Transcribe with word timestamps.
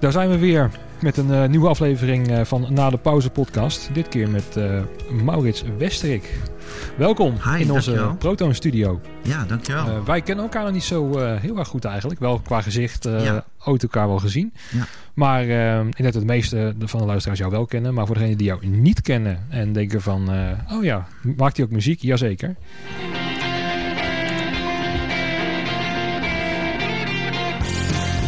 Daar 0.00 0.12
zijn 0.12 0.28
we 0.30 0.38
weer 0.38 0.70
met 1.02 1.16
een 1.16 1.28
uh, 1.28 1.44
nieuwe 1.46 1.68
aflevering 1.68 2.30
uh, 2.30 2.40
van 2.44 2.66
Na 2.70 2.90
de 2.90 2.96
Pauze 2.96 3.30
podcast. 3.30 3.90
Dit 3.92 4.08
keer 4.08 4.28
met 4.28 4.56
uh, 4.58 4.80
Maurits 5.24 5.64
Westerik. 5.78 6.38
Welkom 6.96 7.34
Hi, 7.44 7.60
in 7.60 7.72
onze 7.72 7.90
dankjewel. 7.90 8.16
Proton 8.16 8.54
studio. 8.54 9.00
Ja, 9.22 9.44
dankjewel. 9.44 10.04
wij 10.04 10.20
kennen 10.20 10.44
elkaar 10.44 10.64
nog 10.64 10.72
niet 10.72 10.82
zo 10.82 11.18
heel 11.18 11.58
erg 11.58 11.68
goed 11.68 11.84
eigenlijk. 11.84 12.20
Wel 12.20 12.38
qua 12.38 12.60
gezicht, 12.60 13.04
Ja. 13.04 13.44
ooit 13.64 13.82
elkaar 13.82 14.08
wel 14.08 14.18
gezien. 14.18 14.52
Ja. 14.70 14.84
Maar 15.14 15.42
ik 15.42 15.96
denk 15.96 16.12
dat 16.12 16.22
de 16.22 16.24
meeste 16.24 16.74
van 16.78 17.00
de 17.00 17.06
luisteraars 17.06 17.38
jou 17.40 17.50
wel 17.50 17.66
kennen. 17.66 17.94
Maar 17.94 18.06
voor 18.06 18.14
degenen 18.14 18.36
die 18.36 18.46
jou 18.46 18.66
niet 18.66 19.00
kennen 19.00 19.38
en 19.48 19.72
denken 19.72 20.00
van... 20.02 20.28
oh 20.72 20.84
ja, 20.84 21.06
maakt 21.36 21.56
hij 21.56 21.66
ook 21.66 21.72
muziek? 21.72 22.02
Jazeker. 22.02 22.56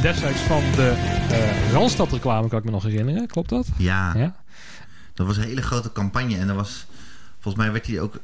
Destijds 0.02 0.40
van 0.40 0.62
de 0.76 0.94
uh, 1.30 1.72
Randstad 1.72 2.12
reclame 2.12 2.48
kan 2.48 2.58
ik 2.58 2.64
me 2.64 2.70
nog 2.70 2.82
herinneren. 2.82 3.26
Klopt 3.26 3.48
dat? 3.48 3.66
Ja, 3.76 4.12
Ja. 4.16 4.34
dat 5.14 5.26
was 5.26 5.36
een 5.36 5.42
hele 5.42 5.62
grote 5.62 5.92
campagne. 5.92 6.36
En 6.36 6.46
dat 6.46 6.56
was, 6.56 6.86
volgens 7.40 7.64
mij 7.64 7.72
werd 7.72 7.84
die 7.84 8.00
ook 8.00 8.14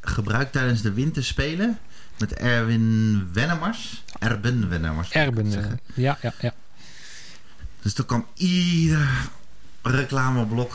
gebruikt 0.00 0.52
tijdens 0.52 0.82
de 0.82 0.92
winterspelen. 0.92 1.78
Met 2.18 2.32
Erwin 2.34 3.28
Wennemars. 3.32 4.04
Erben 4.18 4.68
Wennemars. 4.68 5.10
Erben. 5.10 5.44
het 5.44 5.54
eh, 5.54 5.60
zeggen. 5.60 5.80
ja, 5.94 6.18
ja, 6.22 6.32
ja. 6.40 6.52
Dus 7.82 7.92
toen 7.94 8.06
kwam 8.06 8.26
ieder 8.34 9.08
reclameblok, 9.82 10.74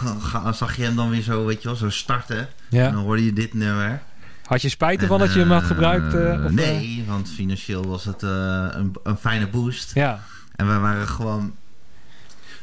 zag 0.53 0.75
je 0.75 0.83
hem 0.83 0.95
dan 0.95 1.09
weer 1.09 1.21
zo, 1.21 1.45
weet 1.45 1.61
je 1.61 1.67
wel, 1.67 1.77
zo 1.77 1.89
starten. 1.89 2.37
En 2.39 2.47
ja. 2.69 2.91
dan 2.91 3.03
hoorde 3.03 3.25
je 3.25 3.33
dit 3.33 3.53
nummer. 3.53 4.01
Had 4.45 4.61
je 4.61 4.69
spijt 4.69 4.95
En, 4.97 5.01
ervan 5.01 5.19
dat 5.19 5.33
je 5.33 5.39
hem 5.39 5.51
had 5.51 5.61
eh, 5.61 5.67
gebruikt? 5.67 6.13
eh, 6.13 6.19
of, 6.19 6.45
eh? 6.45 6.49
nee, 6.49 7.03
want 7.07 7.29
financieel 7.29 7.87
was 7.87 8.05
het 8.05 8.23
eh, 8.23 8.65
een, 8.71 8.95
een 9.03 9.17
fijne 9.17 9.47
boost. 9.47 9.93
Ja, 9.93 10.19
En 10.61 10.67
wij 10.67 10.79
waren 10.79 11.07
gewoon. 11.07 11.55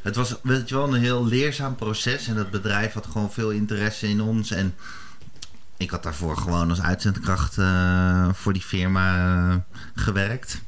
Het 0.02 0.16
was 0.16 0.36
weet 0.42 0.68
je 0.68 0.74
wel, 0.74 0.94
een 0.94 1.00
heel 1.00 1.26
leerzaam 1.26 1.74
proces. 1.74 2.28
En 2.28 2.34
dat 2.34 2.50
bedrijf 2.50 2.92
had 2.92 3.06
gewoon 3.06 3.32
veel 3.32 3.50
interesse 3.50 4.08
in 4.08 4.20
ons. 4.20 4.50
En 4.50 4.74
ik 5.76 5.90
had 5.90 6.02
daarvoor 6.02 6.36
gewoon 6.36 6.70
als 6.70 6.80
uitzendkracht 6.80 7.58
eh, 7.58 8.28
voor 8.32 8.52
die 8.52 8.62
firma 8.62 9.16
eh, 9.16 9.56
gewerkt. 9.94 10.60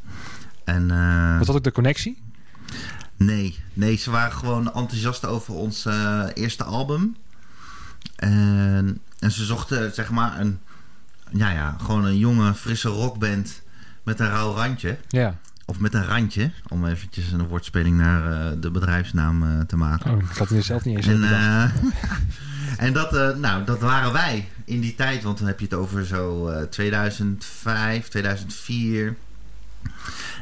En 0.64 0.90
eh, 0.90 1.38
was 1.38 1.46
dat 1.46 1.56
ook 1.56 1.64
de 1.64 1.72
connectie? 1.72 2.22
nee, 3.16 3.58
nee, 3.72 3.96
ze 3.96 4.10
waren 4.10 4.32
gewoon 4.32 4.74
enthousiast 4.74 5.26
over 5.26 5.54
ons 5.54 5.84
eerste 6.34 6.64
album. 6.64 7.16
En, 8.16 9.00
en 9.18 9.30
ze 9.30 9.44
zochten 9.44 9.94
zeg 9.94 10.10
maar 10.10 10.40
een, 10.40 10.60
ja, 11.30 11.50
ja, 11.50 11.76
gewoon 11.80 12.04
een 12.04 12.18
jonge, 12.18 12.54
frisse 12.54 12.88
rockband 12.88 13.62
met 14.02 14.20
een 14.20 14.28
rauw 14.28 14.54
randje. 14.54 14.98
Ja. 15.08 15.38
Of 15.70 15.78
met 15.78 15.94
een 15.94 16.06
randje, 16.06 16.50
om 16.68 16.86
eventjes 16.86 17.32
een 17.32 17.46
woordspeling 17.48 17.96
naar 17.96 18.32
eh, 18.32 18.52
de 18.60 18.70
bedrijfsnaam 18.70 19.42
eh, 19.42 19.60
te 19.60 19.76
maken. 19.76 20.10
Oh, 20.12 20.22
ik 20.22 20.36
had 20.36 20.48
het 20.48 20.64
zelf 20.64 20.84
niet 20.84 20.96
eens 20.96 21.06
en 21.06 21.20
bedacht. 21.20 21.74
eh, 21.74 22.10
en 22.86 22.92
dat, 22.92 23.38
nou, 23.38 23.64
dat 23.64 23.80
waren 23.80 24.12
wij 24.12 24.48
in 24.64 24.80
die 24.80 24.94
tijd, 24.94 25.22
want 25.22 25.38
dan 25.38 25.46
heb 25.46 25.58
je 25.58 25.64
het 25.64 25.74
over 25.74 26.06
zo 26.06 26.48
eh, 26.48 26.62
2005, 26.62 28.08
2004. 28.08 29.16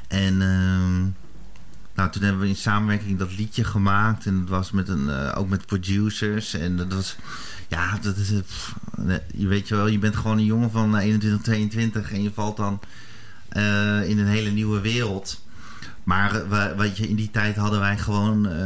En 0.09 0.43
ehm, 0.43 1.01
nou, 1.95 2.11
toen 2.11 2.23
hebben 2.23 2.41
we 2.41 2.49
in 2.49 2.57
samenwerking 2.57 3.19
dat 3.19 3.37
liedje 3.37 3.65
gemaakt. 3.65 4.27
En 4.27 4.41
dat 4.41 4.49
was 4.49 4.71
met 4.71 4.89
een, 4.89 5.11
ook 5.35 5.49
met 5.49 5.67
producers. 5.67 6.55
En 6.55 6.77
dat 6.77 6.93
was, 6.93 7.17
ja, 7.69 7.99
dat 8.03 8.17
is, 8.17 8.31
pff, 8.47 8.75
je 9.35 9.47
weet 9.47 9.69
je 9.69 9.75
wel, 9.75 9.87
je 9.87 9.99
bent 9.99 10.17
gewoon 10.17 10.39
een 10.39 10.45
jongen 10.45 10.71
van 10.71 10.97
eh, 10.97 11.05
21, 11.05 11.43
22 11.43 12.13
en 12.13 12.23
je 12.23 12.31
valt 12.35 12.57
dan 12.57 12.81
in 14.09 14.19
een 14.19 14.27
hele 14.27 14.51
nieuwe 14.51 14.81
wereld. 14.81 15.47
Maar 16.05 16.35
eh, 16.35 16.49
we- 16.49 16.75
weet 16.77 16.97
je, 16.97 17.09
in 17.09 17.17
die 17.17 17.31
tijd 17.31 17.57
hadden 17.57 17.81
wij 17.81 17.99
gewoon 17.99 18.49
eh, 18.49 18.59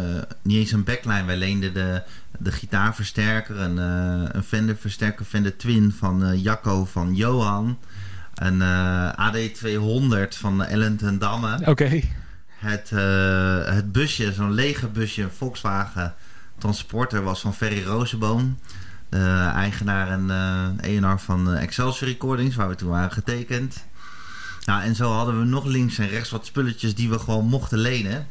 niet 0.42 0.56
eens 0.56 0.72
een 0.72 0.84
backline. 0.84 1.24
Wij 1.24 1.36
leenden 1.36 1.74
de, 1.74 2.02
de 2.38 2.52
gitaarversterker, 2.52 3.58
een, 3.60 3.78
eh, 3.78 4.28
een 4.32 4.42
Fender 4.42 4.76
versterker, 4.76 5.24
Fender 5.24 5.56
Twin 5.56 5.92
van 5.98 6.24
eh, 6.24 6.42
Jacco 6.42 6.84
van 6.84 7.14
Johan. 7.14 7.78
Een 8.34 8.62
eh, 8.62 9.12
AD200 9.32 10.28
van 10.38 10.64
Ellen 10.64 10.96
ten 10.96 11.18
Damme. 11.18 11.58
Oké. 11.66 12.00
Het, 12.48 12.90
eh, 12.92 13.74
het 13.74 13.92
busje, 13.92 14.32
zo'n 14.32 14.52
lege 14.52 14.86
busje, 14.88 15.22
een 15.22 15.30
Volkswagen 15.30 16.14
Transporter, 16.58 17.22
was 17.22 17.40
van 17.40 17.54
Ferry 17.54 17.84
Rozenboom. 17.84 18.58
De 19.08 19.50
eigenaar 19.54 20.08
en 20.10 20.30
eh 20.30 20.96
ENR 20.96 21.18
van 21.20 21.54
eh, 21.54 21.62
Excelsior 21.62 22.10
Recordings, 22.10 22.56
waar 22.56 22.68
we 22.68 22.74
toen 22.74 22.88
waren 22.90 23.12
getekend. 23.12 23.84
Nou, 24.64 24.82
en 24.82 24.94
zo 24.94 25.12
hadden 25.12 25.38
we 25.38 25.44
nog 25.44 25.64
links 25.64 25.98
en 25.98 26.08
rechts 26.08 26.30
wat 26.30 26.46
spulletjes 26.46 26.94
die 26.94 27.10
we 27.10 27.18
gewoon 27.18 27.46
mochten 27.46 27.78
lenen. 27.78 28.26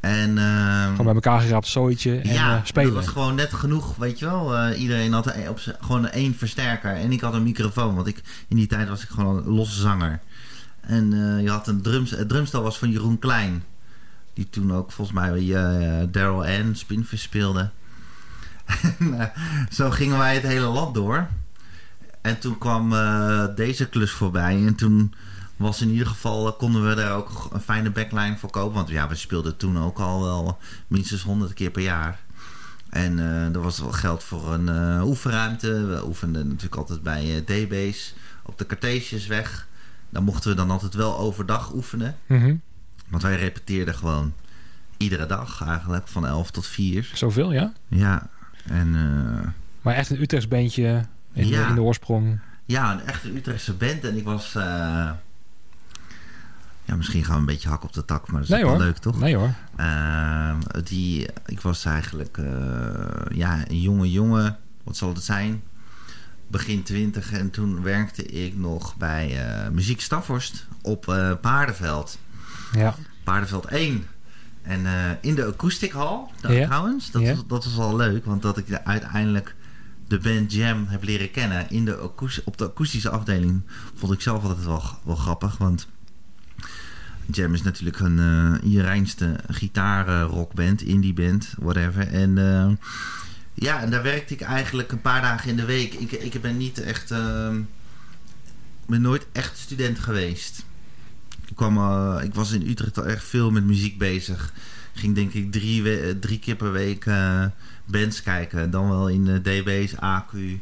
En, 0.00 0.38
ehm, 0.38 0.90
Gewoon 0.90 1.04
bij 1.04 1.14
elkaar 1.14 1.40
geraapt 1.40 1.66
zooitje 1.66 2.18
en 2.20 2.32
ja, 2.32 2.56
eh, 2.56 2.64
spelen. 2.64 2.94
dat 2.94 3.04
was 3.04 3.12
gewoon 3.12 3.34
net 3.34 3.52
genoeg, 3.52 3.96
weet 3.96 4.18
je 4.18 4.24
wel. 4.24 4.56
Eh, 4.56 4.80
iedereen 4.80 5.12
had 5.12 5.34
op 5.48 5.60
gewoon 5.80 6.08
één 6.08 6.34
versterker 6.34 6.94
en 6.94 7.12
ik 7.12 7.20
had 7.20 7.34
een 7.34 7.42
microfoon. 7.42 7.94
Want 7.94 8.06
ik, 8.06 8.22
in 8.48 8.56
die 8.56 8.66
tijd 8.66 8.88
was 8.88 9.02
ik 9.02 9.08
gewoon 9.08 9.36
een 9.36 9.54
losse 9.54 9.80
zanger. 9.80 10.20
En 10.86 11.12
eh, 11.12 11.42
je 11.42 11.50
had 11.50 11.68
een 11.68 11.82
drums, 11.82 12.10
het 12.10 12.28
drumstel 12.28 12.62
was 12.62 12.78
van 12.78 12.90
Jeroen 12.90 13.18
Klein. 13.18 13.64
Die 14.34 14.48
toen 14.50 14.72
ook 14.72 14.92
volgens 14.92 15.16
mij 15.16 15.40
uh, 15.40 16.02
Daryl 16.10 16.44
Ann 16.44 16.74
Spinvis 16.74 17.22
speelde. 17.22 17.70
en, 18.98 19.20
eh, 19.20 19.26
zo 19.70 19.90
gingen 19.90 20.18
wij 20.18 20.34
het 20.34 20.42
hele 20.42 20.66
land 20.66 20.94
door. 20.94 21.28
En 22.26 22.38
toen 22.38 22.58
kwam 22.58 22.92
eh, 22.92 23.44
deze 23.54 23.88
klus 23.88 24.10
voorbij. 24.10 24.66
En 24.66 24.74
toen 24.74 25.14
was 25.56 25.80
in 25.80 25.90
ieder 25.90 26.06
geval, 26.06 26.46
eh, 26.46 26.58
konden 26.58 26.88
we 26.88 26.94
daar 26.94 27.16
ook 27.16 27.48
een 27.52 27.60
fijne 27.60 27.90
backline 27.90 28.36
voor 28.36 28.50
kopen. 28.50 28.74
Want 28.74 28.88
ja, 28.88 29.08
we 29.08 29.14
speelden 29.14 29.56
toen 29.56 29.78
ook 29.78 29.98
al 29.98 30.22
wel 30.22 30.58
minstens 30.86 31.22
100 31.22 31.54
keer 31.54 31.70
per 31.70 31.82
jaar. 31.82 32.20
En 32.90 33.18
eh, 33.18 33.54
er 33.54 33.60
was 33.60 33.78
wel 33.78 33.92
geld 33.92 34.24
voor 34.24 34.52
een 34.52 35.00
oefenruimte. 35.02 35.86
We 35.86 36.06
oefenden 36.06 36.46
natuurlijk 36.46 36.76
altijd 36.76 37.02
bij 37.02 37.42
D-Base 37.44 38.12
op 38.42 38.58
de 38.58 38.66
Cartesiusweg. 38.66 39.68
Daar 40.10 40.22
mochten 40.22 40.50
we 40.50 40.56
dan 40.56 40.70
altijd 40.70 40.94
wel 40.94 41.18
overdag 41.18 41.74
oefenen. 41.74 42.16
Mhm. 42.26 42.54
Want 43.08 43.22
wij 43.22 43.36
repeteerden 43.36 43.94
gewoon 43.94 44.32
iedere 44.96 45.26
dag 45.26 45.62
eigenlijk, 45.66 46.08
van 46.08 46.26
11 46.26 46.50
tot 46.50 46.66
4. 46.66 47.10
Zoveel, 47.14 47.52
ja. 47.52 47.72
Ja, 47.88 48.28
en 48.64 48.90
Maar 49.82 49.94
echt 49.94 50.10
een 50.10 50.20
Utrechts 50.20 50.48
beentje 50.48 51.06
in, 51.36 51.46
Ja. 51.48 51.62
de, 51.62 51.68
in 51.68 51.74
de 51.74 51.80
oorsprong. 51.82 52.38
ja, 52.64 52.92
een 52.92 53.00
echte 53.06 53.34
Utrechtse 53.36 53.72
band. 53.74 54.04
En 54.04 54.16
ik 54.16 54.24
was... 54.24 54.54
eh, 54.54 55.10
ja, 56.84 56.96
misschien 56.96 57.24
gaan 57.24 57.34
we 57.34 57.40
een 57.40 57.46
beetje 57.46 57.68
hak 57.68 57.84
op 57.84 57.92
de 57.92 58.04
tak, 58.04 58.26
maar 58.26 58.40
dat 58.40 58.42
is 58.42 58.48
Nee 58.54 58.64
wel 58.64 58.70
hoor. 58.74 58.80
leuk, 58.82 58.96
toch? 58.96 59.18
Nee 59.20 59.36
hoor. 59.36 59.50
Ehm, 59.76 60.56
die, 60.84 61.28
ik 61.46 61.60
was 61.60 61.84
eigenlijk 61.84 62.38
eh, 62.38 62.44
ja, 63.36 63.68
een 63.68 63.80
jonge 63.80 64.10
jongen, 64.10 64.58
wat 64.84 64.96
zal 64.96 65.08
het 65.08 65.22
zijn? 65.24 65.62
Begin 66.48 66.82
twintig 66.82 67.32
en 67.32 67.50
toen 67.50 67.82
werkte 67.82 68.22
ik 68.26 68.56
nog 68.56 68.96
bij 68.96 69.46
eh 69.46 69.68
Muziek 69.68 70.00
Staphorst 70.00 70.66
op 70.82 71.04
Paardenveld. 71.40 72.18
Ja. 72.72 72.94
Paardenveld 73.24 73.64
1. 73.64 74.06
En 74.62 74.80
in 75.20 75.34
de 75.34 75.44
acoustichal 75.46 76.30
daar 76.40 76.52
Ja. 76.52 76.66
trouwens, 76.66 77.10
dat, 77.10 77.22
was, 77.22 77.46
dat 77.46 77.64
was 77.64 77.76
wel 77.76 77.96
leuk, 77.96 78.24
want 78.24 78.42
dat 78.42 78.58
ik 78.58 78.66
de- 78.66 78.84
uiteindelijk 78.84 79.54
de 80.08 80.18
band 80.18 80.52
Jam 80.52 80.86
heb 80.86 81.04
leren 81.04 81.30
kennen 81.30 81.70
in 81.70 81.84
de 81.84 82.10
op 82.44 82.58
de 82.58 82.64
akoestische 82.64 83.10
afdeling, 83.10 83.62
vond 83.94 84.12
ik 84.12 84.20
zelf 84.20 84.42
altijd 84.42 84.64
wel, 84.64 84.82
wel 85.04 85.16
grappig, 85.16 85.58
want 85.58 85.86
Jam 87.32 87.54
is 87.54 87.62
natuurlijk 87.62 88.00
een 88.00 88.18
eh 88.18 88.70
Iereinste 88.70 89.36
gitaarrockband, 89.48 90.82
indie 90.82 91.12
band, 91.12 91.54
whatever. 91.58 92.08
En 92.08 92.38
eh, 92.38 92.70
ja, 93.54 93.80
en 93.82 93.90
daar 93.90 94.02
werkte 94.02 94.34
ik 94.34 94.40
eigenlijk 94.40 94.92
een 94.92 95.00
paar 95.00 95.22
dagen 95.22 95.50
in 95.50 95.56
de 95.56 95.64
week. 95.64 95.94
Ik, 95.94 96.12
ik 96.12 96.40
ben 96.40 96.56
niet 96.56 96.80
echt, 96.80 97.10
eh, 97.10 97.54
ben 98.86 99.00
nooit 99.00 99.26
echt 99.32 99.58
student 99.58 99.98
geweest. 99.98 100.64
Ik, 101.46 101.56
kwam, 101.56 101.76
eh, 101.76 102.24
ik 102.24 102.34
was 102.34 102.52
in 102.52 102.68
Utrecht 102.68 102.98
al 102.98 103.06
erg 103.06 103.24
veel 103.24 103.50
met 103.50 103.64
muziek 103.64 103.98
bezig. 103.98 104.52
Ging 104.94 105.14
denk 105.14 105.32
ik 105.32 105.52
drie, 105.52 106.18
drie 106.18 106.38
keer 106.38 106.56
per 106.56 106.72
week 106.72 107.04
bands 107.86 108.22
kijken. 108.22 108.70
Dan 108.70 108.88
wel 108.88 109.08
in 109.08 109.24
de 109.24 109.40
DB's, 109.40 109.94
AQ, 109.94 110.60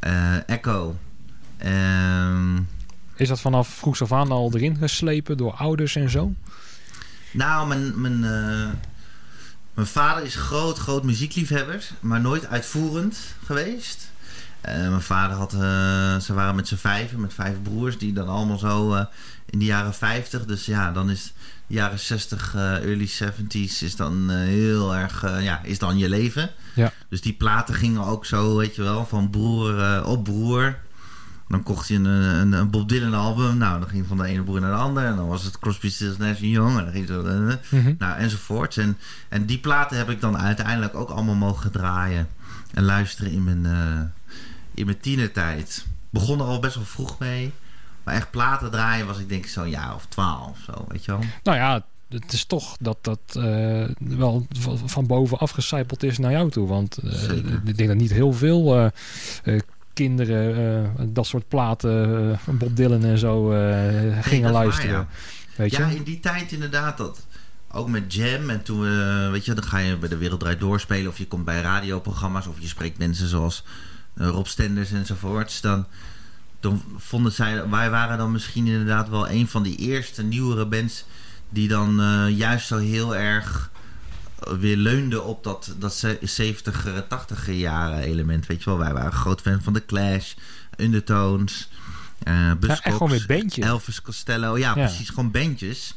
eh, 0.00 0.48
Echo. 0.48 0.96
Ehm, 1.58 2.56
Is 3.16 3.28
dat 3.28 3.40
vanaf 3.40 3.68
vroeg 3.68 4.02
af 4.02 4.12
aan 4.12 4.30
al 4.30 4.50
erin 4.54 4.76
geslepen 4.76 5.36
door 5.36 5.52
ouders 5.52 5.96
en 5.96 6.10
zo? 6.10 6.34
nou, 7.32 7.68
mijn, 7.68 8.00
mijn, 8.00 8.24
eh, 8.24 8.68
mijn 9.74 9.86
vader 9.86 10.24
is 10.24 10.34
groot, 10.34 10.78
groot 10.78 11.02
muziekliefhebber. 11.04 11.88
Maar 12.00 12.20
nooit 12.20 12.46
uitvoerend 12.46 13.18
geweest. 13.44 14.10
Eh, 14.66 14.88
mijn 14.88 15.02
vader 15.02 15.36
had, 15.36 15.52
eh, 15.52 15.58
ze 16.16 16.34
waren 16.34 16.54
met 16.54 16.68
z'n 16.68 16.76
vijven, 16.76 17.20
met 17.20 17.34
vijf 17.34 17.62
broers, 17.62 17.98
die 17.98 18.12
dan 18.12 18.28
allemaal 18.28 18.58
zo 18.58 18.94
eh, 18.94 19.04
in 19.50 19.58
de 19.58 19.64
jaren 19.64 19.94
50. 19.94 20.44
Dus 20.44 20.66
ja, 20.66 20.92
dan 20.92 21.10
is 21.10 21.32
de 21.66 21.74
jaren 21.74 21.98
60, 21.98 22.54
eh, 22.54 22.84
early 22.84 23.06
70s 23.06 23.82
is 23.82 23.96
dan 23.96 24.30
heel 24.30 24.96
erg, 24.96 25.40
ja, 25.42 25.60
is 25.62 25.78
dan 25.78 25.98
je 25.98 26.08
leven. 26.08 26.50
Ja. 26.74 26.92
Dus 27.08 27.20
die 27.20 27.32
platen 27.32 27.74
gingen 27.74 28.04
ook 28.04 28.26
zo, 28.26 28.56
weet 28.56 28.74
je 28.74 28.82
wel, 28.82 29.06
van 29.06 29.30
broer 29.30 30.04
op 30.04 30.24
broer. 30.24 30.76
Dan 31.48 31.62
kocht 31.62 31.88
je 31.88 31.94
een, 31.94 32.04
een, 32.04 32.52
een 32.52 32.70
Bob 32.70 32.88
Dylan 32.88 33.14
album. 33.14 33.56
Nou, 33.56 33.80
dan 33.80 33.88
ging 33.88 34.06
van 34.06 34.16
de 34.16 34.26
ene 34.26 34.42
broer 34.42 34.60
naar 34.60 34.70
de 34.70 34.76
andere. 34.76 35.06
En 35.06 35.16
dan 35.16 35.28
was 35.28 35.42
het 35.42 35.58
Crosby, 35.58 35.90
Stills, 35.90 36.16
Nash 36.16 36.40
Young. 36.40 36.78
En 36.78 36.84
dan 36.84 36.92
ging 36.92 37.08
zo... 37.08 37.22
Mhm. 37.22 37.94
nou, 37.98 38.18
enzovoorts. 38.18 38.76
En, 38.76 38.98
en 39.28 39.46
die 39.46 39.58
platen 39.58 39.96
heb 39.96 40.10
ik 40.10 40.20
dan 40.20 40.38
uiteindelijk 40.38 40.94
ook 40.94 41.08
allemaal 41.08 41.34
mogen 41.34 41.70
draaien. 41.70 42.28
En 42.72 42.84
luisteren 42.84 43.32
in 43.32 43.44
mijn, 43.44 43.66
in 44.76 44.84
mijn 44.86 45.00
tienertijd. 45.00 45.86
Begon 46.10 46.40
er 46.40 46.46
al 46.46 46.60
best 46.60 46.74
wel 46.74 46.84
vroeg 46.84 47.18
mee. 47.18 47.52
Maar 48.04 48.14
echt 48.14 48.30
platen 48.30 48.70
draaien 48.70 49.06
was 49.06 49.18
ik 49.18 49.28
denk 49.28 49.44
ik 49.44 49.50
zo'n 49.50 49.70
jaar 49.70 49.94
of 49.94 50.06
twaalf. 50.06 50.58
Zo, 50.66 50.84
weet 50.88 51.04
je 51.04 51.10
wel. 51.10 51.20
Nou 51.42 51.56
ja, 51.56 51.84
het 52.08 52.32
is 52.32 52.44
toch 52.44 52.76
dat 52.80 52.98
dat 53.00 53.20
eh, 53.28 53.84
wel 53.98 54.46
van, 54.84 55.06
boven 55.06 55.38
afgecijpeld 55.38 56.02
is 56.02 56.18
naar 56.18 56.30
jou 56.30 56.50
toe. 56.50 56.68
Want 56.68 56.98
eh, 56.98 57.30
ik 57.64 57.76
denk 57.76 57.88
dat 57.88 57.98
niet 57.98 58.12
heel 58.12 58.32
veel 58.32 58.90
eh, 59.42 59.58
kinderen 59.92 61.12
dat 61.12 61.26
soort 61.26 61.48
platen 61.48 62.38
Bob 62.44 62.76
Dylan 62.76 63.04
en 63.04 63.18
zo 63.18 63.46
gingen 64.20 64.52
waar, 64.52 64.62
luisteren. 64.62 64.90
ja. 64.90 65.06
Weet 65.56 65.70
je? 65.70 65.78
Ja, 65.78 65.88
in 65.88 66.02
die 66.02 66.20
tijd 66.20 66.52
inderdaad. 66.52 66.98
Dat, 66.98 67.26
ook 67.72 67.88
met 67.88 68.14
Jam. 68.14 68.50
En 68.50 68.62
toen, 68.62 68.80
weet 69.30 69.44
je, 69.44 69.54
dan 69.54 69.64
ga 69.64 69.78
je 69.78 69.96
bij 69.96 70.08
de 70.08 70.16
Wereld 70.16 70.40
Draait 70.40 70.60
Doorspelen. 70.60 71.10
Of 71.10 71.18
je 71.18 71.26
komt 71.26 71.44
bij 71.44 71.60
radioprogramma's. 71.60 72.46
Of 72.46 72.60
je 72.60 72.68
spreekt 72.68 72.98
mensen 72.98 73.28
zoals 73.28 73.64
Rob 74.16 74.46
Stenders 74.46 74.92
enzovoorts. 74.92 75.60
Dan, 75.60 75.86
dan 76.60 76.82
vonden 76.96 77.32
zij... 77.32 77.68
Wij 77.68 77.90
waren 77.90 78.18
dan 78.18 78.32
misschien 78.32 78.66
inderdaad 78.66 79.08
wel 79.08 79.28
een 79.30 79.48
van 79.48 79.62
die 79.62 79.76
eerste 79.76 80.22
nieuwere 80.22 80.66
bands... 80.66 81.04
Die 81.48 81.68
dan 81.68 82.00
eh, 82.00 82.28
juist 82.36 82.66
zo 82.66 82.76
heel 82.78 83.16
erg 83.16 83.70
eh, 84.38 84.52
weer 84.52 84.76
leunde 84.76 85.22
op 85.22 85.44
dat, 85.44 85.74
dat 85.78 85.94
ze- 85.94 86.18
70er, 86.42 87.02
80er 87.08 87.50
jaren 87.52 87.98
element. 87.98 88.46
Weet 88.46 88.58
je 88.62 88.70
wel, 88.70 88.78
wij 88.78 88.92
waren 88.92 89.12
groot 89.12 89.40
fan 89.40 89.62
van 89.62 89.72
The 89.72 89.84
Clash, 89.86 90.32
Undertones, 90.76 91.68
eh 92.22 92.34
Ja, 92.34 92.54
Buzzcocks. 92.56 92.96
Elvis 93.62 94.02
Costello. 94.02 94.58
Ja, 94.58 94.68
Ja. 94.68 94.72
precies, 94.86 95.08
gewoon 95.08 95.30
bandjes. 95.30 95.94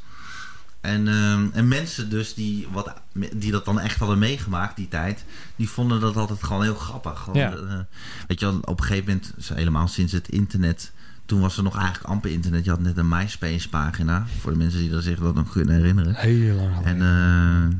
En, 0.82 1.08
ehm, 1.08 1.48
en 1.54 1.68
mensen 1.68 2.10
dus 2.10 2.34
die, 2.34 2.68
wat, 2.72 2.94
die 3.36 3.52
dat 3.52 3.66
dan 3.66 3.80
echt 3.80 3.98
hadden 4.00 4.20
meegemaakt 4.20 4.76
die 4.76 4.88
tijd, 4.88 5.26
die 5.56 5.70
vonden 5.70 6.00
dat 6.00 6.16
altijd 6.18 6.44
gewoon 6.44 6.64
heel 6.64 6.76
grappig. 6.76 7.20
Gewoon, 7.20 7.40
Ja. 7.40 7.52
eh, 7.52 7.80
weet 8.28 8.40
je 8.40 8.46
wel, 8.46 8.60
op 8.62 8.80
een 8.80 8.86
gegeven 8.86 9.06
moment, 9.06 9.34
helemaal 9.54 9.88
sinds 9.88 10.12
het 10.14 10.30
internet, 10.30 10.92
toen 11.26 11.42
was 11.42 11.58
er 11.58 11.64
nog 11.64 11.78
eigenlijk 11.78 12.08
amper 12.10 12.32
internet. 12.32 12.64
Je 12.64 12.70
had 12.70 12.80
net 12.80 12.98
een 12.98 13.08
MySpace 13.08 13.70
pagina, 13.70 14.26
voor 14.40 14.52
de 14.52 14.58
mensen 14.58 14.80
die 14.80 14.94
er 14.94 15.02
zich 15.02 15.20
dat 15.20 15.36
nog 15.36 15.52
kunnen 15.52 15.76
herinneren. 15.76 16.16
Heel 16.16 16.56
lang. 16.56 16.86
En 16.86 17.02
eh, 17.02 17.78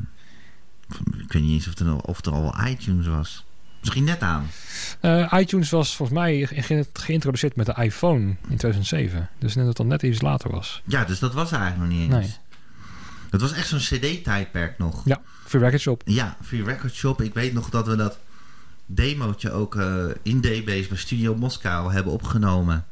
ik 1.22 1.32
weet 1.32 1.42
niet 1.42 1.52
eens 1.52 1.68
of 1.68 1.78
er, 1.78 1.88
al- 1.88 1.96
of 1.98 2.24
er 2.26 2.32
al 2.32 2.54
iTunes 2.66 3.06
was. 3.06 3.44
Misschien 3.80 4.04
net 4.04 4.20
aan. 4.20 4.46
Eh, 5.00 5.32
iTunes 5.36 5.70
was 5.70 5.96
volgens 5.96 6.18
mij 6.18 6.46
ge- 6.46 6.84
geïntroduceerd 6.92 7.56
met 7.56 7.66
de 7.66 7.74
iPhone 7.82 8.20
in 8.48 8.56
2007. 8.56 9.28
Dus 9.38 9.54
net 9.54 9.64
dat 9.64 9.78
het 9.78 9.78
al 9.78 9.86
net 9.92 10.02
iets 10.02 10.20
later 10.20 10.50
was. 10.50 10.82
Ja, 10.84 11.04
dus 11.04 11.18
dat 11.18 11.34
was 11.34 11.52
er 11.52 11.58
eigenlijk 11.60 11.90
nog 11.90 12.00
niet 12.00 12.12
eens. 12.12 12.20
Nee. 12.26 12.36
Het 13.30 13.40
was 13.40 13.52
echt 13.52 13.68
zo'n 13.68 13.78
cd-tijdperk 13.78 14.78
nog. 14.78 15.02
Ja, 15.04 15.20
Free 15.46 15.62
Record 15.62 15.80
Shop. 15.80 16.02
Ja, 16.04 16.36
Free 16.42 16.64
Record 16.64 16.94
Shop. 16.94 17.20
Ik 17.22 17.34
weet 17.34 17.52
nog 17.52 17.70
dat 17.70 17.86
we 17.86 17.96
dat 17.96 18.18
demootje 18.86 19.52
ook 19.52 19.76
eh, 19.76 20.04
in 20.22 20.40
D-Base 20.40 20.88
bij 20.88 20.96
Studio 20.98 21.34
Moskou 21.34 21.92
hebben 21.92 22.12
opgenomen. 22.12 22.84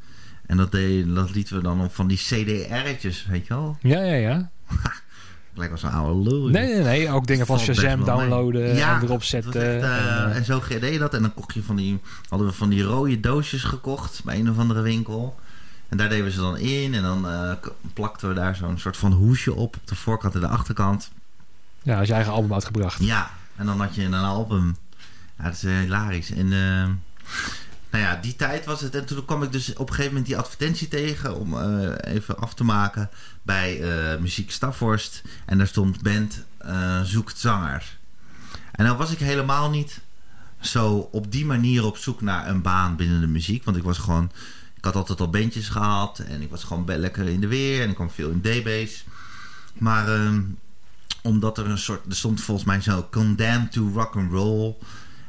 En 0.46 0.56
dat, 0.56 0.72
deed, 0.72 1.14
dat 1.14 1.34
lieten 1.34 1.56
we 1.56 1.62
dan 1.62 1.84
op 1.84 1.94
van 1.94 2.06
die 2.06 2.16
CDR'tjes, 2.18 3.26
weet 3.26 3.46
je 3.46 3.54
wel? 3.54 3.76
Ja, 3.92 4.02
ja, 4.02 4.14
ja. 4.14 4.50
Lijkt 5.54 5.72
wel 5.82 5.90
zo'n 5.90 6.00
oude 6.00 6.30
lul. 6.30 6.48
Nee, 6.48 6.72
nee, 6.72 6.82
nee. 6.82 7.10
Ook 7.10 7.26
dingen 7.26 7.46
van 7.46 7.58
Shazam 7.58 8.04
downloaden 8.04 8.74
Ja, 8.74 8.96
en 8.96 9.02
erop 9.02 9.18
Het 9.18 9.28
zetten. 9.28 9.52
echt, 9.52 9.82
eh, 9.82 10.22
en, 10.22 10.30
eh, 10.30 10.36
en 10.36 10.44
zo 10.44 10.62
deed 10.68 10.92
je 10.92 10.98
dat. 10.98 11.14
En 11.14 11.22
dan 11.22 11.34
kocht 11.34 11.54
je 11.54 11.62
van 11.62 11.76
die, 11.76 12.00
hadden 12.28 12.48
we 12.48 12.54
van 12.54 12.68
die 12.68 12.82
rode 12.82 13.20
doosjes 13.20 13.62
gekocht 13.62 14.24
bij 14.24 14.38
een 14.38 14.50
of 14.50 14.58
andere 14.58 14.80
winkel. 14.80 15.38
En 15.88 15.96
daar 15.96 16.08
deden 16.08 16.24
we 16.24 16.30
ze 16.30 16.40
dan 16.40 16.58
in. 16.58 16.94
En 16.94 17.02
dan 17.02 17.28
eh, 17.28 17.52
plakten 17.92 18.28
we 18.28 18.34
daar 18.34 18.56
zo'n 18.56 18.78
soort 18.78 18.96
van 18.96 19.12
hoesje 19.12 19.54
op. 19.54 19.76
Op 19.76 19.86
de 19.86 19.94
voorkant 19.94 20.34
en 20.34 20.40
de 20.40 20.48
achterkant. 20.48 21.10
ja, 21.82 21.98
als 21.98 22.08
je 22.08 22.14
eigen 22.14 22.32
album 22.32 22.52
uitgebracht. 22.52 23.02
Ja, 23.02 23.30
en 23.56 23.66
dan 23.66 23.80
had 23.80 23.94
je 23.94 24.04
een 24.04 24.14
album. 24.14 24.76
Ja, 25.38 25.44
dat 25.44 25.52
is 25.52 25.64
eh, 25.64 25.78
hilarisch. 25.78 26.30
En 26.30 26.52
eh, 26.52 26.88
nou 27.90 28.04
ja, 28.04 28.16
die 28.16 28.36
tijd 28.36 28.64
was 28.64 28.80
het. 28.80 28.94
En 28.94 29.06
toen 29.06 29.24
kwam 29.24 29.42
ik 29.42 29.52
dus 29.52 29.72
op 29.72 29.78
een 29.78 29.94
gegeven 29.94 30.08
moment 30.08 30.26
die 30.26 30.38
advertentie 30.38 30.88
tegen. 30.88 31.36
Om 31.36 31.58
even 31.94 32.38
af 32.38 32.54
te 32.54 32.64
maken 32.64 33.10
bij 33.42 33.80
Muziek 34.20 34.50
Staphorst. 34.50 35.22
En 35.44 35.58
daar 35.58 35.66
stond 35.66 36.02
band 36.02 36.44
zoekt 37.02 37.38
zanger. 37.38 37.98
En 38.72 38.84
dan 38.84 38.96
was 38.96 39.10
ik 39.10 39.18
helemaal 39.18 39.70
niet 39.70 40.00
zo 40.60 41.08
op 41.12 41.32
die 41.32 41.46
manier 41.46 41.84
op 41.84 41.96
zoek 41.96 42.20
naar 42.20 42.48
een 42.48 42.62
baan 42.62 42.96
binnen 42.96 43.20
de 43.20 43.26
muziek. 43.26 43.64
Want 43.64 43.76
ik 43.76 43.82
was 43.82 43.98
gewoon... 43.98 44.30
Ik 44.78 44.84
had 44.84 44.94
altijd 44.94 45.20
al 45.20 45.30
bandjes 45.30 45.68
gehad. 45.68 46.18
En 46.18 46.42
ik 46.42 46.50
was 46.50 46.64
gewoon 46.64 46.84
lekker 46.98 47.28
in 47.28 47.40
de 47.40 47.46
weer. 47.46 47.82
En 47.82 47.88
ik 47.88 47.94
kwam 47.94 48.10
veel 48.10 48.30
in 48.30 48.40
D-Base. 48.40 48.96
Maar... 49.74 50.08
ehm, 50.14 50.40
omdat 51.22 51.58
er 51.58 51.66
een 51.66 51.78
soort... 51.78 52.06
Er 52.08 52.16
stond 52.16 52.40
volgens 52.40 52.66
mij 52.66 52.80
zo... 52.80 53.08
Condemned 53.10 53.72
to 53.72 53.90
rock 53.94 54.16
and 54.16 54.30
roll. 54.30 54.74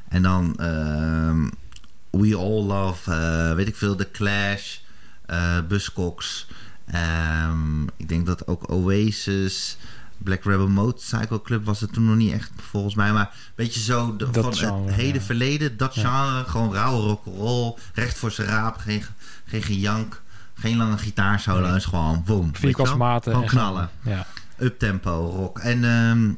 En 0.08 0.22
dan... 0.22 0.56
ehm, 0.58 1.50
We 2.10 2.36
All 2.36 2.64
Love... 2.64 3.12
eh, 3.12 3.56
weet 3.56 3.68
ik 3.68 3.76
veel. 3.76 3.96
The 3.96 4.12
Clash. 4.12 4.78
ehm, 6.86 7.84
ik 7.84 8.10
denk 8.10 8.26
dat 8.26 8.48
ook 8.48 8.72
Oasis... 8.72 9.78
Black 10.24 10.44
Rebel 10.44 10.68
Motorcycle 10.68 11.42
Club 11.42 11.66
was 11.66 11.82
het 11.82 11.94
toen 11.94 12.06
nog 12.06 12.16
niet 12.16 12.32
echt 12.34 12.52
volgens 12.56 12.96
mij. 12.96 13.14
Maar 13.14 13.36
weet 13.56 13.74
je 13.74 13.80
zo... 13.80 14.16
De, 14.16 14.28
van 14.32 14.56
genre, 14.56 14.86
het 14.86 14.96
heden 14.96 15.20
ja. 15.22 15.26
verleden. 15.26 15.78
Dat 15.78 15.96
Ja. 15.96 16.02
genre. 16.02 16.50
Gewoon 16.50 16.74
rauwe 16.74 17.02
rock'n'roll. 17.08 17.74
Recht 17.94 18.18
voor 18.18 18.32
zijn 18.32 18.48
raap. 18.48 18.78
Geen, 18.78 19.04
geen 19.46 19.62
gejank. 19.64 20.22
Geen 20.54 20.78
lange 20.78 20.98
gitaarsolo's. 20.98 21.70
Nee. 21.70 21.80
Gewoon 21.80 22.24
boom. 22.26 22.56
Vierkantsmaten. 22.56 23.32
Gewoon 23.32 23.48
en 23.48 23.54
knallen. 23.54 23.90
Ja. 24.02 24.26
uptempo 24.58 25.30
rock. 25.36 25.60
En 25.60 25.84
ehm, 25.84 26.34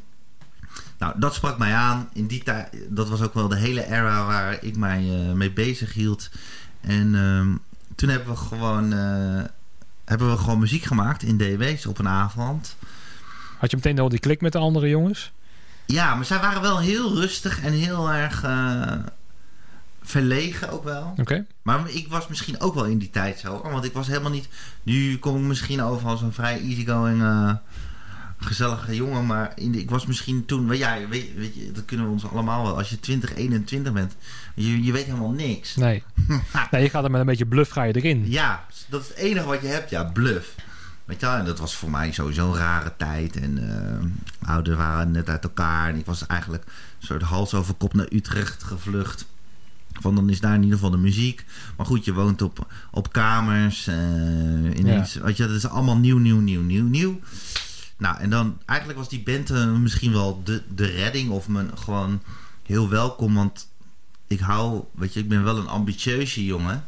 nou, 0.97 1.13
dat 1.19 1.33
sprak 1.33 1.57
mij 1.57 1.73
aan. 1.73 2.09
In 2.13 2.27
die 2.27 2.43
tijd, 2.43 2.69
dat 2.89 3.09
was 3.09 3.21
ook 3.21 3.33
wel 3.33 3.47
de 3.47 3.57
hele 3.57 3.85
era 3.85 4.25
waar 4.25 4.63
ik 4.63 4.77
mij 4.77 4.99
eh, 5.27 5.33
mee 5.33 5.51
bezig 5.51 5.93
hield. 5.93 6.29
En 6.81 7.15
ehm, 7.15 7.55
toen 7.95 8.09
hebben 8.09 8.29
we 8.29 8.35
gewoon, 8.39 8.93
eh, 8.93 9.43
hebben 10.05 10.31
we 10.31 10.37
gewoon 10.37 10.59
muziek 10.59 10.83
gemaakt 10.83 11.23
in 11.23 11.37
DW's 11.37 11.85
op 11.85 11.99
een 11.99 12.07
avond. 12.07 12.75
Had 13.61 13.71
je 13.71 13.75
meteen 13.77 13.99
al 13.99 14.09
die 14.09 14.19
klik 14.19 14.41
met 14.41 14.51
de 14.51 14.57
andere 14.57 14.89
jongens? 14.89 15.31
Ja, 15.85 16.15
maar 16.15 16.25
zij 16.25 16.39
waren 16.39 16.61
wel 16.61 16.79
heel 16.79 17.13
rustig 17.15 17.61
en 17.63 17.73
heel 17.73 18.11
erg 18.11 18.43
eh, 18.43 18.91
verlegen 20.01 20.69
ook 20.69 20.83
wel. 20.83 21.13
Oké. 21.17 21.45
Maar 21.61 21.89
ik 21.89 22.07
was 22.07 22.27
misschien 22.27 22.59
ook 22.59 22.73
wel 22.75 22.85
in 22.85 22.97
die 22.97 23.09
tijd 23.09 23.39
zo. 23.39 23.61
Want 23.63 23.85
ik 23.85 23.93
was 23.93 24.07
helemaal 24.07 24.31
niet... 24.31 24.47
Nu 24.83 25.17
kom 25.17 25.35
ik 25.35 25.41
misschien 25.41 25.81
over 25.81 26.07
als 26.07 26.21
een 26.21 26.33
vrij 26.33 26.59
easygoing... 26.61 27.21
eh 27.21 27.53
gezellige 28.37 28.95
jongen. 28.95 29.25
Maar 29.25 29.51
in 29.55 29.71
de- 29.71 29.79
ik 29.79 29.89
was 29.89 30.05
misschien 30.05 30.45
toen... 30.45 30.67
wel, 30.67 30.77
Ja, 30.77 31.07
weet, 31.09 31.35
weet 31.35 31.55
je, 31.55 31.71
dat 31.71 31.85
kunnen 31.85 32.05
we 32.05 32.11
ons 32.11 32.27
allemaal 32.31 32.63
wel. 32.63 32.77
Als 32.77 32.89
je 32.89 32.99
20, 32.99 33.35
21 33.35 33.93
bent... 33.93 34.15
Je, 34.55 34.83
je 34.83 34.91
weet 34.91 35.05
helemaal 35.05 35.31
niks. 35.31 35.75
Nee. 35.75 36.03
nee, 36.71 36.81
je 36.83 36.89
gaat 36.89 37.03
er 37.03 37.11
met 37.11 37.19
een 37.19 37.25
beetje 37.25 37.45
bluff 37.45 37.71
ga 37.71 37.83
je 37.83 37.95
erin. 37.95 38.29
Ja, 38.29 38.65
dat 38.89 39.01
is 39.01 39.07
het 39.07 39.17
enige 39.17 39.45
wat 39.45 39.61
je 39.61 39.67
hebt. 39.67 39.89
Ja, 39.89 40.03
bluff. 40.03 40.55
Weet 41.11 41.19
je 41.19 41.25
wel, 41.25 41.35
en 41.35 41.45
dat 41.45 41.59
was 41.59 41.75
voor 41.75 41.89
mij 41.89 42.11
sowieso 42.11 42.47
een 42.47 42.57
rare 42.57 42.93
tijd. 42.97 43.35
En 43.35 43.57
eh 43.69 44.49
ouders 44.49 44.77
waren 44.77 45.11
net 45.11 45.29
uit 45.29 45.43
elkaar. 45.43 45.89
En 45.89 45.95
ik 45.95 46.05
was 46.05 46.27
eigenlijk 46.27 46.63
een 46.65 47.07
soort 47.07 47.21
hals 47.21 47.53
over 47.53 47.73
kop 47.73 47.93
naar 47.93 48.07
Utrecht 48.09 48.63
gevlucht. 48.63 49.25
Van 49.91 50.15
dan 50.15 50.29
is 50.29 50.39
daar 50.39 50.55
in 50.55 50.61
ieder 50.63 50.75
geval 50.75 50.91
de 50.91 50.97
muziek. 50.97 51.45
Maar 51.77 51.85
goed, 51.85 52.05
je 52.05 52.13
woont 52.13 52.41
op, 52.41 52.73
op 52.91 53.11
kamers. 53.11 53.87
ineens, 53.87 55.13
weet 55.13 55.37
je, 55.37 55.47
dat 55.47 55.55
is 55.55 55.67
allemaal 55.67 55.97
nieuw, 55.97 56.17
nieuw, 56.17 56.39
nieuw, 56.39 56.61
nieuw, 56.61 56.85
nieuw. 56.85 57.19
Nou, 57.97 58.19
en 58.19 58.29
dan 58.29 58.57
eigenlijk 58.65 58.99
was 58.99 59.09
die 59.09 59.23
band 59.23 59.49
eh, 59.49 59.71
misschien 59.71 60.11
wel 60.11 60.41
de, 60.43 60.61
de 60.75 60.85
redding. 60.85 61.29
Of 61.29 61.47
mijn 61.47 61.77
gewoon 61.77 62.21
heel 62.65 62.89
welkom. 62.89 63.33
Want 63.33 63.67
ik 64.27 64.39
hou, 64.39 64.83
weet 64.91 65.13
je, 65.13 65.19
ik 65.19 65.29
ben 65.29 65.43
wel 65.43 65.57
een 65.57 65.67
ambitieuze 65.67 66.45
jongen. 66.45 66.85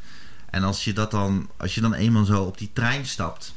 En 0.49 0.63
als 0.63 0.83
je 0.83 0.93
dat 0.93 1.11
dan, 1.11 1.49
als 1.57 1.75
je 1.75 1.81
dan 1.81 1.93
eenmaal 1.93 2.25
zo 2.25 2.43
op 2.43 2.57
die 2.57 2.69
trein 2.73 3.05
stapt. 3.05 3.53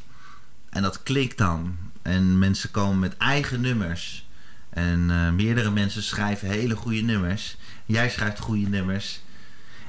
En 0.76 0.83
dat 0.83 1.02
klikt 1.02 1.38
dan. 1.38 1.76
En 2.02 2.38
mensen 2.38 2.71
komen 2.71 2.99
met 2.99 3.16
eigen 3.16 3.61
nummers. 3.61 4.26
En 4.71 5.11
eh, 5.11 5.30
meerdere 5.30 5.71
mensen 5.71 6.02
schrijven 6.02 6.49
hele 6.49 6.76
goede 6.76 7.00
nummers. 7.00 7.56
Jij 7.87 8.11
schrijft 8.11 8.38
goede 8.38 8.68
nummers. 8.68 9.21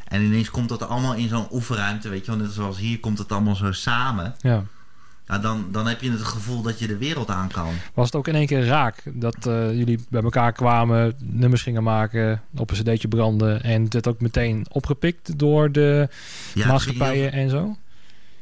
En 0.07 0.21
ineens 0.21 0.49
komt 0.49 0.69
dat 0.69 0.87
allemaal 0.87 1.13
in 1.13 1.27
zo'n 1.27 1.47
oefenruimte. 1.51 2.09
Weet 2.09 2.25
je 2.25 2.31
wel, 2.31 2.39
net 2.39 2.51
zoals 2.51 2.77
hier 2.77 2.99
komt 2.99 3.17
het 3.17 3.31
allemaal 3.31 3.55
zo 3.55 3.71
samen. 3.71 4.35
Ja. 4.41 4.63
Nou, 5.25 5.41
dan, 5.41 5.67
dan 5.71 5.87
heb 5.87 6.01
je 6.01 6.11
het 6.11 6.21
gevoel 6.21 6.61
dat 6.61 6.79
je 6.79 6.87
de 6.87 6.97
wereld 6.97 7.29
aan 7.29 7.51
kan. 7.51 7.73
Was 7.93 8.05
het 8.05 8.15
ook 8.15 8.27
in 8.27 8.35
één 8.35 8.47
keer 8.47 8.65
raak 8.65 9.03
dat 9.13 9.45
eh, 9.45 9.73
jullie 9.73 9.99
bij 10.09 10.21
elkaar 10.21 10.51
kwamen, 10.51 11.15
nummers 11.19 11.61
gingen 11.61 11.83
maken, 11.83 12.41
op 12.55 12.71
een 12.71 12.77
cd'tje 12.77 13.07
branden 13.07 13.63
en 13.63 13.83
het 13.83 13.93
werd 13.93 14.07
ook 14.07 14.21
meteen 14.21 14.65
opgepikt 14.69 15.39
door 15.39 15.71
de 15.71 16.07
Ja, 16.53 16.61
het 16.61 16.71
maatschappijen 16.71 17.31
en 17.31 17.49
zo? 17.49 17.77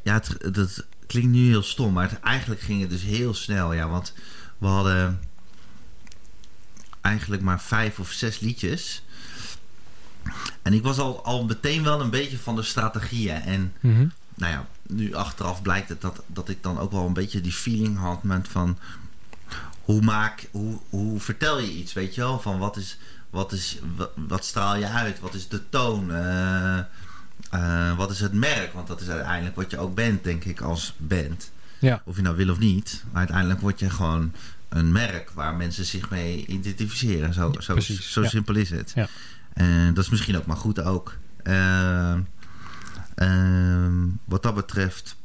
ja, 0.03 0.13
het, 0.13 0.53
dat 0.53 0.85
klinkt 1.07 1.29
nu 1.31 1.47
heel 1.47 1.63
stom. 1.63 1.93
Maar 1.93 2.09
het, 2.09 2.19
eigenlijk 2.19 2.61
ging 2.61 2.81
het 2.81 2.89
dus 2.89 3.01
heel 3.03 3.33
snel. 3.33 3.73
Ja, 3.73 3.87
want 3.89 4.13
we 4.57 4.67
hadden 4.67 5.19
eigenlijk 7.01 7.41
maar 7.41 7.61
vijf 7.61 7.99
of 7.99 8.11
zes 8.11 8.39
liedjes. 8.39 9.03
En 10.61 10.73
ik 10.73 10.83
was 10.83 10.97
al, 10.97 11.23
al 11.25 11.45
meteen 11.45 11.83
wel 11.83 12.01
een 12.01 12.09
beetje 12.09 12.37
van 12.37 12.55
de 12.55 12.63
strategieën. 12.63 13.41
En 13.41 13.73
Mhm. 13.79 14.07
nou 14.35 14.51
ja, 14.51 14.67
nu 14.87 15.13
achteraf 15.13 15.61
blijkt 15.61 15.89
het 15.89 16.01
dat, 16.01 16.23
dat 16.27 16.49
ik 16.49 16.63
dan 16.63 16.79
ook 16.79 16.91
wel 16.91 17.05
een 17.05 17.13
beetje 17.13 17.41
die 17.41 17.51
feeling 17.51 17.97
had 17.97 18.23
met 18.23 18.47
van 18.47 18.77
hoe 19.81 20.01
maak, 20.01 20.47
hoe, 20.51 20.79
hoe 20.89 21.19
vertel 21.19 21.59
je 21.59 21.73
iets, 21.73 21.93
weet 21.93 22.15
je 22.15 22.21
wel? 22.21 22.39
Van 22.39 22.57
wat 22.59 22.77
is, 22.77 22.97
wat 23.29 23.51
is, 23.51 23.77
wat, 23.95 24.11
wat 24.15 24.45
straal 24.45 24.75
je 24.75 24.87
uit? 24.87 25.19
Wat 25.19 25.33
is 25.33 25.47
de 25.47 25.69
toon? 25.69 26.11
Eh, 26.13 26.79
eh, 27.51 27.97
wat 27.97 28.11
is 28.11 28.19
het 28.19 28.33
merk? 28.33 28.73
Want 28.73 28.87
dat 28.87 29.01
is 29.01 29.09
uiteindelijk 29.09 29.55
wat 29.55 29.71
je 29.71 29.77
ook 29.77 29.95
bent, 29.95 30.23
denk 30.23 30.43
ik, 30.43 30.61
als 30.61 30.93
band. 30.97 31.51
Ja. 31.79 32.01
Of 32.05 32.15
je 32.15 32.21
nou 32.21 32.35
wil 32.35 32.49
of 32.49 32.59
niet. 32.59 33.03
Maar 33.11 33.19
uiteindelijk 33.19 33.61
word 33.61 33.79
je 33.79 33.89
gewoon 33.89 34.31
een 34.69 34.91
merk 34.91 35.29
waar 35.29 35.55
mensen 35.55 35.85
zich 35.85 36.09
mee 36.09 36.45
identificeren. 36.45 37.33
Zo, 37.33 37.51
Ja, 37.53 37.61
zo, 37.61 37.73
precies, 37.73 38.11
zo 38.11 38.21
ja. 38.21 38.29
simpel 38.29 38.55
is 38.55 38.69
het. 38.69 38.91
Ja. 38.95 39.07
En 39.53 39.93
dat 39.93 40.03
is 40.03 40.09
misschien 40.09 40.37
ook 40.37 40.45
maar 40.45 40.57
goed 40.57 40.81
ook. 40.81 41.17
Ehm, 41.43 42.19
ehm, 43.15 43.93
wat 44.25 44.43
dat 44.43 44.55
betreft 44.55 45.15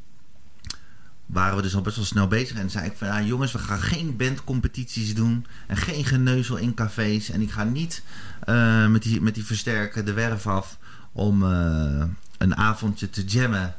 waren 1.26 1.56
we 1.56 1.62
dus 1.62 1.74
al 1.74 1.82
best 1.82 1.96
wel 1.96 2.04
snel 2.04 2.26
bezig. 2.26 2.56
En 2.56 2.70
zei 2.70 2.86
ik 2.86 2.96
van, 2.96 3.08
ja 3.08 3.22
jongens, 3.22 3.52
we 3.52 3.58
gaan 3.58 3.80
geen 3.80 4.16
bandcompetities 4.16 5.14
doen. 5.14 5.46
En 5.66 5.76
geen 5.76 6.04
geneuzel 6.04 6.56
in 6.56 6.74
cafés. 6.74 7.30
En 7.30 7.40
ik 7.40 7.50
ga 7.50 7.64
niet 7.64 8.02
eh, 8.44 8.86
met, 8.86 9.02
die, 9.02 9.20
met 9.20 9.34
die 9.34 9.44
versterker 9.44 10.04
de 10.04 10.12
werf 10.12 10.46
af 10.46 10.78
om 11.12 11.42
eh, 11.42 12.02
een 12.38 12.56
avondje 12.56 13.10
te 13.10 13.24
jammen 13.24 13.74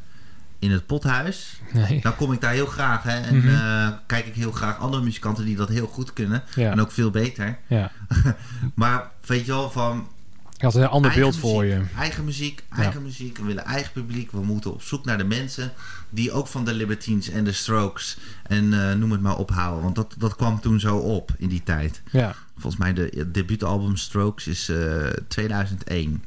in 0.61 0.71
het 0.71 0.85
pothuis. 0.85 1.59
Nee. 1.73 2.01
Dan 2.01 2.15
kom 2.15 2.31
ik 2.31 2.41
daar 2.41 2.53
heel 2.53 2.65
graag. 2.65 3.03
Hè, 3.03 3.19
en 3.19 3.47
eh, 3.47 3.89
kijk 4.05 4.25
ik 4.25 4.33
heel 4.35 4.51
graag 4.51 4.79
andere 4.79 5.03
muzikanten 5.03 5.45
die 5.45 5.55
dat 5.55 5.69
heel 5.69 5.88
goed 5.88 6.13
kunnen. 6.13 6.43
Ja. 6.55 6.71
En 6.71 6.81
ook 6.81 6.91
veel 6.91 7.11
beter. 7.11 7.57
ja. 7.67 7.91
Maar 8.73 9.09
weet 9.25 9.45
je 9.45 9.51
wel, 9.51 9.71
van 9.71 10.07
Je 10.57 10.65
had 10.65 10.75
een 10.75 10.88
ander 10.88 11.13
beeld 11.13 11.38
voor 11.38 11.65
je. 11.65 11.81
Eigen 11.97 12.25
muziek, 12.25 12.63
eigen 12.69 13.01
muziek. 13.01 13.38
We 13.38 13.43
willen 13.43 13.65
eigen 13.65 13.91
publiek. 13.91 14.31
We 14.31 14.43
moeten 14.43 14.73
op 14.73 14.81
zoek 14.81 15.05
naar 15.05 15.17
de 15.17 15.23
mensen 15.23 15.71
die 16.09 16.31
ook 16.31 16.47
van 16.47 16.65
de 16.65 16.73
Libertines 16.73 17.29
en 17.29 17.43
de 17.43 17.51
Strokes 17.51 18.17
en 18.43 18.73
eh, 18.73 18.95
noem 18.95 19.11
het 19.11 19.21
maar 19.21 19.38
ophouden. 19.38 19.83
Want 19.83 19.95
dat, 19.95 20.15
dat 20.17 20.35
kwam 20.35 20.59
toen 20.59 20.79
zo 20.79 20.97
op 20.97 21.31
in 21.38 21.47
die 21.47 21.63
tijd. 21.63 22.01
Ja. 22.11 22.35
Volgens 22.57 22.81
mij 22.81 22.93
de 22.93 23.31
debuutalbum 23.31 23.95
Strokes 23.97 24.47
is 24.47 24.69
eh 24.69 25.05
2001. 25.27 26.23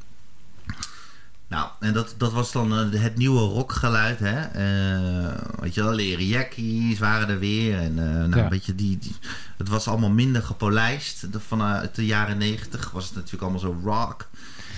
Nou, 1.55 1.69
en 1.81 1.93
dat, 1.93 2.15
dat 2.19 2.33
was 2.33 2.53
dan 2.53 2.93
eh, 2.93 3.01
het 3.03 3.17
nieuwe 3.17 3.41
rockgeluid, 3.41 4.19
hè. 4.19 4.41
Eh, 4.41 5.33
weet 5.61 5.75
je 5.75 5.83
wel, 5.83 5.93
leren 5.93 6.27
jackies 6.27 6.99
waren 6.99 7.29
er 7.29 7.39
weer. 7.39 7.79
En 7.79 7.99
eh 7.99 8.15
nou, 8.29 8.37
Ja. 8.37 8.49
weet 8.49 8.65
je, 8.67 8.75
die, 8.75 8.99
die, 8.99 9.17
het 9.57 9.69
was 9.69 9.89
allemaal 9.89 10.11
minder 10.11 10.43
gepolijst. 10.43 11.33
De- 11.33 11.41
Vanuit 11.41 11.95
de 11.95 12.07
jaren 12.07 12.39
negentig 12.39 12.91
was 12.91 13.05
het 13.05 13.15
natuurlijk 13.15 13.43
allemaal 13.43 13.61
zo 13.61 13.79
rock 13.85 14.29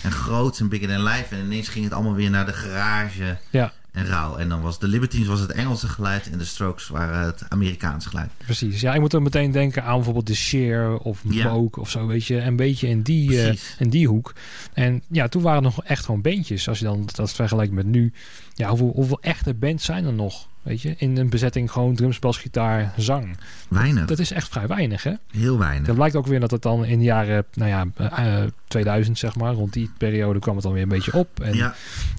en 0.03 0.13
groot 0.13 0.59
en 0.59 0.69
bigger 0.69 0.89
than 0.89 1.03
life. 1.03 1.35
En 1.35 1.45
ineens 1.45 1.69
ging 1.69 1.85
het 1.85 1.95
allemaal 1.95 2.15
weer 2.15 2.31
naar 2.31 2.47
de 2.47 2.53
garage 2.53 3.37
Ja, 3.51 3.73
en 3.97 4.07
rauw. 4.07 4.37
En 4.37 4.49
dan 4.49 4.61
was 4.61 4.79
de 4.79 4.89
Libertines 4.89 5.29
was 5.29 5.41
het 5.41 5.53
Engelse 5.53 5.89
geluid 5.89 6.31
en 6.31 6.39
de 6.39 6.45
Strokes 6.45 6.89
waren 6.89 7.27
het 7.27 7.45
Amerikaanse 7.49 8.09
geluid. 8.09 8.31
precies. 8.45 8.81
Ja, 8.81 8.95
ik 8.95 9.01
moet 9.01 9.13
er 9.13 9.23
meteen 9.23 9.51
denken 9.51 9.85
aan 9.85 9.95
bijvoorbeeld 9.95 10.27
de 10.27 10.35
Sheer 10.35 10.97
of 10.99 11.21
Ja. 11.29 11.49
Moog 11.53 11.77
of 11.77 11.91
zo, 11.91 12.07
weet 12.07 12.27
je. 12.27 12.41
Een 12.41 12.57
beetje 12.57 12.89
in 12.89 13.03
die, 13.03 13.27
Precies. 13.27 13.77
in 13.79 13.91
die 13.91 14.09
hoek. 14.09 14.35
En 14.73 15.03
ja, 15.11 15.29
toen 15.29 15.43
waren 15.43 15.59
er 15.59 15.63
nog 15.65 15.85
echt 15.85 16.05
gewoon 16.05 16.23
bandjes. 16.23 16.69
Als 16.69 16.79
je 16.79 16.85
dan 16.85 17.09
dat 17.15 17.33
vergelijkt 17.33 17.73
met 17.73 17.87
nu. 17.87 18.13
Ja, 18.55 18.69
hoeveel, 18.69 18.93
hoeveel 18.95 19.19
echte 19.21 19.55
bands 19.55 19.85
zijn 19.85 20.05
er 20.05 20.13
nog? 20.13 20.47
Weet 20.67 20.83
je, 20.83 20.95
in 20.99 21.17
een 21.17 21.29
bezetting 21.29 21.71
gewoon 21.71 21.95
drums, 21.95 22.19
bas, 22.19 22.39
gitaar, 22.39 22.93
zang. 22.97 23.37
Weinig, 23.69 24.05
Dat 24.05 24.19
is 24.19 24.31
echt 24.31 24.49
vrij 24.49 24.67
weinig, 24.67 25.03
hè? 25.03 25.13
heel 25.31 25.59
weinig. 25.59 25.87
Dat 25.87 25.97
blijkt 25.97 26.17
ook 26.17 26.27
weer 26.27 26.41
dat 26.41 26.51
het 26.51 26.63
dan 26.63 26.85
in 26.85 26.99
de 26.99 27.05
jaren, 27.05 27.45
nou 27.55 27.71
ja, 27.71 27.87
eh, 27.97 28.43
eh, 28.43 28.51
2000 28.69 29.19
zeg 29.19 29.37
maar, 29.37 29.53
rond 29.53 29.73
die 29.73 29.91
periode 29.99 30.39
kwam 30.39 30.55
het 30.55 30.65
dan 30.65 30.73
weer 30.73 30.83
een 30.83 30.89
beetje 30.89 31.13
op. 31.13 31.41
En 31.41 31.55
Ja. 31.55 31.75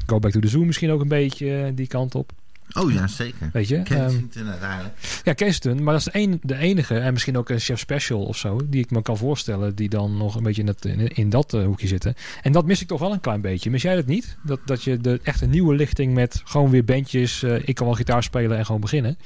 Go 0.05 0.19
Back 0.19 0.31
to 0.31 0.39
the 0.39 0.47
Zoo 0.47 0.63
misschien 0.63 0.91
ook 0.91 1.01
een 1.01 1.07
beetje 1.07 1.57
eh, 1.57 1.71
die 1.75 1.87
kant 1.87 2.15
op. 2.15 2.31
Oh 2.73 2.91
ja, 2.91 3.07
zeker. 3.07 3.49
Weet 3.53 3.67
je? 3.67 3.75
Ehm, 3.75 3.83
Kensington 3.83 4.49
uiteindelijk. 4.49 4.95
ja, 5.23 5.33
Kensington, 5.33 5.83
maar 5.83 5.93
dat 5.93 6.07
is 6.07 6.13
de, 6.13 6.19
een, 6.19 6.39
de 6.43 6.57
enige, 6.57 6.97
en 6.97 7.13
misschien 7.13 7.37
ook 7.37 7.49
een 7.49 7.59
chef 7.59 7.79
special 7.79 8.23
of 8.23 8.37
zo, 8.37 8.61
die 8.69 8.83
ik 8.83 8.91
me 8.91 9.01
kan 9.01 9.17
voorstellen, 9.17 9.75
die 9.75 9.89
dan 9.89 10.17
nog 10.17 10.35
een 10.35 10.43
beetje 10.43 10.61
in 10.61 10.67
dat, 10.67 10.85
in, 10.85 11.07
in 11.07 11.29
dat 11.29 11.53
eh, 11.53 11.65
hoekje 11.65 11.87
zitten. 11.87 12.15
En 12.41 12.51
dat 12.51 12.65
mis 12.65 12.81
ik 12.81 12.87
toch 12.87 12.99
wel 12.99 13.11
een 13.11 13.19
klein 13.19 13.41
beetje. 13.41 13.69
Mis 13.69 13.81
jij 13.81 13.95
dat 13.95 14.05
niet? 14.05 14.37
Dat, 14.43 14.59
dat 14.65 14.83
je 14.83 14.97
de 14.97 15.19
echte 15.23 15.45
nieuwe 15.45 15.75
lichting 15.75 16.13
met 16.13 16.41
gewoon 16.45 16.69
weer 16.69 16.83
bandjes, 16.85 17.43
eh, 17.43 17.67
ik 17.67 17.75
kan 17.75 17.85
wel 17.85 17.95
gitaar 17.95 18.23
spelen 18.23 18.57
en 18.57 18.65
gewoon 18.65 18.81
beginnen. 18.81 19.17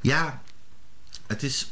Ja, 0.00 0.42
het 1.26 1.42
is. 1.42 1.70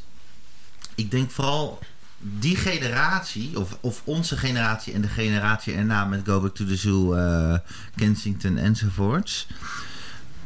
Ik 0.95 1.11
denk 1.11 1.31
vooral 1.31 1.79
die 2.19 2.57
generatie, 2.57 3.59
of, 3.59 3.79
of 3.81 4.03
onze 4.05 4.37
generatie 4.37 4.93
en 4.93 5.01
de 5.01 5.09
generatie 5.09 5.75
erna 5.75 6.05
met 6.05 6.21
Go 6.25 6.41
Back 6.41 6.55
to 6.55 6.65
the 6.65 6.77
Zoo, 6.77 7.15
eh, 7.15 7.59
Kensington 7.97 8.57
enzovoorts. 8.57 9.47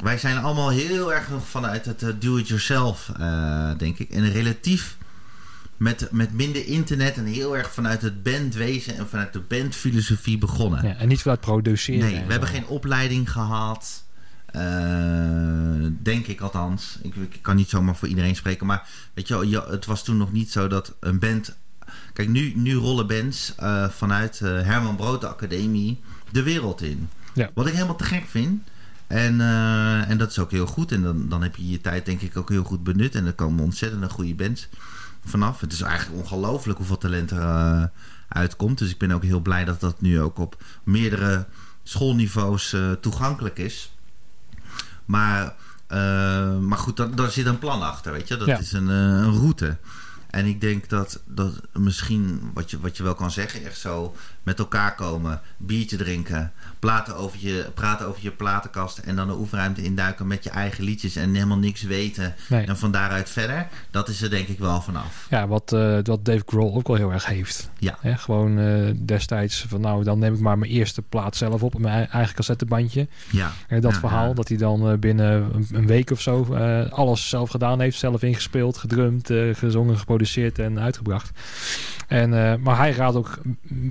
Wij 0.03 0.19
zijn 0.19 0.39
allemaal 0.39 0.71
heel 0.71 1.13
erg 1.13 1.29
nog 1.29 1.49
vanuit 1.49 1.85
het 1.85 2.03
eh, 2.03 2.09
do-it-yourself, 2.19 3.11
eh, 3.19 3.71
denk 3.79 3.99
ik. 3.99 4.11
En 4.11 4.33
relatief 4.33 4.97
met, 5.77 6.09
met 6.11 6.33
minder 6.33 6.67
internet 6.67 7.17
en 7.17 7.25
heel 7.25 7.57
erg 7.57 7.73
vanuit 7.73 8.03
het 8.03 8.23
bandwezen 8.23 8.97
en 8.97 9.09
vanuit 9.09 9.33
de 9.33 9.41
bandfilosofie 9.41 10.39
begonnen. 10.39 10.87
Ja, 10.87 10.95
en 10.95 11.09
niet 11.09 11.23
vanuit 11.23 11.41
produceren. 11.41 12.01
Nee, 12.01 12.25
we 12.25 12.31
hebben 12.31 12.49
geen 12.49 12.67
opleiding 12.67 13.31
gehad. 13.31 14.05
Eh, 14.47 14.63
denk 16.03 16.27
ik 16.27 16.41
althans. 16.41 16.99
Ik, 17.03 17.15
ik 17.17 17.39
kan 17.43 17.57
niet 17.57 17.69
zomaar 17.69 17.97
voor 17.97 18.09
iedereen 18.09 18.37
spreken. 18.37 18.67
Maar 18.67 18.89
weet 19.15 19.29
je 19.29 19.49
wel, 19.51 19.71
het 19.71 19.87
was 19.87 20.05
toen 20.05 20.17
nog 20.17 20.33
niet 20.33 20.51
zo 20.51 20.69
dat 20.69 20.95
een 21.01 21.19
band... 21.19 21.57
Kijk, 22.13 22.29
nu, 22.29 22.53
nu 22.57 22.75
rollen 22.75 23.07
bands 23.07 23.55
vanuit 23.91 24.41
eh, 24.41 24.63
Herman 24.63 24.97
Brood 24.97 25.25
Academie 25.25 26.01
de 26.31 26.43
wereld 26.43 26.83
in. 26.83 27.09
Ja. 27.35 27.51
Wat 27.55 27.67
ik 27.67 27.73
helemaal 27.73 27.97
te 27.97 28.05
gek 28.05 28.25
vind. 28.29 28.63
En, 29.13 29.41
eh, 29.41 30.11
en 30.11 30.19
dat 30.19 30.31
is 30.31 30.39
ook 30.39 30.51
heel 30.51 30.67
goed. 30.67 30.93
En 30.93 31.03
dan, 31.03 31.29
dan 31.29 31.43
heb 31.43 31.57
je 31.57 31.69
je 31.71 31.81
tijd 31.81 32.07
denk 32.07 32.21
ik 32.21 32.37
ook 32.37 32.49
heel 32.49 32.65
goed 32.65 32.83
benut. 32.83 33.15
En 33.15 33.27
er 33.27 33.33
komen 33.33 33.65
ontzettend 33.65 34.11
goede 34.11 34.35
bands 34.35 34.69
vanaf. 35.25 35.61
Het 35.61 35.73
is 35.73 35.81
eigenlijk 35.81 36.21
ongelooflijk 36.23 36.79
hoeveel 36.79 36.99
talent 36.99 37.31
er 37.31 37.41
eh, 37.43 37.85
uitkomt. 38.29 38.79
Dus 38.79 38.91
ik 38.91 38.99
ben 38.99 39.11
ook 39.13 39.23
heel 39.23 39.41
blij 39.41 39.65
dat 39.65 39.81
dat 39.81 40.01
nu 40.01 40.21
ook 40.21 40.39
op 40.39 40.63
meerdere 40.85 41.47
schoolniveaus 41.83 42.73
eh, 42.73 42.91
toegankelijk 42.93 43.59
is. 43.59 43.93
Maar, 45.05 45.55
maar 46.61 46.79
goed, 46.79 46.97
daar, 46.97 47.15
daar 47.15 47.31
zit 47.31 47.47
een 47.47 47.59
plan 47.59 47.83
achter, 47.83 48.13
weet 48.13 48.29
je. 48.29 48.37
Dat 48.37 48.47
Ja. 48.47 48.59
is 48.59 48.73
een, 48.73 48.89
een 48.89 49.33
route. 49.39 49.77
En 50.31 50.47
ik 50.47 50.61
denk 50.61 50.89
dat, 50.89 51.23
dat 51.27 51.61
misschien, 51.73 52.51
wat 52.55 52.71
je, 52.71 52.81
wat 52.81 52.97
je 52.97 53.03
wel 53.03 53.15
kan 53.15 53.31
zeggen, 53.31 53.65
echt 53.65 53.79
zo 53.79 54.15
met 54.43 54.59
elkaar 54.59 54.95
komen, 54.95 55.41
biertje 55.57 55.97
drinken, 55.97 56.53
praten 56.79 57.17
over 57.17 57.39
je, 57.41 57.67
praten 57.75 58.07
over 58.07 58.23
je 58.23 58.31
platenkast 58.31 58.99
en 58.99 59.17
dan 59.17 59.27
de 59.27 59.35
oefenruimte 59.37 59.83
induiken 59.83 60.27
met 60.27 60.45
je 60.45 60.51
eigen 60.51 60.85
liedjes 60.85 61.17
en 61.17 61.35
helemaal 61.35 61.59
niks 61.59 61.83
weten 61.83 62.35
Nee. 62.49 62.67
en 62.67 62.77
van 62.77 62.93
daaruit 62.93 63.31
verder, 63.31 63.67
dat 63.91 64.09
is 64.09 64.23
er 64.23 64.31
denk 64.31 64.49
ik 64.49 64.59
wel 64.59 64.81
vanaf. 64.81 65.27
Ja, 65.31 65.47
wat, 65.47 65.73
eh, 65.73 65.99
wat 66.03 66.25
Dave 66.25 66.43
Grohl 66.47 66.75
ook 66.77 66.87
wel 66.87 66.97
heel 66.97 67.13
erg 67.13 67.27
heeft. 67.27 67.71
Ja. 67.79 67.99
Gewoon 68.03 68.59
eh, 68.59 68.91
destijds 69.05 69.65
van 69.69 69.81
nou, 69.81 70.05
dan 70.05 70.19
neem 70.19 70.35
ik 70.35 70.41
maar 70.41 70.59
mijn 70.59 70.71
eerste 70.71 71.03
plaat 71.03 71.37
zelf 71.37 71.63
op. 71.63 71.79
Mijn 71.79 72.09
eigen 72.09 72.35
cassettebandje. 72.35 73.09
Ja. 73.31 73.51
Hè, 73.67 73.81
dat 73.81 73.93
Ja, 73.93 73.99
verhaal 73.99 74.29
ja. 74.29 74.35
dat 74.35 74.49
hij 74.49 74.57
dan 74.57 74.89
eh, 74.91 74.99
binnen 74.99 75.51
een, 75.73 75.87
week 75.87 76.11
of 76.11 76.21
zo 76.21 76.55
alles 76.91 77.29
zelf 77.29 77.51
gedaan 77.51 77.81
heeft. 77.81 77.99
Zelf 77.99 78.23
ingespeeld, 78.23 78.77
gedrumd, 78.77 79.31
gezongen, 79.53 79.99
geproduceerd 79.99 80.59
en 80.59 80.81
uitgebracht. 80.81 81.31
En, 82.09 82.31
maar 82.63 82.77
hij 82.77 82.93
raadt 82.93 83.17
ook 83.17 83.39
m- 83.63 83.91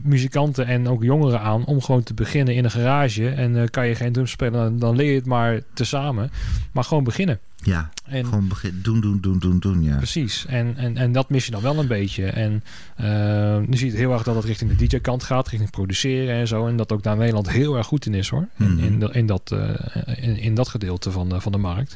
en 0.49 0.87
ook 0.87 1.03
jongeren 1.03 1.41
aan 1.41 1.65
om 1.65 1.81
gewoon 1.81 2.03
te 2.03 2.13
beginnen 2.13 2.55
in 2.55 2.63
een 2.63 2.71
garage. 2.71 3.29
En 3.29 3.61
eh, 3.61 3.67
kan 3.69 3.87
je 3.87 3.95
geen 3.95 4.11
drums 4.11 4.31
spelen, 4.31 4.53
dan, 4.53 4.79
dan 4.79 4.95
leer 4.95 5.09
je 5.09 5.15
het 5.15 5.25
maar 5.25 5.61
tezamen. 5.73 6.31
Maar 6.71 6.83
gewoon 6.83 7.03
beginnen. 7.03 7.39
Ja, 7.63 7.89
En 8.05 8.25
gewoon 8.25 8.47
begin, 8.47 8.79
doen, 8.83 9.01
doen, 9.01 9.19
doen, 9.21 9.39
doen, 9.39 9.59
doen, 9.59 9.83
ja. 9.83 9.97
Precies, 9.97 10.45
en, 10.45 10.73
en, 10.77 10.97
en 10.97 11.11
dat 11.11 11.29
mis 11.29 11.45
je 11.45 11.51
dan 11.51 11.61
wel 11.61 11.79
een 11.79 11.87
beetje. 11.87 12.25
En 12.25 12.63
eh, 12.95 13.57
nu 13.57 13.77
zie 13.77 13.85
je 13.85 13.91
het 13.91 14.01
heel 14.01 14.11
erg 14.13 14.23
dat 14.23 14.35
het 14.35 14.45
richting 14.45 14.75
de 14.77 14.87
DJ-kant 14.87 15.23
gaat, 15.23 15.47
richting 15.47 15.71
produceren 15.71 16.35
en 16.35 16.47
zo. 16.47 16.67
En 16.67 16.75
dat 16.75 16.91
ook 16.91 17.03
daar 17.03 17.17
Nederland 17.17 17.49
heel 17.49 17.77
erg 17.77 17.87
goed 17.87 18.05
in 18.05 18.13
is 18.13 18.29
hoor. 18.29 18.47
In, 18.57 18.73
Mhm. 18.75 18.83
in, 18.83 18.99
de- 18.99 19.09
in, 19.11 19.25
dat, 19.25 19.51
eh, 19.51 20.23
in, 20.23 20.37
in 20.37 20.55
dat 20.55 20.67
gedeelte 20.67 21.11
van 21.11 21.29
de, 21.29 21.41
van 21.41 21.51
de 21.51 21.57
markt. 21.57 21.95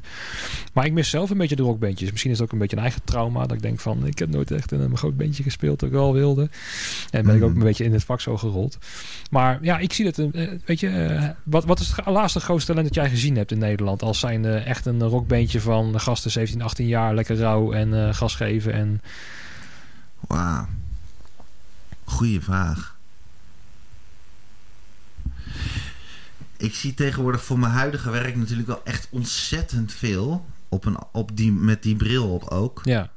Maar 0.73 0.85
ik 0.85 0.93
mis 0.93 1.09
zelf 1.09 1.29
een 1.29 1.37
beetje 1.37 1.55
de 1.55 1.61
rockbandjes. 1.63 2.11
Misschien 2.11 2.31
is 2.31 2.37
het 2.37 2.47
ook 2.47 2.53
een 2.53 2.59
beetje 2.59 2.75
een 2.75 2.81
eigen 2.83 3.01
trauma. 3.03 3.41
Dat 3.41 3.51
ik 3.51 3.61
denk 3.61 3.79
van, 3.79 4.05
ik 4.05 4.19
heb 4.19 4.29
nooit 4.29 4.51
echt 4.51 4.71
in 4.71 4.79
een 4.79 4.97
groot 4.97 5.17
bandje 5.17 5.43
gespeeld 5.43 5.79
dat 5.79 5.89
ik 5.89 5.95
wel 5.95 6.13
wilde. 6.13 6.49
En 7.11 7.25
ben 7.25 7.35
ik 7.35 7.43
ook 7.43 7.49
Mhm. 7.49 7.57
een 7.59 7.65
beetje 7.65 7.83
in 7.83 7.93
het 7.93 8.03
vak 8.03 8.21
zo 8.21 8.37
gerold. 8.37 8.77
Maar 9.29 9.59
ja, 9.61 9.77
ik 9.77 9.93
zie 9.93 10.05
het, 10.05 10.19
eh, 10.19 10.49
weet 10.65 10.79
je, 10.79 11.33
wat, 11.43 11.65
wat 11.65 11.79
is 11.79 11.91
het 11.95 12.05
laatste 12.05 12.39
grootste 12.39 12.71
talent 12.71 12.87
dat 12.93 12.95
jij 13.03 13.09
gezien 13.09 13.35
hebt 13.35 13.51
in 13.51 13.57
Nederland? 13.57 14.01
Als 14.01 14.19
zijn 14.19 14.45
echt 14.45 14.85
een 14.85 15.03
rockbandje 15.03 15.54
van 15.61 15.99
gasten 15.99 16.31
17, 16.31 16.61
18 16.61 16.87
jaar, 16.87 17.13
lekker 17.13 17.37
rauw 17.37 17.71
en 17.71 18.07
eh, 18.07 18.13
gas 18.13 18.35
geven. 18.35 18.73
En 18.73 19.01
Wauw. 20.19 20.67
Goeie 22.03 22.41
vraag. 22.41 22.95
Ik 26.57 26.73
zie 26.75 26.93
tegenwoordig 26.93 27.43
voor 27.43 27.59
mijn 27.59 27.71
huidige 27.71 28.09
werk 28.09 28.35
natuurlijk 28.35 28.67
wel 28.67 28.81
echt 28.83 29.07
ontzettend 29.09 29.93
veel. 29.93 30.45
Op 30.69 30.85
een, 30.85 30.97
op 31.11 31.37
die, 31.37 31.51
met 31.51 31.83
die 31.83 31.95
bril 31.95 32.33
op 32.33 32.43
ook. 32.49 32.81
ja. 32.83 33.09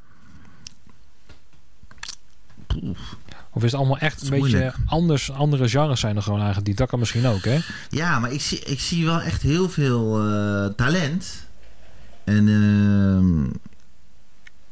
Of 3.50 3.64
is 3.64 3.70
het 3.70 3.80
allemaal 3.80 3.98
echt 3.98 4.22
een 4.22 4.40
beetje 4.40 4.72
anders? 4.86 5.30
Andere 5.30 5.68
genres 5.68 6.00
zijn 6.00 6.16
er 6.16 6.22
gewoon 6.22 6.38
eigenlijk. 6.38 6.66
Die 6.66 6.76
dat 6.76 6.88
kan 6.88 6.98
misschien 6.98 7.26
ook, 7.26 7.44
hè? 7.44 7.58
Ja, 7.88 8.18
maar 8.18 8.32
ik 8.32 8.40
zie, 8.40 8.58
ik 8.58 8.80
zie 8.80 9.04
wel 9.04 9.20
echt 9.20 9.42
heel 9.42 9.68
veel 9.68 10.22
eh, 10.22 10.66
talent. 10.66 11.47
En 12.28 12.48
ehm, 12.48 13.44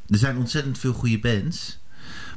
er 0.09 0.19
zijn 0.19 0.37
ontzettend 0.37 0.79
veel 0.79 0.93
goede 0.93 1.19
bands. 1.19 1.79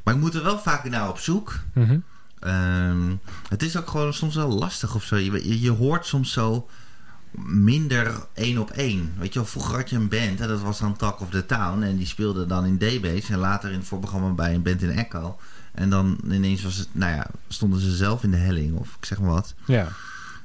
Maar 0.03 0.13
ik 0.13 0.19
moet 0.19 0.35
er 0.35 0.43
wel 0.43 0.59
vaker 0.59 0.89
naar 0.89 1.09
op 1.09 1.17
zoek. 1.17 1.59
Mhm. 1.73 1.99
Ehm, 2.39 3.15
het 3.49 3.63
is 3.63 3.77
ook 3.77 3.89
gewoon 3.89 4.13
soms 4.13 4.35
wel 4.35 4.49
lastig 4.49 4.95
of 4.95 5.03
zo. 5.03 5.15
Je, 5.15 5.61
je, 5.61 5.71
hoort 5.71 6.05
soms 6.05 6.31
zo 6.31 6.67
minder 7.45 8.25
één 8.33 8.57
op 8.57 8.69
één. 8.71 9.13
Weet 9.17 9.33
je 9.33 9.39
wel, 9.39 9.47
vroeger 9.47 9.75
had 9.75 9.89
je 9.89 9.95
een 9.95 10.09
band 10.09 10.39
en 10.41 10.47
dat 10.47 10.61
was 10.61 10.79
dan 10.79 10.95
Talk 10.95 11.19
of 11.19 11.29
the 11.29 11.45
Town. 11.45 11.81
En 11.81 11.97
die 11.97 12.07
speelde 12.07 12.45
dan 12.45 12.65
in 12.65 12.77
D-Base 12.77 13.33
en 13.33 13.39
later 13.39 13.71
in 13.71 13.77
het 13.77 13.87
voorprogramma 13.87 14.29
bij 14.29 14.53
een 14.53 14.61
band 14.61 14.81
in 14.81 14.91
Echo. 14.91 15.37
En 15.71 15.89
dan 15.89 16.19
ineens 16.31 16.63
was 16.63 16.75
het, 16.75 16.87
nou 16.91 17.15
ja, 17.15 17.27
stonden 17.47 17.79
ze 17.79 17.95
zelf 17.95 18.23
in 18.23 18.31
de 18.31 18.37
helling 18.37 18.77
of 18.77 18.95
ik 18.99 19.05
zeg 19.05 19.19
maar 19.19 19.31
wat. 19.31 19.53
Ja. 19.65 19.87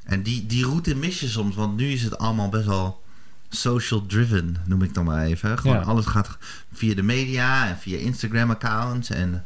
En 0.04 0.23
die, 0.23 0.47
die 0.47 0.64
route 0.64 0.95
mis 0.95 1.21
je 1.21 1.28
soms, 1.28 1.54
want 1.54 1.76
nu 1.76 1.87
is 1.87 2.02
het 2.02 2.19
allemaal 2.19 2.49
best 2.49 2.66
wel 2.66 3.02
social 3.49 4.07
driven, 4.07 4.57
noem 4.67 4.83
ik 4.83 4.95
dan 4.95 5.05
maar 5.05 5.25
even. 5.25 5.59
Gewoon 5.59 5.77
Ja. 5.77 5.83
alles 5.83 6.07
gaat 6.07 6.39
via 6.73 6.95
de 6.95 7.03
media 7.03 7.69
en 7.69 7.77
via 7.79 7.99
Instagram 7.99 8.51
accounts. 8.51 9.11
En, 9.11 9.45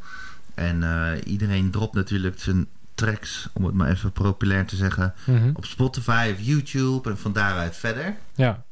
en 0.54 0.82
eh, 0.82 1.20
iedereen 1.24 1.70
dropt 1.70 1.94
natuurlijk 1.94 2.40
zijn 2.40 2.66
tracks, 2.94 3.48
om 3.52 3.64
het 3.64 3.74
maar 3.74 3.90
even 3.90 4.12
populair 4.12 4.66
te 4.66 4.76
zeggen, 4.76 5.14
Mhm. 5.26 5.50
op 5.54 5.64
Spotify 5.64 6.30
of 6.34 6.40
YouTube 6.46 7.10
en 7.10 7.18
van 7.18 7.32
daaruit 7.32 7.76
verder. 7.76 8.16
Ja. 8.34 8.62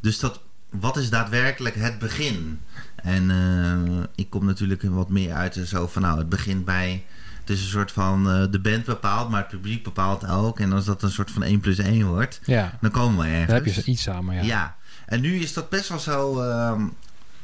Dus 0.00 0.18
dat, 0.18 0.40
wat 0.70 0.96
is 0.96 1.10
daadwerkelijk 1.10 1.74
het 1.74 1.98
begin? 1.98 2.60
En 2.96 3.30
eh, 3.30 4.02
ik 4.14 4.30
kom 4.30 4.44
natuurlijk 4.44 4.82
wat 4.82 5.08
meer 5.08 5.32
uit 5.32 5.56
en 5.56 5.66
zo 5.66 5.86
van 5.86 6.02
nou, 6.02 6.18
het 6.18 6.28
begint 6.28 6.64
bij. 6.64 7.04
Het 7.44 7.56
is 7.56 7.62
een 7.62 7.68
soort 7.70 7.92
van 7.92 8.30
eh, 8.30 8.44
de 8.50 8.58
band 8.60 8.84
bepaalt, 8.84 9.30
maar 9.30 9.40
het 9.40 9.48
publiek 9.48 9.82
bepaalt 9.84 10.28
ook. 10.28 10.60
En 10.60 10.72
als 10.72 10.84
dat 10.84 11.02
een 11.02 11.10
soort 11.10 11.30
van 11.30 11.42
1 11.42 11.60
plus 11.60 11.78
1 11.78 12.06
wordt, 12.06 12.40
Ja. 12.44 12.78
dan 12.80 12.90
komen 12.90 13.18
we 13.24 13.30
ergens. 13.30 13.46
Daar 13.46 13.62
heb 13.64 13.74
je 13.74 13.82
iets 13.84 14.02
samen, 14.02 14.34
ja. 14.34 14.42
ja. 14.42 14.76
En 15.06 15.20
nu 15.20 15.34
is 15.38 15.52
dat 15.52 15.68
best 15.68 15.88
wel 15.88 15.98
zo, 15.98 16.40
ehm, 16.40 16.82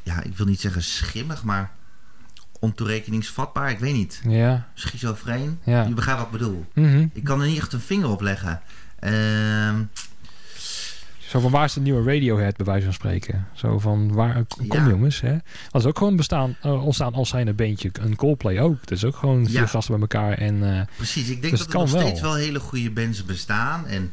ja, 0.03 0.21
ik 0.23 0.37
wil 0.37 0.45
niet 0.45 0.61
zeggen 0.61 0.83
schimmig, 0.83 1.43
maar 1.43 1.71
ontoerekeningsvatbaar. 2.59 3.69
Ik 3.69 3.79
weet 3.79 3.93
niet. 3.93 4.21
Ja. 4.27 4.67
Schizofreen. 4.73 5.59
Ja. 5.63 5.83
Je 5.83 5.93
begrijpt 5.93 6.19
wat 6.21 6.31
ik 6.31 6.37
bedoel. 6.39 6.65
Mhm. 6.73 7.07
Ik 7.13 7.23
kan 7.23 7.41
er 7.41 7.47
niet 7.47 7.57
echt 7.57 7.73
een 7.73 7.79
vinger 7.79 8.09
op 8.09 8.21
leggen. 8.21 8.61
Ehm, 8.99 9.75
Zo 11.31 11.39
van 11.39 11.51
waar 11.51 11.65
is 11.65 11.73
de 11.73 11.79
nieuwe 11.81 12.13
Radiohead 12.13 12.55
bij 12.57 12.65
wijze 12.65 12.83
van 12.83 12.93
spreken? 12.93 13.47
Zo 13.53 13.79
van 13.79 14.13
waar 14.13 14.43
kom 14.47 14.65
Ja. 14.65 14.87
jongens, 14.87 15.21
hè? 15.21 15.37
Dat 15.71 15.81
is 15.81 15.87
ook 15.87 15.97
gewoon 15.97 16.15
bestaan, 16.15 16.55
eh, 16.61 16.85
ontstaan 16.85 17.13
als 17.13 17.29
zijn 17.29 17.47
een 17.47 17.55
beentje. 17.55 17.89
Een 18.01 18.15
Coldplay 18.15 18.59
ook. 18.59 18.79
Dat 18.79 18.91
is 18.91 19.05
ook 19.05 19.15
gewoon 19.15 19.45
vier 19.45 19.59
Ja. 19.59 19.65
gasten 19.65 19.93
bij 19.93 20.01
elkaar 20.01 20.37
en 20.37 20.77
eh, 20.77 20.85
Precies, 20.95 21.29
ik 21.29 21.41
denk 21.41 21.41
Dus 21.41 21.51
dat 21.51 21.59
het 21.59 21.75
er 21.75 21.79
nog 21.81 21.91
wel. 21.91 22.01
steeds 22.01 22.21
wel 22.21 22.35
hele 22.35 22.59
goede 22.59 22.91
bands 22.91 23.25
bestaan. 23.25 23.85
En 23.87 24.11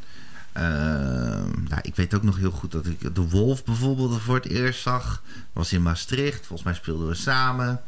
ehm, 0.53 1.63
nou, 1.67 1.81
ik 1.81 1.95
weet 1.95 2.13
ook 2.13 2.23
nog 2.23 2.37
heel 2.37 2.51
goed 2.51 2.71
dat 2.71 2.85
ik 2.85 3.15
de 3.15 3.29
Wolf 3.29 3.63
bijvoorbeeld 3.63 4.21
voor 4.21 4.35
het 4.35 4.47
eerst 4.47 4.81
zag. 4.81 5.23
Was 5.53 5.73
in 5.73 5.81
Maastricht. 5.81 6.37
Volgens 6.45 6.63
mij 6.63 6.73
speelden 6.73 7.07
we 7.07 7.13
samen. 7.15 7.81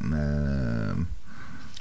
Ehm 0.00 1.00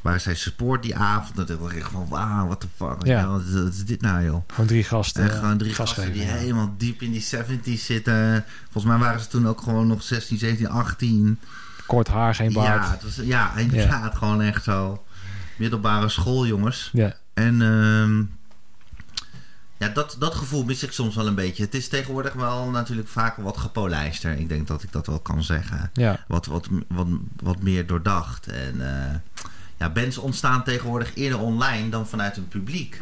waren 0.01 0.22
zij 0.22 0.36
support 0.36 0.84
die 0.84 0.96
avond. 0.96 1.36
Dat 1.36 1.48
dacht 1.48 1.75
ik 1.75 1.84
van, 1.84 2.08
wauw, 2.10 2.46
what 2.46 2.60
the 2.60 2.68
fuck. 2.75 3.06
Ja. 3.06 3.27
Wat, 3.27 3.41
is- 3.41 3.53
wat 3.53 3.74
is 3.74 3.86
dit 3.86 4.01
nou, 4.01 4.24
joh? 4.24 4.44
gewoon 4.48 4.68
drie 4.68 4.84
gasten. 4.84 5.24
En 5.24 5.29
gewoon 5.29 5.58
drie 5.58 5.74
gas 5.74 5.94
gasten 5.94 6.13
die 6.13 6.22
ja. 6.25 6.27
helemaal 6.34 6.74
diep 6.77 7.01
in 7.01 7.12
die 7.12 7.27
70s 7.36 7.82
zitten. 7.86 8.46
Volgens 8.72 8.94
mij 8.94 8.98
waren 8.98 9.20
ze 9.20 9.27
toen 9.27 9.48
ook 9.48 9.62
gewoon 9.62 9.88
nog 9.88 10.03
16, 10.03 10.38
17, 10.38 10.70
18. 10.70 11.39
Kort 11.86 12.08
haar, 12.08 12.36
geen 12.36 12.53
baard. 12.53 12.84
Ja, 12.84 12.91
het 12.91 13.03
was, 13.03 13.15
ja, 13.25 13.56
inderdaad. 13.58 14.15
Gewoon 14.15 14.41
echt 14.41 14.63
zo 14.63 15.03
middelbare 15.58 16.10
schooljongens. 16.10 16.89
Ja. 16.94 17.13
En 17.34 17.62
ehm, 17.62 18.24
ja, 19.77 19.94
dat, 19.94 20.15
dat 20.20 20.36
gevoel 20.36 20.63
mis 20.63 20.84
ik 20.84 20.91
soms 20.91 21.15
wel 21.15 21.27
een 21.27 21.36
beetje. 21.36 21.63
Het 21.63 21.74
is 21.74 21.88
tegenwoordig 21.88 22.34
wel 22.34 22.70
natuurlijk 22.70 23.08
vaak 23.08 23.38
wat 23.38 23.58
gepolijster. 23.58 24.38
Ik 24.38 24.50
denk 24.50 24.68
dat 24.68 24.84
ik 24.84 24.91
dat 24.91 25.08
wel 25.08 25.20
kan 25.20 25.44
zeggen. 25.44 25.89
Ja. 25.94 26.25
Wat, 26.27 26.46
wat, 26.46 26.68
wat, 26.88 27.08
wat 27.41 27.62
meer 27.62 27.88
doordacht. 27.88 28.48
En 28.48 29.03
eh, 29.05 29.16
ja, 29.79 29.89
bands 29.89 30.18
ontstaan 30.18 30.63
tegenwoordig 30.63 31.11
eerder 31.15 31.39
online 31.39 31.89
dan 31.89 32.07
vanuit 32.07 32.37
een 32.37 32.48
publiek. 32.48 33.01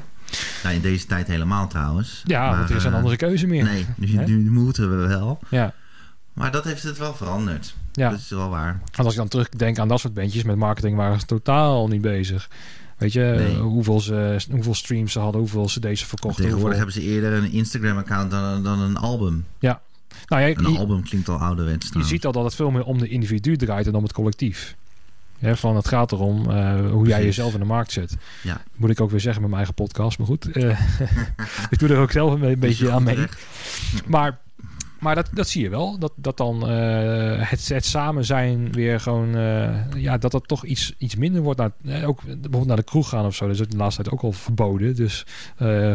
Nou, 0.63 0.75
in 0.75 0.81
deze 0.81 1.05
tijd 1.05 1.27
helemaal 1.27 1.67
trouwens. 1.67 2.21
Ja, 2.25 2.49
Maar, 2.49 2.57
want 2.57 2.69
er 2.69 2.75
is 2.75 2.83
een 2.83 2.91
eh, 2.91 2.97
andere 2.97 3.15
keuze 3.15 3.47
meer. 3.47 3.63
Nee, 3.63 3.85
nu, 4.25 4.49
moeten 4.49 4.89
we 5.01 5.07
wel. 5.07 5.39
Ja. 5.49 5.73
Maar 6.33 6.51
dat 6.51 6.63
heeft 6.63 6.83
het 6.83 6.97
wel 6.97 7.13
veranderd. 7.13 7.75
Ja. 7.91 8.09
Dat 8.09 8.19
is 8.19 8.29
wel 8.29 8.49
waar. 8.49 8.79
Want 8.83 8.97
als 8.97 9.11
ik 9.11 9.15
dan 9.19 9.27
terugdenk 9.27 9.79
aan 9.79 9.87
dat 9.87 9.99
soort 9.99 10.13
bandjes, 10.13 10.43
met 10.43 10.55
marketing 10.55 10.97
waren 10.97 11.19
ze 11.19 11.25
totaal 11.25 11.87
niet 11.87 12.01
bezig. 12.01 12.49
Weet 12.97 13.13
je, 13.13 13.35
Nee. 13.37 13.55
hoeveel, 13.57 13.99
ze, 13.99 14.39
hoeveel 14.51 14.73
streams 14.75 15.11
ze 15.11 15.19
hadden, 15.19 15.41
hoeveel 15.41 15.65
cd's 15.65 15.99
ze 15.99 16.05
verkochten. 16.05 16.43
Tegenwoordig 16.43 16.77
hoeveel... 16.77 16.77
hebben 16.77 16.93
ze 16.93 17.01
eerder 17.01 17.33
een 17.33 17.51
Instagram-account 17.51 18.31
dan, 18.31 18.63
dan 18.63 18.79
een 18.79 18.97
album. 18.97 19.45
Nou 20.27 20.41
ja, 20.41 20.47
Een 20.47 20.71
je, 20.71 20.77
album 20.77 21.03
klinkt 21.03 21.29
al 21.29 21.37
ouderwets. 21.37 21.89
je 21.93 22.03
ziet 22.03 22.25
al 22.25 22.31
dat 22.31 22.43
het 22.43 22.55
veel 22.55 22.71
meer 22.71 22.83
om 22.83 22.97
de 22.97 23.07
individu 23.07 23.55
draait 23.57 23.85
dan 23.85 23.95
om 23.95 24.03
het 24.03 24.13
collectief. 24.13 24.75
Van 25.41 25.75
het 25.75 25.87
gaat 25.87 26.11
erom 26.11 26.49
eh, 26.49 26.89
hoe 26.91 27.07
jij 27.07 27.23
jezelf 27.23 27.53
in 27.53 27.59
de 27.59 27.65
markt 27.65 27.91
zet. 27.91 28.17
Ja. 28.43 28.61
Moet 28.75 28.89
ik 28.89 29.01
ook 29.01 29.09
weer 29.09 29.19
zeggen 29.19 29.41
met 29.41 29.49
mijn 29.51 29.63
eigen 29.63 29.83
podcast, 29.83 30.17
maar 30.17 30.27
goed. 30.27 30.51
eh, 30.51 30.69
ik 31.69 31.79
doe 31.79 31.89
er 31.89 31.97
ook 31.97 32.11
zelf 32.11 32.41
een 32.41 32.59
beetje 32.59 32.85
je 32.85 32.91
aan 32.91 33.03
mee. 33.03 33.25
Maar, 34.05 34.37
maar 34.99 35.15
dat, 35.15 35.29
dat 35.33 35.47
zie 35.47 35.61
je 35.61 35.69
wel. 35.69 35.97
Dat, 35.99 36.13
dat 36.15 36.37
dan 36.37 36.69
eh, 36.69 37.49
het, 37.49 37.67
het 37.67 37.85
samen 37.85 38.25
zijn 38.25 38.71
weer 38.71 38.99
gewoon... 38.99 39.35
eh, 39.35 39.75
ja, 39.95 40.17
dat 40.17 40.31
dat 40.31 40.47
toch 40.47 40.65
iets, 40.65 40.93
iets 40.97 41.15
minder 41.15 41.41
wordt. 41.41 41.59
Naar, 41.59 41.71
eh, 41.85 42.07
ook 42.07 42.21
bijvoorbeeld 42.23 42.65
naar 42.65 42.75
de 42.75 42.83
kroeg 42.83 43.09
gaan 43.09 43.25
of 43.25 43.35
zo. 43.35 43.47
Dat 43.47 43.59
is 43.59 43.67
de 43.67 43.77
laatste 43.77 44.01
tijd 44.01 44.15
ook 44.15 44.21
al 44.21 44.31
verboden. 44.31 44.95
Dus 44.95 45.25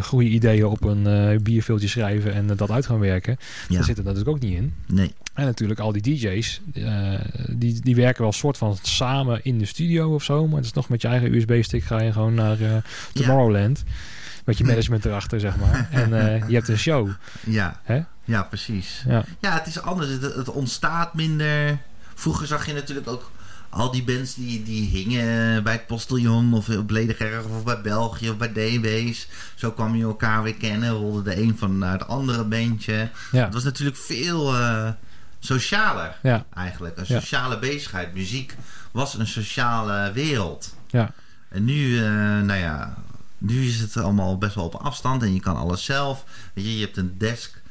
goede 0.03 0.29
ideeën 0.29 0.67
op 0.67 0.85
een 0.85 1.41
bierveeltje 1.43 1.89
schrijven 1.89 2.35
en 2.35 2.47
dat 2.47 2.71
uit 2.71 2.87
gaan 2.87 2.99
werken. 2.99 3.37
Ja. 3.69 3.75
Daar 3.75 3.85
zit 3.85 3.99
er 3.99 4.05
natuurlijk 4.05 4.31
ook 4.37 4.43
niet 4.43 4.55
in. 4.55 4.75
Nee. 4.87 5.13
En 5.35 5.45
natuurlijk 5.45 5.81
al 5.81 5.93
die 5.93 6.03
DJ's. 6.03 6.61
die, 7.51 7.81
die 7.81 7.97
werken 7.97 8.23
wel 8.23 8.33
soort 8.33 8.59
van 8.59 8.77
samen 8.83 9.41
in 9.43 9.59
de 9.59 9.65
studio 9.67 10.15
of 10.15 10.23
zo. 10.23 10.47
Maar 10.47 10.57
het 10.57 10.65
is 10.65 10.73
nog 10.73 10.89
met 10.89 11.03
je 11.03 11.09
eigen 11.09 11.35
USB-stick 11.35 11.85
ga 11.85 12.01
je 12.03 12.13
gewoon 12.13 12.35
naar 12.35 12.59
Tomorrowland. 13.13 13.85
Met 14.45 14.59
je 14.59 14.65
management 14.65 15.05
erachter, 15.05 15.41
zeg 15.41 15.57
maar. 15.57 15.89
En 15.91 16.21
eh, 16.21 16.49
je 16.49 16.55
hebt 16.55 16.69
een 16.69 16.79
show. 16.79 17.09
Ja. 17.47 17.81
Hè? 17.83 18.01
ja, 18.25 18.43
precies. 18.43 19.03
Ja. 19.09 19.25
Ja, 19.41 19.53
het 19.55 19.67
is 19.67 19.81
anders. 19.83 20.11
Het, 20.11 20.23
het 20.35 20.49
ontstaat 20.51 21.15
minder. 21.15 21.79
Vroeger 22.15 22.47
zag 22.47 22.67
je 22.67 22.73
natuurlijk 22.73 23.09
ook 23.09 23.31
al 23.69 23.91
die 23.91 24.05
bands 24.05 24.35
die, 24.35 24.63
die 24.63 24.89
hingen 24.89 25.63
bij 25.63 25.73
het 25.73 25.87
Postillon 25.87 26.55
of 26.55 26.69
op 26.69 26.91
Ledengerg 26.91 27.45
of 27.45 27.65
bij 27.65 27.81
België 27.81 28.31
of 28.31 28.37
bij 28.37 28.53
DB's. 28.53 29.29
Zo 29.55 29.71
kwam 29.73 29.97
je 29.97 30.03
elkaar 30.05 30.43
weer 30.43 30.55
kennen. 30.55 30.91
Rolde 30.91 31.23
de 31.23 31.41
een 31.43 31.59
van 31.59 31.79
naar 31.79 31.93
het 31.93 32.07
andere 32.09 32.45
bandje. 32.45 33.09
Ja. 33.33 33.45
Het 33.45 33.55
was 33.55 33.65
natuurlijk 33.65 33.97
veel 33.99 34.55
eh, 34.57 34.89
socialer 35.39 36.17
Ja. 36.23 36.45
eigenlijk. 36.55 36.97
Een 36.97 37.05
Ja. 37.07 37.21
sociale 37.21 37.59
bezigheid. 37.59 38.15
Muziek 38.15 38.57
was 38.91 39.15
een 39.19 39.27
sociale 39.27 40.13
wereld. 40.13 40.75
Ja. 40.87 41.13
En 41.49 41.65
nu, 41.65 41.97
eh, 41.99 42.05
nou 42.41 42.55
ja, 42.55 42.95
nu 43.43 43.67
is 43.67 43.81
het 43.81 43.97
allemaal 43.97 44.39
best 44.39 44.55
wel 44.55 44.65
op 44.65 44.75
afstand 44.75 45.23
en 45.23 45.35
je 45.35 45.41
kan 45.41 45.57
alles 45.57 45.85
zelf. 45.85 46.25
Weet 46.55 46.65
je, 46.65 46.75
je 46.79 46.85
hebt 46.85 46.97
een 46.97 47.15
desk, 47.19 47.63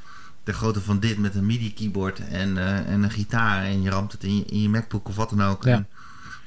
de 0.43 0.53
grootte 0.53 0.81
van 0.81 0.99
dit 0.99 1.17
met 1.17 1.35
een 1.35 1.45
MIDI-keyboard 1.45 2.27
en, 2.27 2.57
eh, 2.57 2.87
en 2.93 3.03
een 3.03 3.11
gitaar 3.11 3.63
en 3.63 3.81
je 3.81 3.89
ramt 3.89 4.11
het 4.11 4.23
in 4.23 4.35
je, 4.35 4.45
in 4.45 4.61
je 4.61 4.69
MacBook 4.69 5.07
of 5.07 5.15
wat 5.15 5.29
dan 5.29 5.41
ook. 5.41 5.63
Ja. 5.63 5.73
En, 5.73 5.87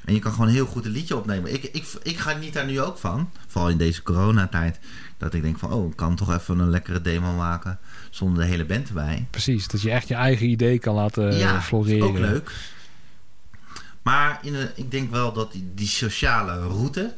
en 0.05 0.15
je 0.15 0.21
kan 0.21 0.33
gewoon 0.33 0.49
heel 0.49 0.67
goed 0.67 0.85
een 0.85 0.91
liedje 0.91 1.17
opnemen. 1.17 1.53
Ik, 1.55 1.63
ik, 1.65 1.87
ik 2.03 2.19
ga 2.19 2.33
niet 2.33 2.53
daar 2.53 2.67
nu 2.67 2.81
ook 2.81 2.99
van, 2.99 3.31
vooral 3.47 3.71
in 3.71 3.79
deze 3.79 4.03
coronatijd, 4.03 4.79
dat 5.19 5.35
ik 5.35 5.43
denk 5.43 5.59
van, 5.59 5.73
oh, 5.73 5.91
ik 5.91 5.97
kan 5.97 6.17
toch 6.17 6.33
even 6.35 6.59
een 6.59 6.71
lekkere 6.71 7.01
demo 7.01 7.33
maken 7.33 7.79
zonder 8.11 8.43
de 8.45 8.51
hele 8.51 8.65
band 8.65 8.89
erbij. 8.89 9.27
Precies, 9.31 9.69
dat 9.69 9.83
je 9.83 9.91
echt 9.91 10.09
je 10.09 10.15
eigen 10.15 10.49
idee 10.49 10.79
kan 10.79 10.95
laten 10.95 11.37
ja, 11.37 11.55
Eh, 11.55 11.63
floreren. 11.63 11.99
is 11.99 12.05
ook 12.05 12.19
leuk. 12.19 12.51
Maar 14.03 14.39
in 14.43 14.55
ik 14.75 14.91
denk 14.91 15.11
wel 15.11 15.33
dat 15.33 15.53
die, 15.53 15.71
die 15.75 15.87
sociale 15.89 16.59
route 16.67 17.15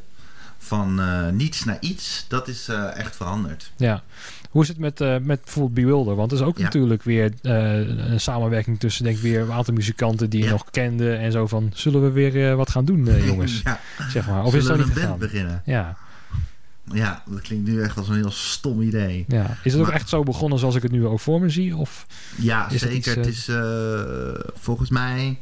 van 0.67 0.99
eh, 1.01 1.27
niets 1.29 1.63
naar 1.63 1.77
iets, 1.79 2.25
dat 2.27 2.47
is 2.47 2.67
eh, 2.67 2.95
echt 2.97 3.15
veranderd. 3.15 3.71
Ja. 3.77 4.03
Hoe 4.49 4.61
is 4.61 4.67
het 4.67 4.77
met, 4.77 5.01
eh, 5.01 5.17
met 5.21 5.41
bijvoorbeeld 5.43 5.73
Bewilder? 5.73 6.15
Want 6.15 6.31
er 6.31 6.37
is 6.37 6.43
ook 6.43 6.57
Ja. 6.57 6.63
natuurlijk 6.63 7.03
weer 7.03 7.31
een 7.41 8.19
samenwerking 8.19 8.79
tussen, 8.79 9.03
denk 9.03 9.15
ik, 9.15 9.21
weer 9.21 9.41
een 9.41 9.51
aantal 9.51 9.73
muzikanten 9.73 10.29
die 10.29 10.43
je 10.43 10.49
nog 10.49 10.69
kende. 10.71 11.13
En 11.15 11.31
zo 11.31 11.47
van, 11.47 11.71
zullen 11.73 12.01
we 12.03 12.11
weer 12.11 12.55
wat 12.55 12.69
gaan 12.69 12.85
doen, 12.85 13.05
jongens? 13.25 13.61
ja. 13.63 13.79
zeg 14.09 14.27
maar. 14.27 14.43
Of 14.43 14.55
is 14.55 14.63
Zullen 14.63 14.77
dat 14.77 14.87
we 14.87 14.93
niet 14.93 15.01
een 15.03 15.07
band 15.09 15.19
beginnen? 15.19 15.61
Ja, 15.65 15.97
Ja, 16.93 17.23
dat 17.25 17.41
klinkt 17.41 17.67
nu 17.69 17.81
echt 17.81 17.97
als 17.97 18.09
een 18.09 18.15
heel 18.15 18.31
stom 18.31 18.81
idee. 18.81 19.25
ja. 19.27 19.57
Is 19.63 19.73
het 19.73 19.81
ook 19.81 19.89
echt 19.89 20.09
zo 20.09 20.23
begonnen 20.23 20.59
zoals 20.59 20.75
ik 20.75 20.81
het 20.83 20.91
nu 20.91 21.05
ook 21.05 21.19
voor 21.19 21.39
me 21.41 21.49
zie? 21.49 21.75
Of, 21.75 22.05
Ja, 22.37 22.69
Is 22.69 22.81
het 22.81 22.91
zeker. 22.91 23.27
iets, 23.27 23.47
eh, 23.47 23.55
Het 23.55 24.45
is 24.45 24.61
volgens 24.61 24.89
mij... 24.89 25.37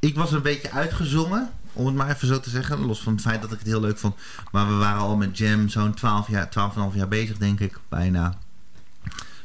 Ik 0.00 0.14
was 0.14 0.32
een 0.32 0.42
beetje 0.42 0.70
uitgezongen, 0.70 1.50
om 1.72 1.86
het 1.86 1.94
maar 1.94 2.10
even 2.10 2.28
zo 2.28 2.40
te 2.40 2.50
zeggen. 2.50 2.78
Los 2.78 3.02
van 3.02 3.12
het 3.12 3.22
feit 3.22 3.42
dat 3.42 3.52
ik 3.52 3.58
het 3.58 3.66
heel 3.66 3.80
leuk 3.80 3.98
vond. 3.98 4.14
Maar 4.52 4.68
we 4.68 4.74
waren 4.74 5.00
al 5.00 5.16
met 5.16 5.38
Jam 5.38 5.68
zo'n 5.68 5.94
12 5.94 6.28
jaar, 6.28 6.48
12,5 6.90 6.96
jaar 6.96 7.08
bezig, 7.08 7.38
denk 7.38 7.60
ik. 7.60 7.78
Bijna. 7.88 8.34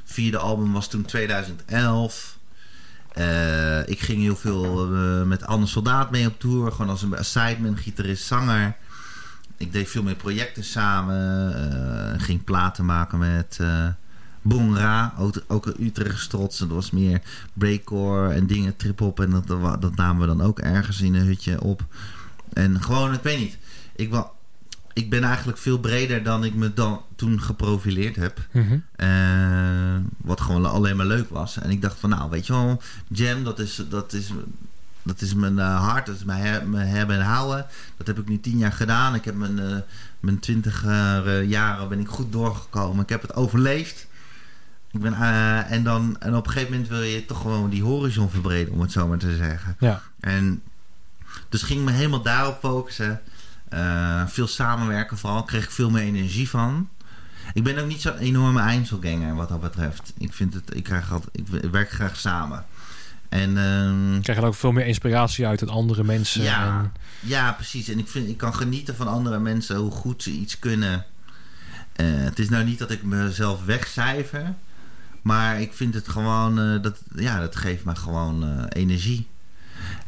Vierde 0.04 0.38
album 0.38 0.74
was 0.74 0.88
toen 0.88 1.06
2011. 1.06 2.38
Eh, 3.13 3.88
ik 3.88 4.00
ging 4.00 4.22
heel 4.22 4.36
veel 4.36 4.94
uh, 4.96 5.24
met 5.24 5.46
Anne 5.46 5.66
Soldaat 5.66 6.12
mee 6.12 6.28
op 6.28 6.40
tour. 6.40 6.72
Gewoon 6.72 6.90
als 6.90 7.02
een 7.02 7.26
sideman, 7.26 7.78
gitarist, 7.78 8.26
zanger. 8.26 8.76
Ik 9.58 9.72
deed 9.72 9.90
veel 9.90 10.04
meer 10.04 10.16
projecten 10.16 10.63
samen. 10.63 11.52
Uh, 12.16 12.22
ging 12.22 12.44
platen 12.44 12.86
maken 12.86 13.20
met 13.20 13.60
Bonra. 14.42 15.13
Ook, 15.18 15.44
ook 15.48 15.66
Utrecht 15.80 16.30
trots. 16.30 16.58
Dat 16.58 16.70
was 16.70 16.92
meer 16.92 17.22
breakcore 17.54 18.34
en 18.34 18.48
dingen, 18.48 18.76
trip-hop. 18.76 19.20
En 19.20 19.30
dat, 19.30 19.48
dat 19.82 19.96
namen 19.96 20.22
we 20.22 20.28
dan 20.28 20.48
ook 20.48 20.60
ergens 20.60 21.02
in 21.02 21.16
een 21.16 21.26
hutje 21.26 21.62
op. 21.62 21.86
En 22.58 22.82
gewoon, 22.82 23.13
ik 23.13 23.22
weet 23.22 23.39
niet. 23.39 23.58
Ik, 23.96 24.13
ik 24.93 25.10
ben 25.10 25.24
eigenlijk 25.24 25.58
veel 25.58 25.80
breder 25.80 26.24
dan 26.24 26.43
ik 26.43 26.54
me 26.54 26.74
dan 26.74 27.02
toen 27.15 27.41
geprofileerd 27.41 28.15
heb. 28.15 28.39
Mhm. 28.52 28.80
Uh, 28.98 30.06
wat 30.17 30.41
gewoon 30.41 30.65
alleen 30.65 30.96
maar 30.96 31.06
leuk 31.06 31.30
was. 31.30 31.58
En 31.58 31.70
ik 31.70 31.82
dacht 31.82 32.00
van 32.00 32.10
nou, 32.10 32.30
weet 32.30 32.48
je 32.48 32.54
wel, 32.54 32.82
jam, 33.08 33.43
dat 33.43 33.60
is, 33.60 33.82
dat 33.89 34.13
is, 34.13 34.32
dat 35.04 35.22
is 35.22 35.34
mijn 35.34 35.54
uh, 35.54 35.88
hart, 35.89 36.06
dat 36.06 36.15
is 36.15 36.24
mijn, 36.24 36.41
her, 36.41 36.67
mijn 36.67 36.88
hebben 36.88 37.15
en 37.15 37.26
houden. 37.26 37.65
Dat 37.98 38.08
heb 38.08 38.20
ik 38.20 38.28
nu 38.28 38.39
tien 38.39 38.58
jaar 38.58 38.72
gedaan. 38.72 39.15
Ik 39.15 39.26
heb 39.26 39.36
mijn, 39.36 39.58
uh, 39.58 39.78
mijn 40.20 40.39
twintig 40.39 40.84
jaren 41.46 41.89
ben 41.89 42.00
ik 42.00 42.08
goed 42.08 42.32
doorgekomen. 42.32 43.04
Ik 43.04 43.10
heb 43.10 43.22
het 43.22 43.36
overleefd. 43.36 44.08
Ik 44.91 45.00
ben, 45.00 45.13
en, 45.67 45.84
dan, 45.84 46.17
en 46.20 46.36
op 46.36 46.46
een 46.46 46.52
gegeven 46.52 46.74
moment 46.74 46.89
wil 46.89 47.02
je 47.02 47.26
toch 47.26 47.41
gewoon 47.41 47.70
die 47.70 47.84
horizon 47.84 48.30
verbreden, 48.30 48.74
om 48.74 48.82
het 48.82 48.91
zo 48.91 49.08
maar 49.08 49.17
te 49.17 49.36
zeggen. 49.36 49.76
Ja. 49.80 50.02
En 50.20 50.62
dus 51.50 51.62
ging 51.62 51.86
me 51.86 51.91
helemaal 51.91 52.21
daarop 52.21 52.60
focussen. 52.60 53.21
Uh, 53.73 54.28
veel 54.28 54.47
samenwerken 54.47 55.17
vooral. 55.17 55.43
Kreeg 55.43 55.63
ik 55.63 55.71
veel 55.71 55.89
meer 55.89 56.04
energie 56.04 56.50
van. 56.50 56.89
Ik 57.54 57.63
ben 57.63 57.78
ook 57.78 57.88
niet 57.88 58.02
zo'n 58.02 58.17
enorme 58.17 58.62
Einzelganger 58.62 59.36
wat 59.36 59.50
dat 59.50 59.62
betreft. 59.62 60.13
Ik, 60.17 60.34
vind 60.34 60.54
het, 60.54 60.76
ik, 60.76 60.84
krijg 60.84 61.12
altijd, 61.12 61.38
ik 61.63 61.71
werk 61.71 61.91
graag 61.91 62.17
samen. 62.17 62.65
En, 63.30 63.50
uh, 63.50 64.21
krijg 64.21 64.39
je 64.39 64.45
ook 64.45 64.56
veel 64.56 64.71
meer 64.71 64.86
inspiratie 64.86 65.47
uit 65.47 65.60
het 65.60 65.69
andere 65.69 66.04
mensen. 66.04 66.43
Ja, 66.43 66.80
en... 66.80 66.93
ja 67.19 67.52
precies. 67.52 67.88
En 67.88 68.00
ik, 68.00 68.08
vind, 68.08 68.28
ik 68.28 68.38
kan 68.38 68.56
genieten 68.56 68.95
van 68.95 69.08
andere 69.08 69.39
mensen, 69.39 69.76
hoe 69.76 69.91
goed 69.91 70.23
ze 70.23 70.32
iets 70.32 70.60
kunnen. 70.60 71.06
Uh, 71.95 72.06
het 72.23 72.39
is 72.39 72.50
nou 72.50 72.63
niet 72.63 72.80
dat 72.80 72.91
ik 72.91 73.04
mezelf 73.04 73.65
wegcijfer. 73.65 74.54
Maar 75.21 75.62
ik 75.62 75.73
vind 75.73 75.93
het 75.93 76.08
gewoon, 76.08 76.60
uh, 76.60 76.82
dat, 76.82 77.02
ja, 77.15 77.39
dat 77.39 77.56
geeft 77.56 77.84
me 77.84 77.95
gewoon 77.95 78.65
energie. 78.65 79.28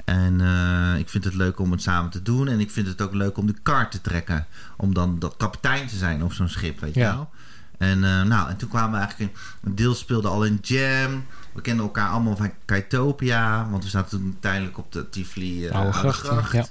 En 0.06 0.40
uh, 0.40 0.98
ik 0.98 1.10
vind 1.10 1.24
het 1.24 1.34
leuk 1.34 1.60
om 1.60 1.72
het 1.72 1.82
samen 1.82 2.12
te 2.12 2.22
doen. 2.22 2.48
En 2.48 2.60
ik 2.60 2.72
vind 2.72 2.88
het 2.88 3.02
ook 3.02 3.14
leuk 3.14 3.38
om 3.38 3.46
de 3.48 3.56
kar 3.64 3.90
te 3.90 4.02
trekken. 4.02 4.46
Om 4.78 4.94
dan 4.94 5.20
dat 5.20 5.38
kapitein 5.38 5.88
te 5.88 5.96
zijn 5.96 6.24
op 6.24 6.34
zo'n 6.34 6.50
schip, 6.50 6.80
weet 6.80 6.94
je 6.94 7.00
Ja. 7.00 7.14
wel. 7.16 7.30
En, 7.78 7.98
uh, 7.98 8.22
nou, 8.22 8.50
en 8.50 8.58
toen 8.58 8.70
kwamen 8.70 8.92
we 8.92 8.98
eigenlijk... 8.98 9.38
Een 9.64 9.76
deel 9.76 9.96
speelde 9.96 10.28
al 10.28 10.46
in 10.46 10.60
Jam. 10.62 11.26
We 11.54 11.62
kenden 11.62 11.86
elkaar 11.86 12.10
allemaal 12.10 12.36
van 12.38 12.52
Kaitopia. 12.66 13.70
Want 13.70 13.84
we 13.84 13.90
zaten 13.90 14.10
toen 14.20 14.38
tijdelijk 14.40 14.78
op 14.78 14.92
de 14.92 15.10
Tivoli 15.10 15.66
uh, 15.66 15.72
Oude 15.72 16.12
gracht. 16.12 16.52
Ja. 16.52 16.66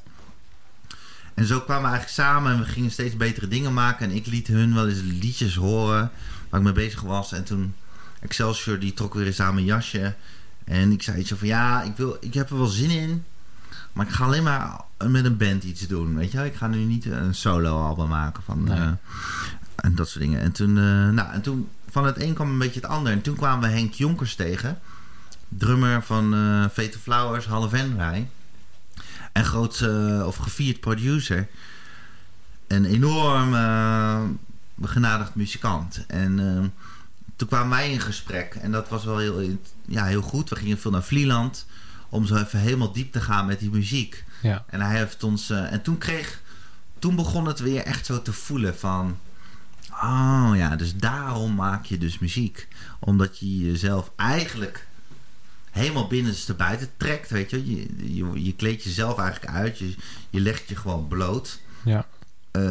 En 1.34 1.44
zo 1.46 1.60
kwamen 1.60 1.82
we 1.82 1.88
eigenlijk 1.96 2.28
samen. 2.28 2.52
En 2.52 2.58
we 2.58 2.64
gingen 2.64 2.90
steeds 2.90 3.16
betere 3.16 3.48
dingen 3.48 3.74
maken. 3.74 4.10
En 4.10 4.16
ik 4.16 4.26
liet 4.26 4.46
hun 4.46 4.74
wel 4.74 4.88
eens 4.88 5.00
liedjes 5.02 5.54
horen. 5.54 6.10
Waar 6.48 6.60
ik 6.60 6.66
mee 6.66 6.74
bezig 6.74 7.00
was. 7.00 7.32
En 7.32 7.44
toen... 7.44 7.74
Excelsior, 8.20 8.78
die 8.78 8.94
trok 8.94 9.14
weer 9.14 9.26
eens 9.26 9.40
aan 9.40 9.54
mijn 9.54 9.66
jasje. 9.66 10.14
En 10.68 10.92
ik 10.92 11.02
zei 11.02 11.24
zo 11.26 11.36
van 11.36 11.48
ja, 11.48 11.82
ik, 11.82 11.96
wil, 11.96 12.16
ik 12.20 12.34
heb 12.34 12.50
er 12.50 12.58
wel 12.58 12.66
zin 12.66 12.90
in. 12.90 13.24
Maar 13.92 14.06
ik 14.06 14.12
ga 14.12 14.24
alleen 14.24 14.42
maar 14.42 14.80
met 15.06 15.24
een 15.24 15.36
band 15.36 15.64
iets 15.64 15.86
doen. 15.86 16.14
Weet 16.14 16.32
je, 16.32 16.44
ik 16.44 16.54
ga 16.54 16.66
nu 16.66 16.78
niet 16.78 17.04
een 17.04 17.34
solo 17.34 17.82
album 17.82 18.08
maken 18.08 18.42
van 18.42 18.64
Nee. 18.64 18.78
uh, 18.78 18.90
en 19.76 19.94
dat 19.94 20.08
soort 20.08 20.24
dingen. 20.24 20.40
En 20.40 20.52
toen, 20.52 20.76
uh, 20.76 21.08
nou, 21.08 21.32
en 21.32 21.40
toen 21.40 21.68
van 21.90 22.04
het 22.06 22.20
een 22.22 22.34
kwam 22.34 22.50
een 22.50 22.58
beetje 22.58 22.80
het 22.80 22.88
ander. 22.90 23.12
En 23.12 23.20
toen 23.20 23.36
kwamen 23.36 23.68
we 23.68 23.76
Henk 23.76 23.92
Jonkers 23.92 24.34
tegen, 24.34 24.78
drummer 25.48 26.02
van 26.02 26.34
uh, 26.34 26.64
Vete 26.72 26.98
Flowers, 26.98 27.46
Halle 27.46 27.68
Venray. 27.68 28.28
En 29.32 29.44
groot 29.44 29.88
of 30.24 30.36
gevierd 30.36 30.80
producer. 30.80 31.48
Een 32.66 32.84
enorm 32.84 33.50
begenadigd 34.74 35.34
muzikant. 35.34 36.04
En 36.06 36.72
toen 37.38 37.48
kwamen 37.48 37.78
wij 37.78 37.92
in 37.92 38.00
gesprek. 38.00 38.54
En 38.54 38.70
dat 38.70 38.88
was 38.88 39.04
wel 39.04 39.18
heel, 39.18 39.58
ja, 39.86 40.04
heel 40.04 40.22
goed. 40.22 40.48
We 40.48 40.56
gingen 40.56 40.78
veel 40.78 40.90
naar 40.90 41.02
Vlieland. 41.02 41.66
Om 42.08 42.26
zo 42.26 42.36
even 42.36 42.58
helemaal 42.58 42.92
diep 42.92 43.12
te 43.12 43.20
gaan 43.20 43.46
met 43.46 43.58
die 43.58 43.70
muziek. 43.70 44.24
Ja. 44.42 44.64
En 44.66 44.80
hij 44.80 44.98
heeft 44.98 45.22
ons... 45.22 45.50
Uh, 45.50 45.72
en 45.72 45.82
toen 45.82 45.98
kreeg... 45.98 46.42
Toen 46.98 47.16
begon 47.16 47.46
het 47.46 47.58
weer 47.58 47.82
echt 47.82 48.06
zo 48.06 48.22
te 48.22 48.32
voelen 48.32 48.78
van... 48.78 49.18
Oh 49.90 50.50
ja, 50.54 50.76
dus 50.76 50.96
daarom 50.96 51.54
maak 51.54 51.84
je 51.84 51.98
dus 51.98 52.18
muziek. 52.18 52.68
Omdat 52.98 53.38
je 53.38 53.56
jezelf 53.56 54.10
eigenlijk 54.16 54.86
helemaal 55.70 56.06
binnenste 56.06 56.54
buiten 56.54 56.90
trekt. 56.96 57.30
Weet 57.30 57.50
je? 57.50 57.74
Je, 57.74 58.14
je, 58.14 58.44
je 58.44 58.54
kleedt 58.54 58.82
jezelf 58.82 59.18
eigenlijk 59.18 59.52
uit. 59.52 59.78
Je, 59.78 59.94
je 60.30 60.40
legt 60.40 60.68
je 60.68 60.76
gewoon 60.76 61.08
bloot. 61.08 61.60
Ja. 61.84 62.06
Uh, 62.52 62.62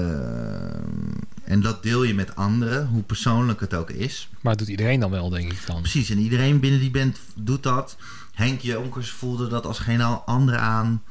en 1.48 1.62
dat 1.62 1.84
deel 1.84 2.04
je 2.04 2.14
met 2.14 2.36
anderen, 2.36 2.88
hoe 2.88 3.04
persoonlijk 3.04 3.60
het 3.60 3.74
ook 3.74 3.90
is. 3.90 4.30
Maar 4.42 4.56
dat 4.56 4.60
doet 4.60 4.78
iedereen 4.78 5.00
dan 5.00 5.12
wel, 5.12 5.30
denk 5.30 5.52
ik 5.52 5.66
dan. 5.66 5.82
Precies, 5.82 6.10
en 6.10 6.20
iedereen 6.20 6.60
binnen 6.60 6.80
die 6.80 6.92
band 6.92 7.20
doet 7.36 7.64
dat. 7.64 7.98
Henk 8.34 8.62
Jonkers 8.62 9.10
voelde 9.10 9.48
dat 9.48 9.66
als 9.66 9.80
geen 9.80 10.02
ander 10.02 10.58
aan. 10.58 11.04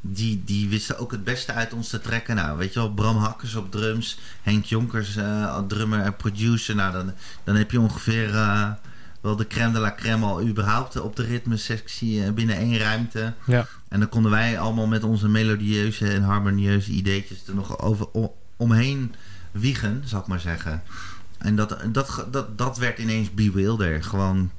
Die, 0.00 0.42
die 0.44 0.68
wisten 0.68 0.98
ook 0.98 1.10
het 1.10 1.24
beste 1.24 1.52
uit 1.52 1.72
ons 1.72 1.88
te 1.88 2.00
trekken. 2.00 2.36
Nou, 2.36 2.58
weet 2.58 2.72
je 2.72 2.78
wel, 2.78 2.92
Bram 2.92 3.16
Hakkers 3.16 3.54
op 3.54 3.70
drums. 3.70 4.18
Henk 4.42 4.64
Jonkers, 4.64 5.16
uh, 5.16 5.58
drummer 5.66 6.00
en 6.00 6.16
producer. 6.16 6.74
Nou, 6.74 6.92
dan, 6.92 7.12
dan 7.44 7.56
heb 7.56 7.70
je 7.70 7.80
ongeveer 7.80 8.28
uh, 8.28 8.70
wel 9.20 9.36
de 9.36 9.46
crème 9.46 9.72
de 9.72 9.78
la 9.78 9.94
crème 9.94 10.24
al 10.24 10.42
überhaupt 10.42 11.00
op 11.00 11.16
de 11.16 11.22
ritmesectie 11.22 12.20
uh, 12.20 12.30
binnen 12.30 12.56
één 12.56 12.78
ruimte. 12.78 13.34
Ja. 13.46 13.66
En 13.88 14.00
dan 14.00 14.08
konden 14.08 14.30
wij 14.30 14.58
allemaal 14.58 14.86
met 14.86 15.04
onze 15.04 15.28
melodieuze 15.28 16.08
en 16.08 16.22
harmonieuze 16.22 16.90
ideetjes 16.90 17.46
er 17.46 17.54
nog 17.54 17.78
over 17.78 18.10
om, 18.10 18.30
omheen 18.56 19.14
wiegen, 19.50 20.02
zal 20.04 20.20
ik 20.20 20.26
maar 20.26 20.40
zeggen. 20.40 20.82
En 21.38 21.56
dat, 21.56 21.76
dat, 21.92 22.26
dat, 22.30 22.58
dat 22.58 22.78
werd 22.78 22.98
ineens 22.98 23.34
Bewilder. 23.34 24.02
Gewoon, 24.04 24.50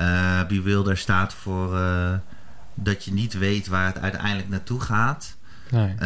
uh, 0.00 0.46
Bewilder 0.46 0.96
staat 0.96 1.34
voor 1.34 1.74
uh, 1.74 2.14
dat 2.74 3.04
je 3.04 3.12
niet 3.12 3.38
weet 3.38 3.66
waar 3.66 3.86
het 3.86 3.98
uiteindelijk 3.98 4.48
naartoe 4.48 4.80
gaat. 4.80 5.36
Nee. 5.70 5.94
Uh, 5.94 6.00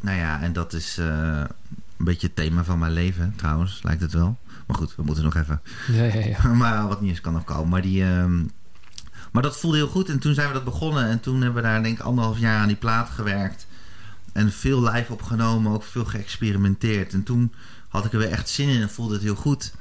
nou 0.00 0.18
ja, 0.18 0.40
en 0.40 0.52
dat 0.52 0.72
is 0.72 0.98
uh, 0.98 1.06
een 1.96 2.04
beetje 2.04 2.26
het 2.26 2.36
thema 2.36 2.64
van 2.64 2.78
mijn 2.78 2.92
leven, 2.92 3.32
trouwens, 3.36 3.82
lijkt 3.82 4.00
het 4.00 4.12
wel. 4.12 4.38
Maar 4.66 4.76
goed, 4.76 4.94
we 4.96 5.02
moeten 5.02 5.24
nog 5.24 5.36
even. 5.36 5.60
Ja, 5.92 6.04
ja, 6.04 6.24
ja. 6.24 6.48
maar 6.62 6.88
wat 6.88 7.00
niet 7.00 7.10
eens 7.10 7.20
kan 7.20 7.32
nog 7.32 7.44
komen. 7.44 7.68
Maar, 7.68 7.82
die, 7.82 8.04
um, 8.04 8.50
maar 9.32 9.42
dat 9.42 9.58
voelde 9.58 9.76
heel 9.76 9.88
goed. 9.88 10.08
En 10.08 10.18
toen 10.18 10.34
zijn 10.34 10.48
we 10.48 10.54
dat 10.54 10.64
begonnen. 10.64 11.08
En 11.08 11.20
toen 11.20 11.42
hebben 11.42 11.62
we 11.62 11.68
daar 11.68 11.82
denk 11.82 11.98
ik 11.98 12.04
anderhalf 12.04 12.38
jaar 12.38 12.60
aan 12.60 12.66
die 12.66 12.76
plaat 12.76 13.10
gewerkt. 13.10 13.65
En 14.36 14.52
veel 14.52 14.82
live 14.82 15.12
opgenomen, 15.12 15.72
ook 15.72 15.84
veel 15.84 16.04
geëxperimenteerd. 16.04 17.12
En 17.12 17.22
toen 17.22 17.52
had 17.88 18.04
ik 18.04 18.12
er 18.12 18.18
weer 18.18 18.30
echt 18.30 18.48
zin 18.48 18.68
in 18.68 18.80
en 18.80 18.90
voelde 18.90 19.14
het 19.14 19.22
heel 19.22 19.34
goed. 19.34 19.72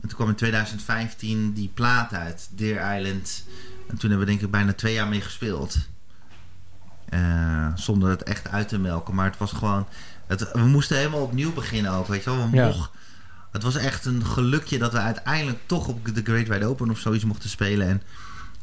En 0.00 0.08
toen 0.08 0.16
kwam 0.16 0.28
in 0.28 0.34
2015 0.34 1.52
die 1.52 1.70
plaat 1.74 2.12
uit, 2.14 2.48
Deer 2.50 2.96
Island. 2.96 3.44
En 3.88 3.96
toen 3.96 4.10
hebben 4.10 4.18
we 4.18 4.32
denk 4.32 4.40
ik 4.40 4.50
bijna 4.50 4.72
twee 4.72 4.94
jaar 4.94 5.08
mee 5.08 5.20
gespeeld. 5.20 5.78
Uh, 7.10 7.66
zonder 7.74 8.10
het 8.10 8.22
echt 8.22 8.48
uit 8.48 8.68
te 8.68 8.78
melken. 8.78 9.14
Maar 9.14 9.26
het 9.30 9.38
was 9.38 9.52
gewoon... 9.52 9.86
Het, 10.26 10.52
we 10.52 10.64
moesten 10.64 10.96
helemaal 10.96 11.22
opnieuw 11.22 11.52
beginnen 11.52 11.92
ook, 11.92 12.06
weet 12.06 12.24
je 12.24 12.30
wel. 12.30 12.50
We 12.50 12.56
Ja. 12.56 12.66
mocht, 12.66 12.90
het 13.52 13.62
was 13.62 13.76
echt 13.76 14.04
een 14.04 14.26
gelukje 14.26 14.78
dat 14.78 14.92
we 14.92 14.98
uiteindelijk 14.98 15.58
toch 15.66 15.88
op 15.88 16.14
de 16.14 16.22
Great 16.24 16.48
Wide 16.48 16.66
Open 16.66 16.90
of 16.90 16.98
zoiets 16.98 17.24
mochten 17.24 17.48
spelen. 17.48 17.88
En, 17.88 18.02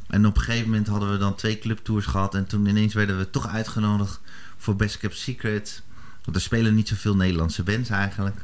en 0.07 0.25
op 0.25 0.35
een 0.35 0.41
gegeven 0.41 0.69
moment 0.69 0.87
hadden 0.87 1.11
we 1.11 1.17
dan 1.17 1.35
twee 1.35 1.59
clubtours 1.59 2.05
gehad. 2.05 2.35
En 2.35 2.47
toen 2.47 2.65
ineens 2.65 2.93
werden 2.93 3.17
we 3.17 3.29
toch 3.29 3.47
uitgenodigd 3.47 4.19
voor 4.59 4.75
Best 4.75 4.97
Kept 4.97 5.17
Secret. 5.17 5.81
Want 6.23 6.35
er 6.37 6.43
spelen 6.43 6.75
niet 6.75 6.87
zoveel 6.87 7.15
Nederlandse 7.15 7.63
bands 7.63 7.89
eigenlijk. 7.89 8.35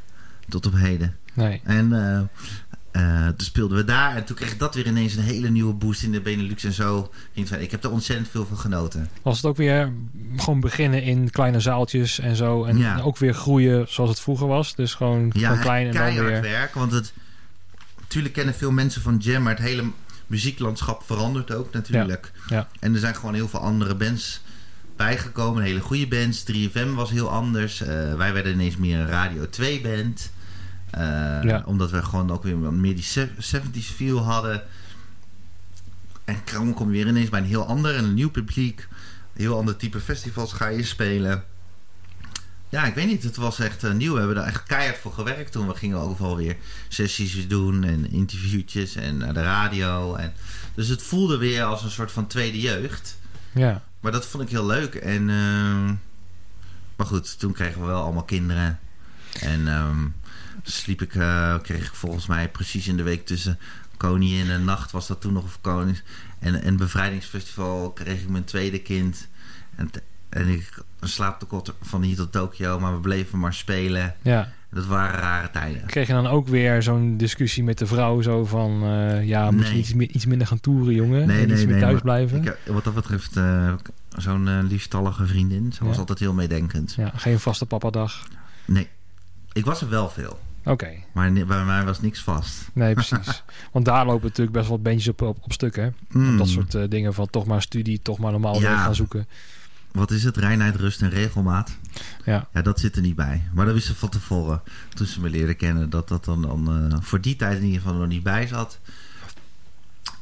Tot 0.48 0.66
op 0.66 0.74
heden. 0.74 1.16
Nee. 1.34 1.60
En 1.64 1.92
uh, 2.92 3.26
toen 3.26 3.46
speelden 3.46 3.76
we 3.76 3.84
daar. 3.84 4.16
En 4.16 4.24
toen 4.24 4.36
kreeg 4.36 4.56
dat 4.56 4.74
weer 4.74 4.86
ineens 4.86 5.14
een 5.16 5.22
hele 5.22 5.48
nieuwe 5.50 5.72
boost 5.72 6.02
in 6.02 6.12
de 6.12 6.20
Benelux 6.20 6.64
en 6.64 6.72
zo. 6.72 7.12
Ik 7.58 7.70
heb 7.70 7.84
er 7.84 7.90
ontzettend 7.90 8.28
veel 8.28 8.46
van 8.46 8.58
genoten. 8.58 9.08
Was 9.22 9.36
het 9.36 9.46
ook 9.46 9.56
weer 9.56 9.92
gewoon 10.36 10.60
beginnen 10.60 11.02
in 11.02 11.30
kleine 11.30 11.60
zaaltjes 11.60 12.18
en 12.18 12.36
zo. 12.36 12.64
En 12.64 12.78
Ja. 12.78 13.00
ook 13.00 13.16
weer 13.18 13.34
groeien 13.34 13.86
zoals 13.88 14.10
het 14.10 14.20
vroeger 14.20 14.46
was. 14.46 14.74
Dus 14.74 14.94
gewoon, 14.94 15.30
Ja, 15.34 15.48
gewoon 15.48 15.62
klein 15.62 15.86
en 15.86 15.92
dan 15.92 16.02
keihard 16.02 16.28
weer... 16.30 16.40
werk. 16.40 16.74
Want 16.74 16.92
het, 16.92 17.12
natuurlijk 18.00 18.34
kennen 18.34 18.54
veel 18.54 18.70
mensen 18.72 19.02
van 19.02 19.16
Jam, 19.16 19.42
maar 19.42 19.56
het 19.56 19.64
hele 19.66 19.90
muzieklandschap 20.26 21.02
verandert 21.02 21.54
ook 21.54 21.72
natuurlijk. 21.72 22.32
Ja. 22.48 22.68
En 22.80 22.94
er 22.94 23.00
zijn 23.00 23.14
gewoon 23.16 23.34
heel 23.34 23.48
veel 23.48 23.60
andere 23.60 23.94
bands 23.94 24.40
bijgekomen. 24.96 25.62
Hele 25.62 25.80
goede 25.80 26.06
bands. 26.06 26.44
3FM 26.52 26.94
was 26.94 27.10
heel 27.10 27.30
anders. 27.30 27.82
Uh, 27.82 28.14
wij 28.14 28.32
werden 28.32 28.52
ineens 28.52 28.76
meer 28.76 28.98
een 28.98 29.06
Radio 29.06 29.48
2 29.48 29.80
band. 29.80 30.30
Uh, 30.94 31.00
Ja. 31.42 31.62
Omdat 31.66 31.90
we 31.90 32.02
gewoon 32.02 32.30
ook 32.30 32.42
weer 32.42 32.56
meer 32.56 32.94
die 32.94 33.28
70s 33.38 33.94
feel 33.94 34.18
hadden. 34.18 34.62
En 36.24 36.36
dan 36.52 36.74
kom 36.74 36.86
je 36.86 36.92
weer 36.92 37.06
ineens 37.06 37.28
bij 37.28 37.40
een 37.40 37.46
heel 37.46 37.66
ander 37.66 37.94
en 37.94 38.04
een 38.04 38.14
nieuw 38.14 38.30
publiek. 38.30 38.88
Een 39.34 39.42
heel 39.42 39.56
ander 39.58 39.76
type 39.76 40.00
festivals 40.00 40.52
ga 40.52 40.68
je 40.68 40.82
spelen. 40.84 41.44
ja, 42.68 42.84
ik 42.84 42.94
weet 42.94 43.06
niet. 43.06 43.22
Het 43.22 43.36
was 43.36 43.58
echt 43.58 43.84
eh, 43.84 43.92
nieuw. 43.92 44.12
We 44.12 44.18
hebben 44.18 44.36
daar 44.36 44.46
echt 44.46 44.62
keihard 44.62 44.98
voor 44.98 45.12
gewerkt 45.12 45.52
toen. 45.52 45.66
We 45.66 45.74
gingen 45.74 45.98
overal 45.98 46.36
weer 46.36 46.56
sessies 46.88 47.48
doen 47.48 47.84
en 47.84 48.10
interviewtjes 48.10 48.94
en 48.94 49.16
naar 49.16 49.34
de 49.34 49.42
radio. 49.42 50.14
En, 50.14 50.32
dus 50.74 50.88
het 50.88 51.02
voelde 51.02 51.36
weer 51.36 51.64
als 51.64 51.82
een 51.82 51.90
soort 51.90 52.12
van 52.12 52.26
tweede 52.26 52.60
jeugd. 52.60 53.18
Ja. 53.54 53.82
Maar 54.06 54.14
dat 54.14 54.26
vond 54.26 54.42
ik 54.42 54.50
heel 54.50 54.66
leuk. 54.66 54.94
En, 54.94 55.30
ehm, 55.30 55.86
maar 56.96 57.06
goed, 57.06 57.38
toen 57.38 57.52
kregen 57.52 57.80
we 57.80 57.86
wel 57.86 58.02
allemaal 58.02 58.24
kinderen. 58.24 58.78
En 59.40 59.68
ehm, 59.68 60.06
sliep 60.62 61.02
ik, 61.02 61.14
eh, 61.14 61.58
kreeg 61.62 61.86
ik 61.86 61.94
volgens 61.94 62.26
mij 62.26 62.50
precies 62.50 62.88
in 62.88 62.96
de 62.96 63.02
week 63.02 63.26
tussen 63.26 63.58
Koningin 63.96 64.50
en 64.50 64.64
Nacht 64.64 64.90
was 64.90 65.06
dat 65.06 65.20
toen 65.20 65.32
nog 65.32 65.44
of 65.44 65.60
Konings. 65.60 66.02
En, 66.38 66.62
en 66.62 66.76
Bevrijdingsfestival 66.76 67.92
kreeg 67.92 68.22
ik 68.22 68.28
mijn 68.28 68.44
tweede 68.44 68.78
kind. 68.78 69.28
En, 69.76 69.90
en 70.28 70.48
ik 70.48 70.82
een 71.06 71.12
slaaptekort 71.12 71.72
van 71.82 72.02
hier 72.02 72.16
tot 72.16 72.32
Tokio, 72.32 72.80
maar 72.80 72.92
we 72.94 73.00
bleven 73.00 73.38
maar 73.38 73.54
spelen. 73.54 74.14
ja. 74.22 74.54
Dat 74.70 74.86
waren 74.86 75.20
rare 75.20 75.50
tijden. 75.50 75.86
Kreeg 75.86 76.06
je 76.06 76.12
dan 76.12 76.26
ook 76.26 76.48
weer 76.48 76.82
zo'n 76.82 77.16
discussie 77.16 77.64
met 77.64 77.78
de 77.78 77.86
vrouw 77.86 78.22
zo 78.22 78.44
van... 78.44 78.82
eh, 78.84 79.26
ja, 79.26 79.50
moet 79.50 79.66
je 79.66 79.94
Nee. 79.96 80.08
iets, 80.08 80.26
minder 80.26 80.46
gaan 80.46 80.60
toeren, 80.60 80.94
jongen? 80.94 81.26
Nee, 81.26 81.36
en 81.42 81.50
iets 81.50 81.54
nee, 81.54 81.66
meer 81.66 81.74
nee, 81.74 81.84
thuis 81.84 82.00
blijven? 82.00 82.38
Ik 82.38 82.44
heb, 82.44 82.58
wat 82.66 82.84
dat 82.84 82.94
betreft, 82.94 83.36
eh, 83.36 83.72
zo'n 84.16 84.48
eh, 84.48 84.58
liefstallige 84.62 85.26
vriendin. 85.26 85.72
Ze 85.72 85.84
was 85.84 85.92
Ja. 85.94 85.98
altijd 86.00 86.18
heel 86.18 86.32
meedenkend. 86.32 86.94
Ja, 86.96 87.10
geen 87.14 87.40
vaste 87.40 87.66
papadag. 87.66 88.26
Nee, 88.64 88.88
ik 89.52 89.64
was 89.64 89.80
er 89.80 89.88
wel 89.88 90.08
veel. 90.08 90.38
Oké, 90.64 90.88
Maar 91.12 91.32
bij 91.32 91.64
mij 91.64 91.84
was 91.84 92.00
niks 92.00 92.22
vast. 92.22 92.68
nee, 92.72 92.94
precies. 93.04 93.42
Want 93.72 93.84
daar 93.84 94.06
lopen 94.06 94.26
natuurlijk 94.26 94.56
best 94.56 94.68
wel 94.68 94.76
wat 94.76 94.84
beentjes 94.86 95.08
op, 95.08 95.22
op, 95.22 95.38
op 95.42 95.52
stuk, 95.52 95.76
hè? 95.76 95.88
Mm. 96.08 96.36
Dat 96.36 96.48
soort 96.48 96.74
eh, 96.74 96.82
dingen 96.88 97.14
van 97.14 97.30
toch 97.30 97.46
maar 97.46 97.62
studie, 97.62 98.02
toch 98.02 98.18
maar 98.18 98.30
normaal 98.32 98.54
Ja. 98.54 98.60
werk 98.60 98.76
gaan 98.80 98.94
zoeken. 98.94 99.26
Wat 99.96 100.10
is 100.10 100.24
het? 100.24 100.36
Reinheid, 100.36 100.76
rust 100.76 101.02
en 101.02 101.10
regelmaat. 101.10 101.76
Ja, 102.24 102.48
Ja, 102.52 102.62
dat 102.62 102.80
zit 102.80 102.96
er 102.96 103.02
niet 103.02 103.16
bij. 103.16 103.42
Maar 103.52 103.64
dat 103.64 103.74
wist 103.74 103.86
ze 103.86 103.94
van 103.94 104.08
tevoren. 104.08 104.62
Toen 104.94 105.06
ze 105.06 105.20
me 105.20 105.30
leerden 105.30 105.56
kennen. 105.56 105.90
Dat 105.90 106.08
dat 106.08 106.24
dan, 106.24 106.42
dan 106.42 106.90
eh, 106.92 106.98
voor 107.00 107.20
die 107.20 107.36
tijd 107.36 107.58
in 107.58 107.64
ieder 107.64 107.80
geval 107.80 107.96
nog 107.96 108.08
niet 108.08 108.22
bij 108.22 108.46
zat. 108.46 108.78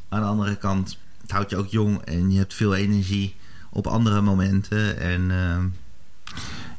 Aan 0.08 0.20
de 0.20 0.26
andere 0.26 0.56
kant. 0.56 0.98
Het 1.20 1.30
houdt 1.30 1.50
je 1.50 1.56
ook 1.56 1.68
jong. 1.68 2.02
En 2.02 2.30
je 2.30 2.38
hebt 2.38 2.54
veel 2.54 2.74
energie 2.74 3.36
op 3.70 3.86
andere 3.86 4.20
momenten. 4.20 4.98
En 4.98 5.30
ehm, 5.30 5.66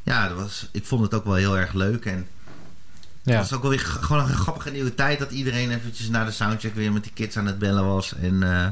ja, 0.02 0.28
dat 0.28 0.36
was, 0.38 0.68
ik 0.72 0.84
vond 0.84 1.02
het 1.02 1.14
ook 1.14 1.24
wel 1.24 1.34
heel 1.34 1.58
erg 1.58 1.72
leuk. 1.72 2.04
En 2.04 2.26
ja. 3.22 3.32
het 3.32 3.40
was 3.40 3.52
ook 3.52 3.62
wel 3.62 3.70
weer 3.70 3.80
gewoon 3.80 4.28
een 4.28 4.34
grappige 4.34 4.70
nieuwe 4.70 4.94
tijd. 4.94 5.18
Dat 5.18 5.30
iedereen 5.30 5.70
eventjes 5.70 6.08
na 6.08 6.24
de 6.24 6.30
soundcheck 6.30 6.74
weer 6.74 6.92
met 6.92 7.02
die 7.02 7.12
kids 7.12 7.36
aan 7.36 7.46
het 7.46 7.58
bellen 7.58 7.86
was. 7.86 8.14
En, 8.14 8.42
eh, 8.42 8.68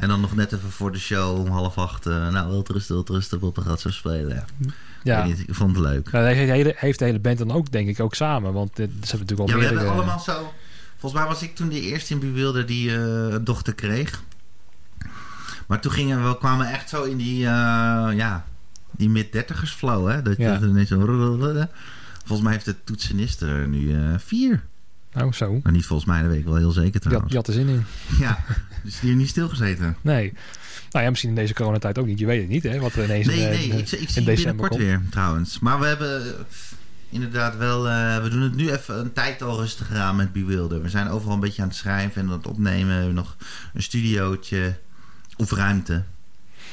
en 0.00 0.08
dan 0.08 0.20
nog 0.20 0.34
net 0.34 0.52
even 0.52 0.70
voor 0.70 0.92
de 0.92 0.98
show 0.98 1.38
om 1.38 1.46
half 1.48 1.78
acht. 1.78 2.06
eh, 2.06 2.28
nou, 2.28 2.48
wilt 2.50 2.68
rusten, 2.68 2.94
wilt 2.94 3.08
rusten. 3.08 3.40
Wilt 3.40 3.58
gaat 3.62 3.80
zo 3.80 3.90
spelen. 3.90 4.44
ja. 5.02 5.22
Ik, 5.22 5.26
niet, 5.26 5.48
ik 5.48 5.54
vond 5.54 5.76
het 5.76 5.84
leuk. 5.84 6.10
Nou, 6.12 6.24
heeft 6.26 6.46
de, 6.46 6.52
hele, 6.52 6.72
heeft 6.76 6.98
de 6.98 7.04
hele 7.04 7.18
band 7.20 7.38
dan 7.38 7.50
ook, 7.52 7.72
denk 7.72 7.88
ik, 7.88 8.00
ook 8.00 8.14
samen. 8.14 8.52
Want 8.52 8.76
dit, 8.76 8.90
ze 9.02 9.16
hebben 9.16 9.18
natuurlijk 9.18 9.48
Ja, 9.48 9.54
al 9.54 9.60
we 9.60 9.66
meerdere... 9.66 9.78
hebben 9.86 10.02
allemaal 10.04 10.20
zo... 10.24 10.52
Volgens 10.98 11.20
mij 11.22 11.30
was 11.30 11.42
ik 11.42 11.54
toen 11.54 11.68
de 11.68 11.80
eerste 11.80 12.12
in 12.14 12.20
Buwilder 12.20 12.66
die 12.66 12.90
eh, 12.90 13.28
een 13.28 13.44
dochter 13.44 13.74
kreeg. 13.74 14.22
Maar 15.66 15.80
toen 15.80 15.92
gingen 15.92 16.28
we, 16.28 16.38
kwamen 16.38 16.66
we 16.66 16.72
echt 16.72 16.88
zo 16.88 17.02
in 17.02 17.16
die, 17.16 17.44
eh, 17.44 17.50
ja, 18.16 18.44
die 18.90 19.08
mid-dertigers 19.10 19.70
flow, 19.72 20.08
hè. 20.10 20.22
Dat 20.22 20.36
Ja. 20.36 20.52
je 20.60 20.66
ineens 20.66 20.88
zo... 20.88 20.98
Volgens 22.24 22.40
mij 22.48 22.52
heeft 22.52 22.64
de 22.64 22.84
toetsenist 22.84 23.40
er 23.42 23.68
nu 23.68 23.94
eh, 23.94 24.00
vier. 24.18 24.62
Oh, 25.16 25.32
zo. 25.32 25.50
Nou, 25.50 25.70
niet 25.72 25.86
volgens 25.86 26.08
mij, 26.08 26.20
dat 26.20 26.30
weet 26.30 26.38
ik 26.38 26.44
wel 26.44 26.56
heel 26.56 26.70
zeker 26.70 26.92
had, 26.92 27.02
trouwens. 27.02 27.28
die 27.28 27.36
had 27.36 27.46
er 27.48 27.52
zin 27.54 27.68
in. 27.68 27.84
Ja, 28.24 28.44
dus 28.84 29.00
die 29.00 29.08
heeft 29.08 29.20
niet 29.20 29.28
stilgezeten. 29.28 29.96
Nee. 30.00 30.32
Nou 30.90 31.04
ja, 31.04 31.10
misschien 31.10 31.30
in 31.30 31.36
deze 31.36 31.54
coronatijd 31.54 31.98
ook 31.98 32.06
niet. 32.06 32.18
Je 32.18 32.26
weet 32.26 32.40
het 32.40 32.48
niet, 32.50 32.62
hè? 32.62 32.78
Wat 32.78 32.94
er 32.94 33.04
ineens 33.04 33.26
Nee, 33.26 33.40
in, 33.40 33.48
nee, 33.70 33.78
ik, 33.80 33.88
zie 33.88 33.98
december 33.98 34.34
binnenkort 34.34 34.70
komt. 34.70 34.82
weer 34.82 35.00
trouwens. 35.10 35.58
Maar 35.58 35.80
we 35.80 35.86
hebben 35.86 36.22
eh, 36.26 36.30
inderdaad 37.10 37.56
wel... 37.56 37.88
eh, 37.88 38.22
we 38.22 38.28
doen 38.28 38.40
het 38.40 38.54
nu 38.54 38.70
even 38.70 38.98
een 38.98 39.12
tijd 39.12 39.42
al 39.42 39.60
rustiger 39.60 39.96
aan 39.96 40.16
met 40.16 40.32
Bewilder. 40.32 40.82
We 40.82 40.88
zijn 40.88 41.08
overal 41.08 41.34
een 41.34 41.40
beetje 41.40 41.62
aan 41.62 41.68
het 41.68 41.76
schrijven 41.76 42.22
en 42.22 42.26
aan 42.28 42.32
het 42.36 42.46
opnemen. 42.46 42.86
We 42.86 42.92
hebben 42.94 43.14
nog 43.14 43.36
een 43.74 43.82
studiootje 43.82 44.78
of 45.36 45.52
ruimte. 45.52 46.02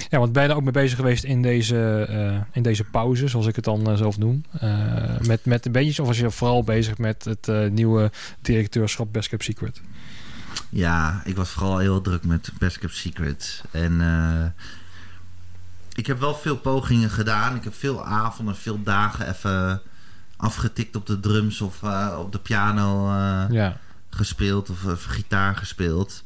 Ja, 0.10 0.20
want 0.20 0.32
ben 0.32 0.42
je 0.42 0.48
daar 0.48 0.58
ook 0.58 0.64
mee 0.64 0.72
bezig 0.72 0.98
geweest 0.98 1.24
in 1.24 1.42
deze, 1.42 2.06
eh, 2.10 2.42
in 2.52 2.62
deze 2.62 2.84
pauze, 2.84 3.28
zoals 3.28 3.46
ik 3.46 3.56
het 3.56 3.66
dan 3.66 3.90
eh, 3.90 3.96
zelf 3.96 4.18
noem? 4.18 4.44
Eh, 4.60 5.20
met, 5.28 5.46
met 5.46 5.66
een 5.66 5.72
beetje, 5.72 6.02
of 6.02 6.08
was 6.08 6.20
je 6.20 6.32
vooral 6.32 6.64
bezig 6.64 6.98
met 6.98 7.26
het 7.26 7.72
nieuwe 7.72 8.12
directeurschap 8.42 9.14
Best 9.14 9.30
Kept 9.30 9.44
Secret? 9.44 9.82
Ja, 10.70 11.22
ik 11.26 11.36
was 11.36 11.50
vooral 11.50 11.78
heel 11.78 12.02
druk 12.02 12.24
met 12.24 12.52
Best 12.60 12.80
Kept 12.80 12.96
Secret. 12.96 13.64
En 13.72 14.02
ik 15.94 16.08
heb 16.08 16.20
wel 16.20 16.36
veel 16.36 16.58
pogingen 16.58 17.10
gedaan. 17.10 17.56
Ik 17.56 17.64
heb 17.64 17.74
veel 17.74 18.06
avonden, 18.06 18.56
veel 18.56 18.84
dagen 18.84 19.28
even 19.30 19.82
afgetikt 20.36 20.96
op 20.96 21.06
de 21.06 21.20
drums 21.20 21.62
of 21.62 21.84
op 22.18 22.32
de 22.32 22.40
piano. 22.40 23.12
Ja, 23.50 23.78
gespeeld 24.10 24.70
of, 24.70 24.86
of 24.86 25.04
gitaar 25.04 25.56
gespeeld. 25.56 26.24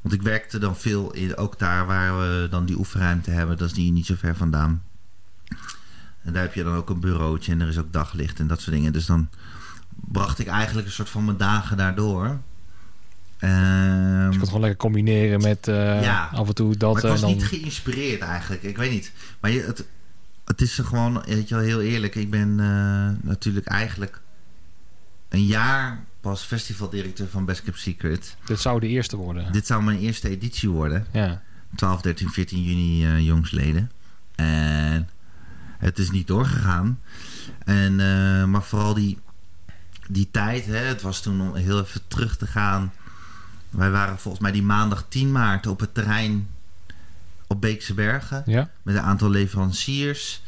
Want 0.00 0.14
ik 0.14 0.22
werkte 0.22 0.58
dan 0.58 0.76
veel 0.76 1.12
in, 1.12 1.36
ook 1.36 1.58
daar 1.58 1.86
waar 1.86 2.18
we 2.18 2.46
dan 2.50 2.64
die 2.64 2.78
oefenruimte 2.78 3.30
hebben. 3.30 3.56
Dat 3.58 3.68
is 3.68 3.74
die 3.74 3.92
niet 3.92 4.06
zo 4.06 4.14
ver 4.18 4.36
vandaan. 4.36 4.82
En 6.22 6.32
daar 6.32 6.42
heb 6.42 6.54
je 6.54 6.62
dan 6.62 6.74
ook 6.74 6.90
een 6.90 7.00
bureautje 7.00 7.52
en 7.52 7.60
er 7.60 7.68
is 7.68 7.78
ook 7.78 7.92
daglicht 7.92 8.38
en 8.38 8.46
dat 8.46 8.60
soort 8.60 8.76
dingen. 8.76 8.92
Dus 8.92 9.06
dan 9.06 9.28
bracht 9.90 10.38
ik 10.38 10.46
eigenlijk 10.46 10.86
een 10.86 10.92
soort 10.92 11.08
van 11.08 11.24
mijn 11.24 11.36
dagen 11.36 11.76
daardoor. 11.76 12.38
Ehm, 13.38 14.24
dus 14.24 14.24
je 14.24 14.28
kon 14.30 14.38
het 14.38 14.46
gewoon 14.46 14.60
lekker 14.60 14.78
combineren 14.78 15.40
met 15.40 15.68
eh, 15.68 16.02
Ja. 16.02 16.30
af 16.32 16.48
en 16.48 16.54
toe 16.54 16.76
dat 16.76 16.92
maar 16.92 17.02
ik 17.02 17.08
was 17.10 17.20
dan... 17.20 17.30
niet 17.30 17.44
geïnspireerd 17.44 18.20
eigenlijk. 18.20 18.62
Ik 18.62 18.76
weet 18.76 18.90
niet. 18.90 19.12
Maar 19.40 19.50
je, 19.50 19.60
het, 19.60 19.84
het 20.44 20.60
is 20.60 20.74
gewoon, 20.78 21.22
weet 21.26 21.48
je 21.48 21.54
wel, 21.54 21.64
heel 21.64 21.80
eerlijk. 21.80 22.14
Ik 22.14 22.30
ben 22.30 22.60
eh, 22.60 23.28
natuurlijk 23.28 23.66
eigenlijk 23.66 24.20
een 25.28 25.46
jaar 25.46 26.04
pas 26.20 26.42
festivaldirecteur 26.42 27.28
van 27.28 27.44
Best 27.44 27.62
Kept 27.62 27.78
Secret. 27.78 28.36
Dit 28.44 28.60
zou 28.60 28.80
de 28.80 28.88
eerste 28.88 29.16
worden. 29.16 29.52
Dit 29.52 29.66
zou 29.66 29.82
mijn 29.82 29.98
eerste 29.98 30.28
editie 30.28 30.68
worden. 30.68 31.06
Ja, 31.12 31.42
12, 31.74 32.00
13, 32.00 32.28
14 32.28 32.62
juni 32.62 33.04
eh, 33.04 33.26
jongsleden. 33.26 33.90
En 34.34 35.08
het 35.78 35.98
is 35.98 36.10
niet 36.10 36.26
doorgegaan. 36.26 37.00
En, 37.64 38.00
eh, 38.00 38.44
maar 38.44 38.62
vooral 38.62 38.94
die, 38.94 39.18
die 40.08 40.28
tijd, 40.30 40.66
hè, 40.66 40.76
het 40.76 41.02
was 41.02 41.22
toen 41.22 41.40
om 41.40 41.54
heel 41.54 41.80
even 41.80 42.00
terug 42.08 42.36
te 42.36 42.46
gaan. 42.46 42.92
Wij 43.70 43.90
waren 43.90 44.18
volgens 44.18 44.42
mij 44.42 44.52
die 44.52 44.62
maandag 44.62 45.04
10 45.08 45.32
maart 45.32 45.66
op 45.66 45.80
het 45.80 45.94
terrein 45.94 46.48
op 47.46 47.60
Beekse 47.60 47.94
Bergen. 47.94 48.42
ja, 48.46 48.70
Met 48.82 48.94
een 48.94 49.02
aantal 49.02 49.30
leveranciers. 49.30 50.42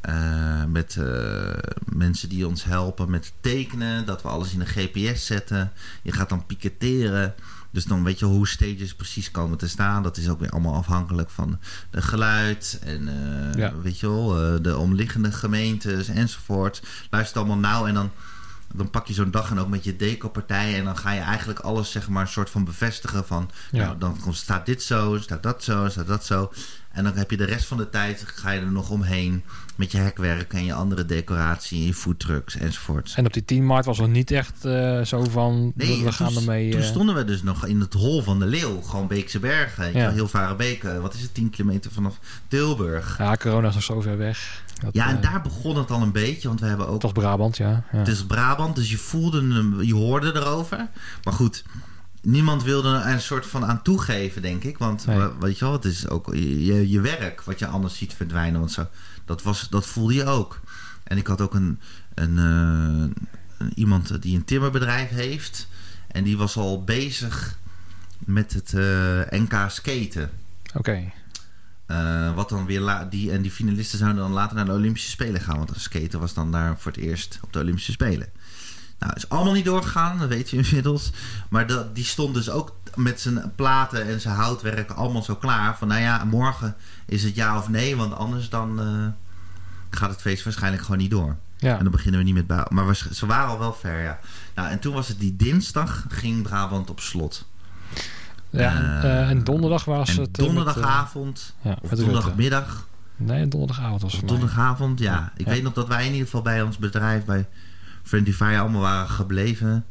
Eh, 0.00 0.64
met 0.64 0.96
eh, 0.96 1.52
mensen 1.84 2.28
die 2.28 2.46
ons 2.46 2.64
helpen 2.64 3.10
met 3.10 3.32
tekenen. 3.40 4.06
Dat 4.06 4.22
we 4.22 4.28
alles 4.28 4.52
in 4.52 4.58
de 4.58 4.66
GPS 4.66 5.26
zetten. 5.26 5.72
Je 6.02 6.12
gaat 6.12 6.28
dan 6.28 6.46
piketeren. 6.46 7.34
Dus 7.70 7.84
dan 7.84 8.04
weet 8.04 8.18
je 8.18 8.24
hoe 8.24 8.48
stages 8.48 8.94
precies 8.94 9.30
komen 9.30 9.58
te 9.58 9.68
staan. 9.68 10.02
Dat 10.02 10.16
is 10.16 10.28
ook 10.28 10.40
weer 10.40 10.50
allemaal 10.50 10.74
afhankelijk 10.74 11.30
van 11.30 11.58
de 11.90 12.02
geluid. 12.02 12.78
En 12.84 13.08
eh, 13.08 13.58
Ja. 13.58 13.72
weet 13.82 13.98
je 14.00 14.08
wel, 14.08 14.62
de 14.62 14.76
omliggende 14.76 15.32
gemeentes 15.32 16.08
enzovoort. 16.08 16.82
Luister 17.10 17.36
allemaal 17.38 17.58
nauw 17.58 17.86
en 17.86 17.94
dan... 17.94 18.10
Dan 18.74 18.90
pak 18.90 19.06
je 19.06 19.14
zo'n 19.14 19.30
dag 19.30 19.50
en 19.50 19.58
ook 19.58 19.68
met 19.68 19.84
je 19.84 19.96
decopartijen 19.96 20.76
en 20.78 20.84
dan 20.84 20.96
ga 20.96 21.12
je 21.12 21.20
eigenlijk 21.20 21.58
alles 21.58 21.90
zeg 21.90 22.08
maar 22.08 22.22
een 22.22 22.28
soort 22.28 22.50
van 22.50 22.64
bevestigen 22.64 23.26
van 23.26 23.50
Ja. 23.70 23.84
nou, 23.84 23.98
dan 23.98 24.20
komt- 24.20 24.36
staat 24.36 24.66
dit 24.66 24.82
zo, 24.82 25.18
staat 25.20 25.42
dat 25.42 25.64
zo, 25.64 25.88
staat 25.88 26.06
dat 26.06 26.24
zo. 26.26 26.52
En 26.98 27.04
dan 27.04 27.16
heb 27.16 27.30
je 27.30 27.36
de 27.36 27.44
rest 27.44 27.66
van 27.66 27.76
de 27.76 27.90
tijd 27.90 28.24
ga 28.26 28.50
je 28.50 28.60
er 28.60 28.72
nog 28.72 28.90
omheen 28.90 29.42
met 29.76 29.92
je 29.92 29.98
hekwerk 29.98 30.52
en 30.52 30.64
je 30.64 30.72
andere 30.72 31.04
decoratie, 31.06 31.86
je 31.86 31.94
foodtrucks 31.94 32.56
enzovoort. 32.56 33.12
en 33.16 33.26
op 33.26 33.32
die 33.32 33.44
10 33.44 33.66
maart 33.66 33.84
was 33.84 33.98
het 33.98 34.10
niet 34.10 34.30
echt 34.30 34.64
eh, 34.64 35.00
zo 35.02 35.24
van, 35.24 35.72
we- 35.76 35.86
we, 35.86 36.02
toen, 36.02 36.12
gaan 36.12 36.36
ermee... 36.36 36.70
toen 36.70 36.80
eh, 36.80 36.86
stonden 36.86 37.14
we 37.14 37.24
dus 37.24 37.42
nog 37.42 37.66
in 37.66 37.80
het 37.80 37.92
hol 37.94 38.22
van 38.22 38.38
de 38.38 38.46
Leeuw, 38.46 38.80
gewoon 38.80 39.06
Beekse 39.06 39.38
Bergen, 39.38 39.92
Ja. 39.92 40.10
heel 40.10 40.28
Varenbeek. 40.28 40.84
eh, 40.84 40.98
Wat 41.00 41.14
is 41.14 41.22
het, 41.22 41.34
10 41.34 41.50
kilometer 41.50 41.90
vanaf 41.90 42.18
Tilburg. 42.48 43.18
ja, 43.18 43.36
corona 43.36 43.68
is 43.68 43.74
nog 43.74 43.82
zo 43.82 44.00
ver 44.00 44.16
weg. 44.18 44.62
Dat, 44.82 44.94
Ja, 44.94 45.08
en 45.08 45.20
daar 45.20 45.42
begon 45.42 45.76
het 45.76 45.90
al 45.90 46.02
een 46.02 46.12
beetje, 46.12 46.48
want 46.48 46.60
we 46.60 46.66
hebben 46.66 46.86
ook 46.86 46.92
Het 46.92 47.02
was 47.02 47.12
Brabant, 47.12 47.56
ja. 47.56 47.84
ja. 47.92 47.98
Het 47.98 48.08
is 48.08 48.24
Brabant, 48.26 48.76
dus 48.76 48.90
je 48.90 48.96
voelde 48.98 49.38
hem, 49.54 49.82
je 49.82 49.94
hoorde 49.94 50.34
erover. 50.36 50.88
Maar 51.24 51.32
goed, 51.34 51.64
niemand 52.22 52.62
wilde 52.62 52.88
er 52.94 53.06
een 53.06 53.20
soort 53.20 53.46
van 53.46 53.64
aan 53.64 53.82
toegeven, 53.82 54.42
denk 54.42 54.64
ik. 54.64 54.78
Want 54.78 55.06
Nee. 55.06 55.28
weet 55.40 55.58
je 55.58 55.64
wel, 55.64 55.74
het 55.74 55.84
is 55.84 56.08
ook 56.08 56.34
je, 56.34 56.88
je 56.88 57.00
werk 57.00 57.42
wat 57.42 57.58
je 57.58 57.66
anders 57.66 57.96
ziet 57.96 58.14
verdwijnen. 58.14 58.60
Want 58.60 58.72
zo, 58.72 58.86
dat, 59.24 59.42
was, 59.42 59.68
dat 59.68 59.86
voelde 59.86 60.14
je 60.14 60.24
ook. 60.24 60.60
En 61.04 61.16
ik 61.16 61.26
had 61.26 61.40
ook 61.40 61.54
een, 61.54 61.80
een, 62.14 62.38
eh, 63.58 63.66
iemand 63.74 64.22
die 64.22 64.36
een 64.36 64.44
timmerbedrijf 64.44 65.08
heeft. 65.08 65.68
En 66.08 66.24
die 66.24 66.36
was 66.36 66.56
al 66.56 66.84
bezig 66.84 67.58
met 68.18 68.52
het 68.52 68.72
eh, 68.74 69.40
NK 69.40 69.70
skaten. 69.70 70.30
Oké, 70.74 71.12
Eh, 71.86 72.34
wat 72.34 72.48
dan 72.48 72.66
weer 72.66 73.06
die, 73.10 73.32
en 73.32 73.42
die 73.42 73.50
finalisten 73.50 73.98
zouden 73.98 74.22
dan 74.22 74.32
later 74.32 74.56
naar 74.56 74.64
de 74.64 74.72
Olympische 74.72 75.10
Spelen 75.10 75.40
gaan. 75.40 75.56
Want 75.56 75.72
skaten 75.76 76.20
was 76.20 76.34
dan 76.34 76.52
daar 76.52 76.78
voor 76.78 76.92
het 76.92 77.00
eerst 77.00 77.38
op 77.42 77.52
de 77.52 77.58
Olympische 77.58 77.92
Spelen. 77.92 78.28
Nou, 78.98 79.12
is 79.16 79.28
allemaal 79.28 79.52
niet 79.52 79.64
doorgegaan, 79.64 80.18
dat 80.18 80.28
weet 80.28 80.50
je 80.50 80.56
inmiddels. 80.56 81.10
Maar 81.48 81.66
dat, 81.66 81.94
die 81.94 82.04
stond 82.04 82.34
dus 82.34 82.50
ook 82.50 82.76
met 82.94 83.20
zijn 83.20 83.52
platen 83.54 84.06
en 84.06 84.20
zijn 84.20 84.34
houtwerk 84.34 84.90
allemaal 84.90 85.22
zo 85.22 85.34
klaar. 85.36 85.76
Van 85.78 85.88
nou 85.88 86.00
ja, 86.00 86.24
morgen 86.24 86.76
is 87.06 87.22
het 87.24 87.34
ja 87.34 87.58
of 87.58 87.68
nee, 87.68 87.96
want 87.96 88.14
anders 88.14 88.48
dan, 88.48 88.80
eh, 88.80 89.06
gaat 89.98 90.10
het 90.10 90.20
feest 90.20 90.44
waarschijnlijk 90.44 90.82
gewoon 90.82 90.98
niet 90.98 91.10
door. 91.10 91.36
Ja. 91.56 91.76
En 91.76 91.82
dan 91.82 91.92
beginnen 91.92 92.20
we 92.20 92.26
niet 92.26 92.34
met 92.34 92.46
bouwen. 92.46 92.74
Maar 92.74 92.86
we, 92.86 92.94
ze 93.12 93.26
waren 93.26 93.48
al 93.48 93.58
wel 93.58 93.72
ver, 93.72 94.02
ja. 94.02 94.18
Nou, 94.54 94.68
en 94.68 94.78
toen 94.78 94.94
was 94.94 95.08
het 95.08 95.18
die 95.20 95.36
dinsdag, 95.36 96.04
ging 96.08 96.42
Brabant 96.42 96.90
op 96.90 97.00
slot. 97.00 97.46
ja 98.50 99.00
Eh, 99.02 99.20
eh, 99.20 99.30
en 99.30 99.44
donderdag 99.44 99.84
was 99.84 100.08
en 100.08 100.20
het... 100.20 100.38
eh, 100.38 100.44
met, 100.44 100.54
donderdagavond, 100.54 101.54
eh, 101.62 101.70
ja, 101.70 101.78
of 101.82 101.90
donderdagmiddag, 101.90 102.86
Nee, 103.16 103.48
donderdagavond 103.48 104.02
was 104.02 104.12
het 104.12 104.28
donderdagavond, 104.28 104.98
ja. 104.98 105.32
Ik 105.36 105.46
Ja. 105.46 105.52
weet 105.52 105.62
nog 105.62 105.72
dat 105.72 105.88
wij 105.88 106.04
in 106.06 106.10
ieder 106.12 106.24
geval 106.24 106.42
bij 106.42 106.62
ons 106.62 106.76
bedrijf, 106.78 107.24
bij 107.24 107.46
Friendly 108.02 108.32
Fire, 108.32 108.58
allemaal 108.58 108.80
waren 108.80 109.08
gebleven. 109.08 109.84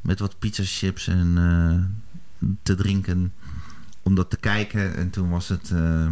Met 0.00 0.18
wat 0.18 0.38
pizza 0.38 0.62
chips 0.64 1.08
en 1.08 1.34
eh, 1.38 2.48
te 2.62 2.74
drinken. 2.74 3.32
Om 4.02 4.14
dat 4.14 4.30
te 4.30 4.36
kijken. 4.36 4.96
En 4.96 5.10
toen 5.10 5.30
was 5.30 5.48
het... 5.48 5.70
eh, 5.70 6.08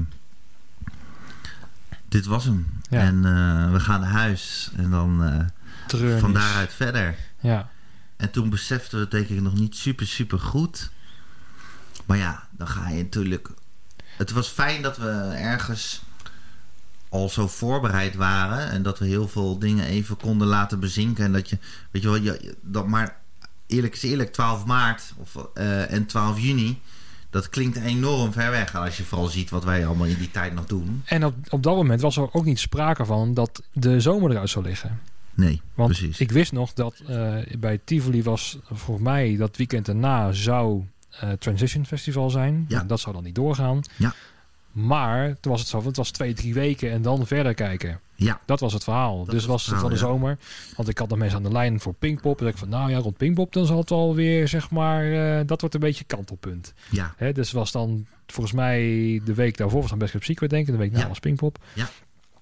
dit 2.09 2.27
was 2.27 2.45
hem. 2.45 2.67
Ja. 2.91 3.01
En 3.01 3.17
eh, 3.25 3.73
we 3.73 3.81
gaan 3.81 4.01
naar 4.01 4.11
huis. 4.11 4.71
En 4.77 4.91
dan 4.91 5.49
van 6.19 6.33
daaruit 6.33 6.73
verder. 6.73 7.17
Ja. 7.41 7.69
En 8.17 8.31
toen 8.31 8.51
beseften 8.51 8.95
we 8.95 9.03
het 9.03 9.11
denk 9.11 9.29
ik 9.29 9.41
nog 9.41 9.55
niet 9.55 9.77
super, 9.77 10.07
super 10.07 10.39
goed. 10.39 10.91
Maar 12.07 12.17
ja, 12.17 12.49
dan 12.51 12.69
ga 12.69 12.89
je 12.89 13.03
natuurlijk... 13.03 13.49
Het 14.17 14.31
was 14.31 14.49
fijn 14.49 14.83
dat 14.83 14.97
we 14.97 15.11
ergens 15.35 16.03
al 17.15 17.29
zo 17.29 17.49
voorbereid 17.49 18.15
waren. 18.15 18.71
En 18.71 18.83
dat 18.83 18.99
we 18.99 19.07
heel 19.07 19.29
veel 19.29 19.59
dingen 19.59 19.87
even 19.87 20.17
konden 20.17 20.47
laten 20.47 20.81
bezinken. 20.81 21.25
En 21.25 21.33
dat 21.33 21.49
je, 21.49 21.59
weet 21.91 22.03
je 22.03 22.09
wel, 22.09 22.21
je, 22.21 22.57
dat 22.61 22.87
maar 22.87 23.17
eerlijk 23.67 23.95
is 23.95 24.03
eerlijk, 24.03 24.33
12 24.33 24.65
maart 24.65 25.13
of, 25.17 25.49
eh, 25.55 25.93
en 25.93 26.07
12 26.07 26.41
juni... 26.41 26.81
Dat 27.31 27.49
klinkt 27.49 27.77
enorm 27.77 28.33
ver 28.33 28.51
weg 28.51 28.77
als 28.77 28.97
je 28.97 29.05
vooral 29.05 29.27
ziet 29.27 29.51
wat 29.51 29.65
wij 29.65 29.87
allemaal 29.87 30.07
in 30.07 30.19
die 30.19 30.31
tijd 30.31 30.55
nog 30.55 30.67
doen. 30.67 31.03
En 31.05 31.25
op, 31.25 31.35
op 31.49 31.63
dat 31.63 31.77
moment 31.77 32.01
was 32.01 32.17
er 32.17 32.33
ook 32.33 32.45
niet 32.45 32.59
sprake 32.59 33.05
van 33.05 33.35
dat 33.35 33.63
de 33.73 34.01
zomer 34.01 34.31
eruit 34.31 34.51
zou 34.51 34.65
liggen. 34.65 35.01
Nee, 35.35 35.61
Want 35.75 35.89
precies. 35.89 36.21
ik 36.21 36.31
wist 36.31 36.53
nog 36.53 36.73
dat 36.73 37.03
eh, 37.07 37.37
bij 37.59 37.81
Tivoli 37.85 38.23
was 38.23 38.59
volgens 38.73 39.07
mij 39.07 39.37
dat 39.37 39.57
weekend 39.57 39.87
daarna 39.87 40.33
zou 40.33 40.85
eh, 41.11 41.31
Transition 41.33 41.87
Festival 41.87 42.31
zijn. 42.31 42.65
Ja. 42.69 42.77
Nou, 42.77 42.89
dat 42.89 43.01
zou 43.01 43.15
dan 43.15 43.25
niet 43.25 43.35
doorgaan. 43.35 43.81
Ja. 43.97 44.15
Maar 44.75 45.37
toen 45.41 45.53
was 45.53 45.61
het 45.61 45.71
zo, 45.71 45.85
het 45.85 45.97
was 45.97 46.11
twee, 46.11 46.33
drie 46.35 46.55
weken 46.55 46.91
en 46.91 47.03
dan 47.03 47.27
verder 47.27 47.55
kijken. 47.55 48.01
Ja, 48.17 48.41
Dat 48.47 48.61
was 48.61 48.73
het 48.73 48.85
verhaal. 48.85 49.25
Dat 49.25 49.35
dus 49.35 49.45
was 49.45 49.67
het 49.67 49.79
van 49.81 49.91
de 49.91 49.97
zomer. 49.97 50.39
Want 50.77 50.89
ik 50.89 50.99
had 50.99 51.09
de 51.09 51.17
mensen 51.17 51.37
aan 51.37 51.43
de 51.45 51.53
lijn 51.53 51.81
voor 51.81 51.95
Pinkpop. 51.95 52.41
En 52.41 52.47
ik 52.47 52.57
van, 52.59 52.69
nou 52.69 52.91
ja, 52.91 52.99
rond 52.99 53.17
Pinkpop 53.17 53.53
dan 53.53 53.67
zal 53.67 53.79
het 53.79 53.91
alweer, 53.91 54.49
zeg 54.49 54.71
maar, 54.71 55.13
eh, 55.39 55.47
dat 55.47 55.61
wordt 55.61 55.75
een 55.75 55.81
beetje 55.81 56.05
kantelpunt. 56.05 56.75
ja, 56.91 57.15
Hè, 57.17 57.33
dus 57.33 57.53
was 57.53 57.73
dan 57.73 58.07
volgens 58.27 58.55
mij 58.57 58.81
de 59.25 59.35
week 59.35 59.57
daarvoor 59.57 59.81
was 59.81 59.91
dan 59.91 59.99
Best 59.99 60.13
Kept 60.13 60.25
Secret 60.25 60.51
denk 60.51 60.67
ik. 60.67 60.73
De 60.73 60.79
week 60.79 60.93
na 60.93 60.99
Ja. 60.99 61.09
was 61.09 61.19
Pinkpop. 61.19 61.59
Ja. 61.73 61.89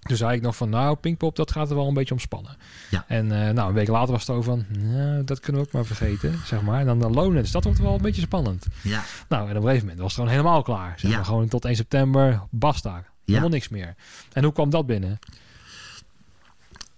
Toen 0.03 0.17
zei 0.17 0.37
ik 0.37 0.43
nog 0.43 0.57
van, 0.57 0.69
nou, 0.71 0.97
Pinkpop, 0.97 1.37
dat 1.37 1.53
gaat 1.53 1.71
er 1.71 1.77
wel 1.77 1.89
een 1.89 1.95
beetje 1.95 2.15
omspannen. 2.15 2.57
Ja. 2.91 3.05
En 3.09 3.33
eh, 3.47 3.53
nou, 3.55 3.69
een 3.69 3.75
week 3.75 3.89
later 3.89 4.13
was 4.13 4.21
het 4.27 4.31
over 4.37 4.45
van, 4.45 4.65
nou, 4.79 5.25
dat 5.25 5.41
kunnen 5.41 5.61
we 5.63 5.67
ook 5.69 5.73
maar 5.75 5.85
vergeten, 5.85 6.35
zeg 6.45 6.63
maar. 6.63 6.81
En 6.81 6.87
dan 6.87 6.99
de 6.99 7.11
Lowlands, 7.11 7.51
dat 7.51 7.65
wordt 7.65 7.79
wel 7.79 7.95
een 7.95 8.03
beetje 8.03 8.21
spannend. 8.23 8.67
ja, 8.83 9.03
Nou, 9.29 9.43
en 9.43 9.51
op 9.51 9.57
een 9.57 9.63
gegeven 9.63 9.81
moment 9.87 9.99
was 10.03 10.07
het 10.13 10.15
gewoon 10.15 10.31
helemaal 10.31 10.63
klaar. 10.63 10.95
Zeg 10.99 11.11
Ja. 11.11 11.17
maar, 11.17 11.25
gewoon 11.27 11.49
tot 11.49 11.65
1 11.65 11.77
september, 11.77 12.43
basta. 12.51 13.05
Helemaal 13.25 13.49
niks 13.49 13.69
meer. 13.69 13.95
En 14.33 14.45
hoe 14.45 14.53
kwam 14.53 14.71
dat 14.71 14.87
binnen? 14.87 15.19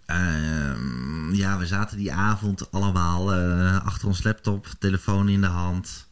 Ehm, 0.06 1.34
ja, 1.34 1.58
we 1.58 1.66
zaten 1.66 1.96
die 1.96 2.12
avond 2.12 2.70
allemaal 2.72 3.32
eh, 3.32 3.84
achter 3.86 4.08
ons 4.08 4.22
laptop, 4.22 4.66
telefoon 4.78 5.28
in 5.28 5.40
de 5.40 5.46
hand. 5.46 6.06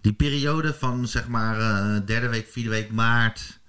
Die 0.00 0.12
periode 0.12 0.74
van 0.74 1.08
zeg 1.08 1.28
maar 1.28 1.58
eh, 1.60 2.00
derde 2.06 2.28
week, 2.28 2.46
vierde 2.50 2.70
week 2.70 2.90
maart. 2.92 3.60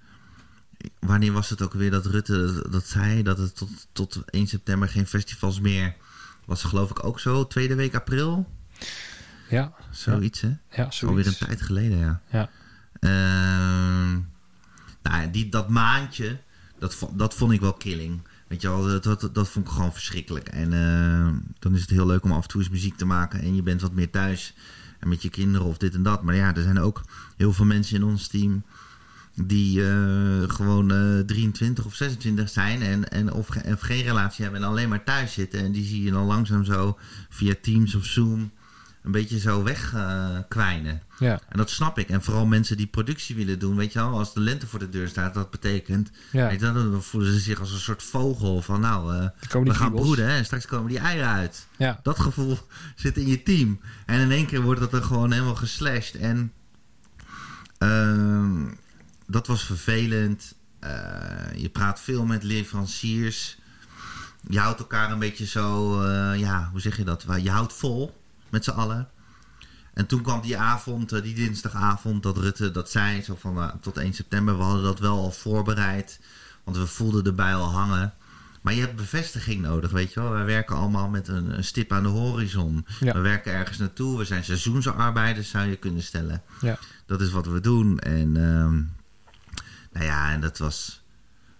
Wanneer 1.04 1.32
was 1.32 1.50
het 1.50 1.62
ook 1.62 1.72
weer 1.72 1.90
dat 1.90 2.06
Rutte 2.06 2.66
dat 2.70 2.86
zei? 2.86 3.22
Dat 3.22 3.38
het 3.38 3.56
tot, 3.56 3.70
tot 3.92 4.22
1 4.30 4.46
september 4.46 4.88
geen 4.88 5.06
festivals 5.06 5.60
meer. 5.60 5.94
Was 6.44 6.62
geloof 6.62 6.90
ik 6.90 7.04
ook 7.04 7.20
zo. 7.20 7.46
Tweede 7.46 7.74
week 7.74 7.94
april. 7.94 8.52
Ja, 9.50 9.72
Zoiets 9.90 10.40
hè? 10.40 10.52
ja, 10.70 10.86
Is 10.88 11.04
Alweer 11.04 11.26
een 11.26 11.32
zoiets. 11.32 11.38
tijd 11.38 11.62
geleden 11.62 11.98
ja. 11.98 12.20
Ja. 12.30 12.50
Ehm, 13.00 14.12
nou, 15.02 15.22
ja, 15.22 15.26
die, 15.26 15.48
dat 15.48 15.68
maandje, 15.68 16.40
dat, 16.78 17.08
dat 17.14 17.34
vond 17.34 17.52
ik 17.52 17.60
wel 17.60 17.72
killing. 17.72 18.20
Weet 18.48 18.62
je 18.62 18.68
wel, 18.68 18.84
dat, 18.86 19.02
dat, 19.20 19.34
dat 19.34 19.48
vond 19.48 19.66
ik 19.66 19.72
gewoon 19.72 19.92
verschrikkelijk. 19.92 20.48
En 20.48 20.72
eh, 20.72 21.32
dan 21.58 21.74
is 21.74 21.80
het 21.80 21.90
heel 21.90 22.06
leuk 22.06 22.24
om 22.24 22.32
af 22.32 22.42
en 22.42 22.48
toe 22.48 22.60
eens 22.60 22.70
muziek 22.70 22.96
te 22.96 23.04
maken. 23.04 23.40
En 23.40 23.54
je 23.54 23.62
bent 23.62 23.80
wat 23.80 23.92
meer 23.92 24.10
thuis. 24.10 24.54
En 24.98 25.08
met 25.08 25.22
je 25.22 25.28
kinderen 25.28 25.66
of 25.66 25.78
dit 25.78 25.94
en 25.94 26.02
dat. 26.02 26.22
Maar 26.22 26.34
ja, 26.34 26.54
er 26.54 26.62
zijn 26.62 26.78
ook 26.78 27.02
heel 27.36 27.52
veel 27.52 27.64
mensen 27.64 27.96
in 27.96 28.04
ons 28.04 28.26
team. 28.28 28.64
Die 29.36 29.86
eh, 29.88 30.42
gewoon 30.46 30.90
eh 30.92 31.18
23 31.26 31.84
of 31.84 31.94
26 31.94 32.48
zijn. 32.48 32.82
En, 32.82 33.08
en 33.10 33.32
of, 33.32 33.46
ge- 33.46 33.62
of 33.72 33.80
geen 33.80 34.02
relatie 34.02 34.42
hebben. 34.44 34.62
En 34.62 34.68
alleen 34.68 34.88
maar 34.88 35.04
thuis 35.04 35.32
zitten. 35.32 35.60
En 35.60 35.72
die 35.72 35.84
zie 35.84 36.02
je 36.04 36.10
dan 36.10 36.26
langzaam 36.26 36.64
zo 36.64 36.98
via 37.28 37.54
Teams 37.62 37.94
of 37.94 38.04
Zoom. 38.04 38.50
Een 39.02 39.10
beetje 39.12 39.38
zo 39.38 39.62
wegkwijnen. 39.62 41.02
Ja, 41.18 41.40
En 41.48 41.56
dat 41.56 41.70
snap 41.70 41.98
ik. 41.98 42.08
En 42.08 42.22
vooral 42.22 42.46
mensen 42.46 42.76
die 42.76 42.86
productie 42.86 43.36
willen 43.36 43.58
doen, 43.58 43.76
weet 43.76 43.92
je 43.92 43.98
wel, 43.98 44.18
als 44.18 44.34
de 44.34 44.40
lente 44.40 44.66
voor 44.66 44.78
de 44.78 44.88
deur 44.88 45.08
staat, 45.08 45.34
dat 45.34 45.50
betekent, 45.50 46.10
ja. 46.32 46.50
je 46.50 46.58
dan 46.58 47.02
voelen 47.02 47.32
ze 47.32 47.38
zich 47.38 47.60
als 47.60 47.72
een 47.72 47.78
soort 47.78 48.02
vogel 48.02 48.62
van, 48.62 48.80
nou, 48.80 49.14
eh, 49.14 49.28
we 49.64 49.74
gaan 49.74 49.92
broeden 50.02 50.26
hè, 50.28 50.36
en 50.36 50.44
straks 50.44 50.66
komen 50.66 50.88
die 50.88 50.98
eieren 50.98 51.28
uit. 51.28 51.66
Ja, 51.76 52.00
Dat 52.02 52.18
gevoel 52.20 52.58
zit 52.96 53.16
in 53.16 53.26
je 53.26 53.42
team. 53.42 53.80
En 54.06 54.20
in 54.20 54.30
één 54.30 54.46
keer 54.46 54.60
wordt 54.62 54.80
dat 54.80 54.92
er 54.92 55.02
gewoon 55.02 55.32
helemaal 55.32 55.54
geslashed. 55.56 56.14
En 56.20 56.52
ehm, 57.78 58.62
dat 59.26 59.46
was 59.46 59.64
vervelend. 59.64 60.54
Eh, 60.78 61.54
je 61.56 61.68
praat 61.68 62.00
veel 62.00 62.24
met 62.24 62.42
leveranciers. 62.42 63.58
Je 64.48 64.58
houdt 64.58 64.78
elkaar 64.78 65.12
een 65.12 65.18
beetje 65.18 65.46
zo, 65.46 66.00
eh, 66.02 66.38
ja, 66.38 66.68
hoe 66.70 66.80
zeg 66.80 66.96
je 66.96 67.04
dat? 67.04 67.24
Je 67.42 67.50
houdt 67.50 67.72
vol 67.72 68.20
met 68.48 68.64
z'n 68.64 68.70
allen. 68.70 69.08
En 69.94 70.06
toen 70.06 70.22
kwam 70.22 70.40
die 70.40 70.58
avond, 70.58 71.12
eh, 71.12 71.22
die 71.22 71.34
dinsdagavond, 71.34 72.22
dat 72.22 72.36
Rutte 72.36 72.70
dat 72.70 72.90
zei, 72.90 73.22
zo 73.22 73.36
van 73.40 73.72
tot 73.80 73.96
1 73.96 74.14
september. 74.14 74.56
We 74.56 74.62
hadden 74.62 74.84
dat 74.84 74.98
wel 74.98 75.18
al 75.18 75.30
voorbereid, 75.30 76.20
want 76.64 76.76
we 76.76 76.86
voelden 76.86 77.24
erbij 77.24 77.54
al 77.54 77.70
hangen. 77.70 78.14
Maar 78.64 78.74
je 78.74 78.80
hebt 78.80 78.96
bevestiging 78.96 79.62
nodig, 79.62 79.90
weet 79.90 80.12
je 80.12 80.20
wel. 80.20 80.30
Wij 80.30 80.44
werken 80.44 80.76
allemaal 80.76 81.08
met 81.08 81.28
een, 81.28 81.56
een 81.56 81.64
stip 81.64 81.92
aan 81.92 82.02
de 82.02 82.08
horizon. 82.08 82.86
Ja. 83.00 83.12
We 83.12 83.20
werken 83.20 83.52
ergens 83.52 83.78
naartoe. 83.78 84.18
We 84.18 84.24
zijn 84.24 84.44
seizoensarbeiders, 84.44 85.48
zou 85.48 85.68
je 85.68 85.76
kunnen 85.76 86.02
stellen. 86.02 86.42
ja. 86.60 86.78
Dat 87.06 87.20
is 87.20 87.30
wat 87.30 87.46
we 87.46 87.60
doen. 87.60 87.98
En 87.98 88.36
ehm, 88.36 88.82
nou 89.94 90.06
ja, 90.06 90.32
en 90.32 90.40
dat 90.40 90.58
was, 90.58 91.02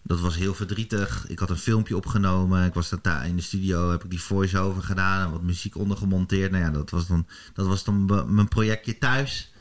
dat 0.03 0.21
was 0.21 0.37
heel 0.37 0.55
verdrietig. 0.55 1.25
Ik 1.29 1.39
had 1.39 1.51
een 1.51 1.57
filmpje 1.57 1.97
opgenomen. 1.97 2.67
Ik 2.67 2.75
was 2.75 2.95
daar 3.03 3.27
in 3.27 3.37
de 3.37 3.43
studio, 3.43 3.91
heb 3.91 4.05
ik 4.05 4.11
die 4.11 4.21
voice-over 4.21 4.83
gedaan 4.83 5.27
en 5.27 5.31
wat 5.31 5.43
muziek 5.43 5.77
ondergemonteerd. 5.77 6.51
Nou 6.51 6.65
ja, 6.65 6.71
dat 6.71 6.91
was 6.91 7.07
dan, 7.07 7.27
dat 7.55 7.67
was 7.67 7.85
dan 7.85 8.05
mijn 8.35 8.49
projectje 8.49 8.99
thuis. 8.99 9.53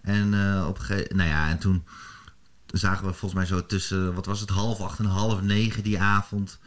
En 0.00 0.34
eh, 0.34 0.66
op 0.68 0.78
nou 0.88 1.28
ja, 1.28 1.48
en 1.48 1.58
toen 1.58 1.84
zagen 2.66 3.06
we 3.06 3.12
volgens 3.12 3.34
mij 3.34 3.46
zo 3.46 3.66
tussen, 3.66 4.14
wat 4.14 4.26
was 4.26 4.40
het, 4.40 4.50
half 4.50 4.80
acht 4.80 4.98
en 4.98 5.04
half 5.04 5.42
negen 5.42 5.82
die 5.82 6.00
avond. 6.00 6.58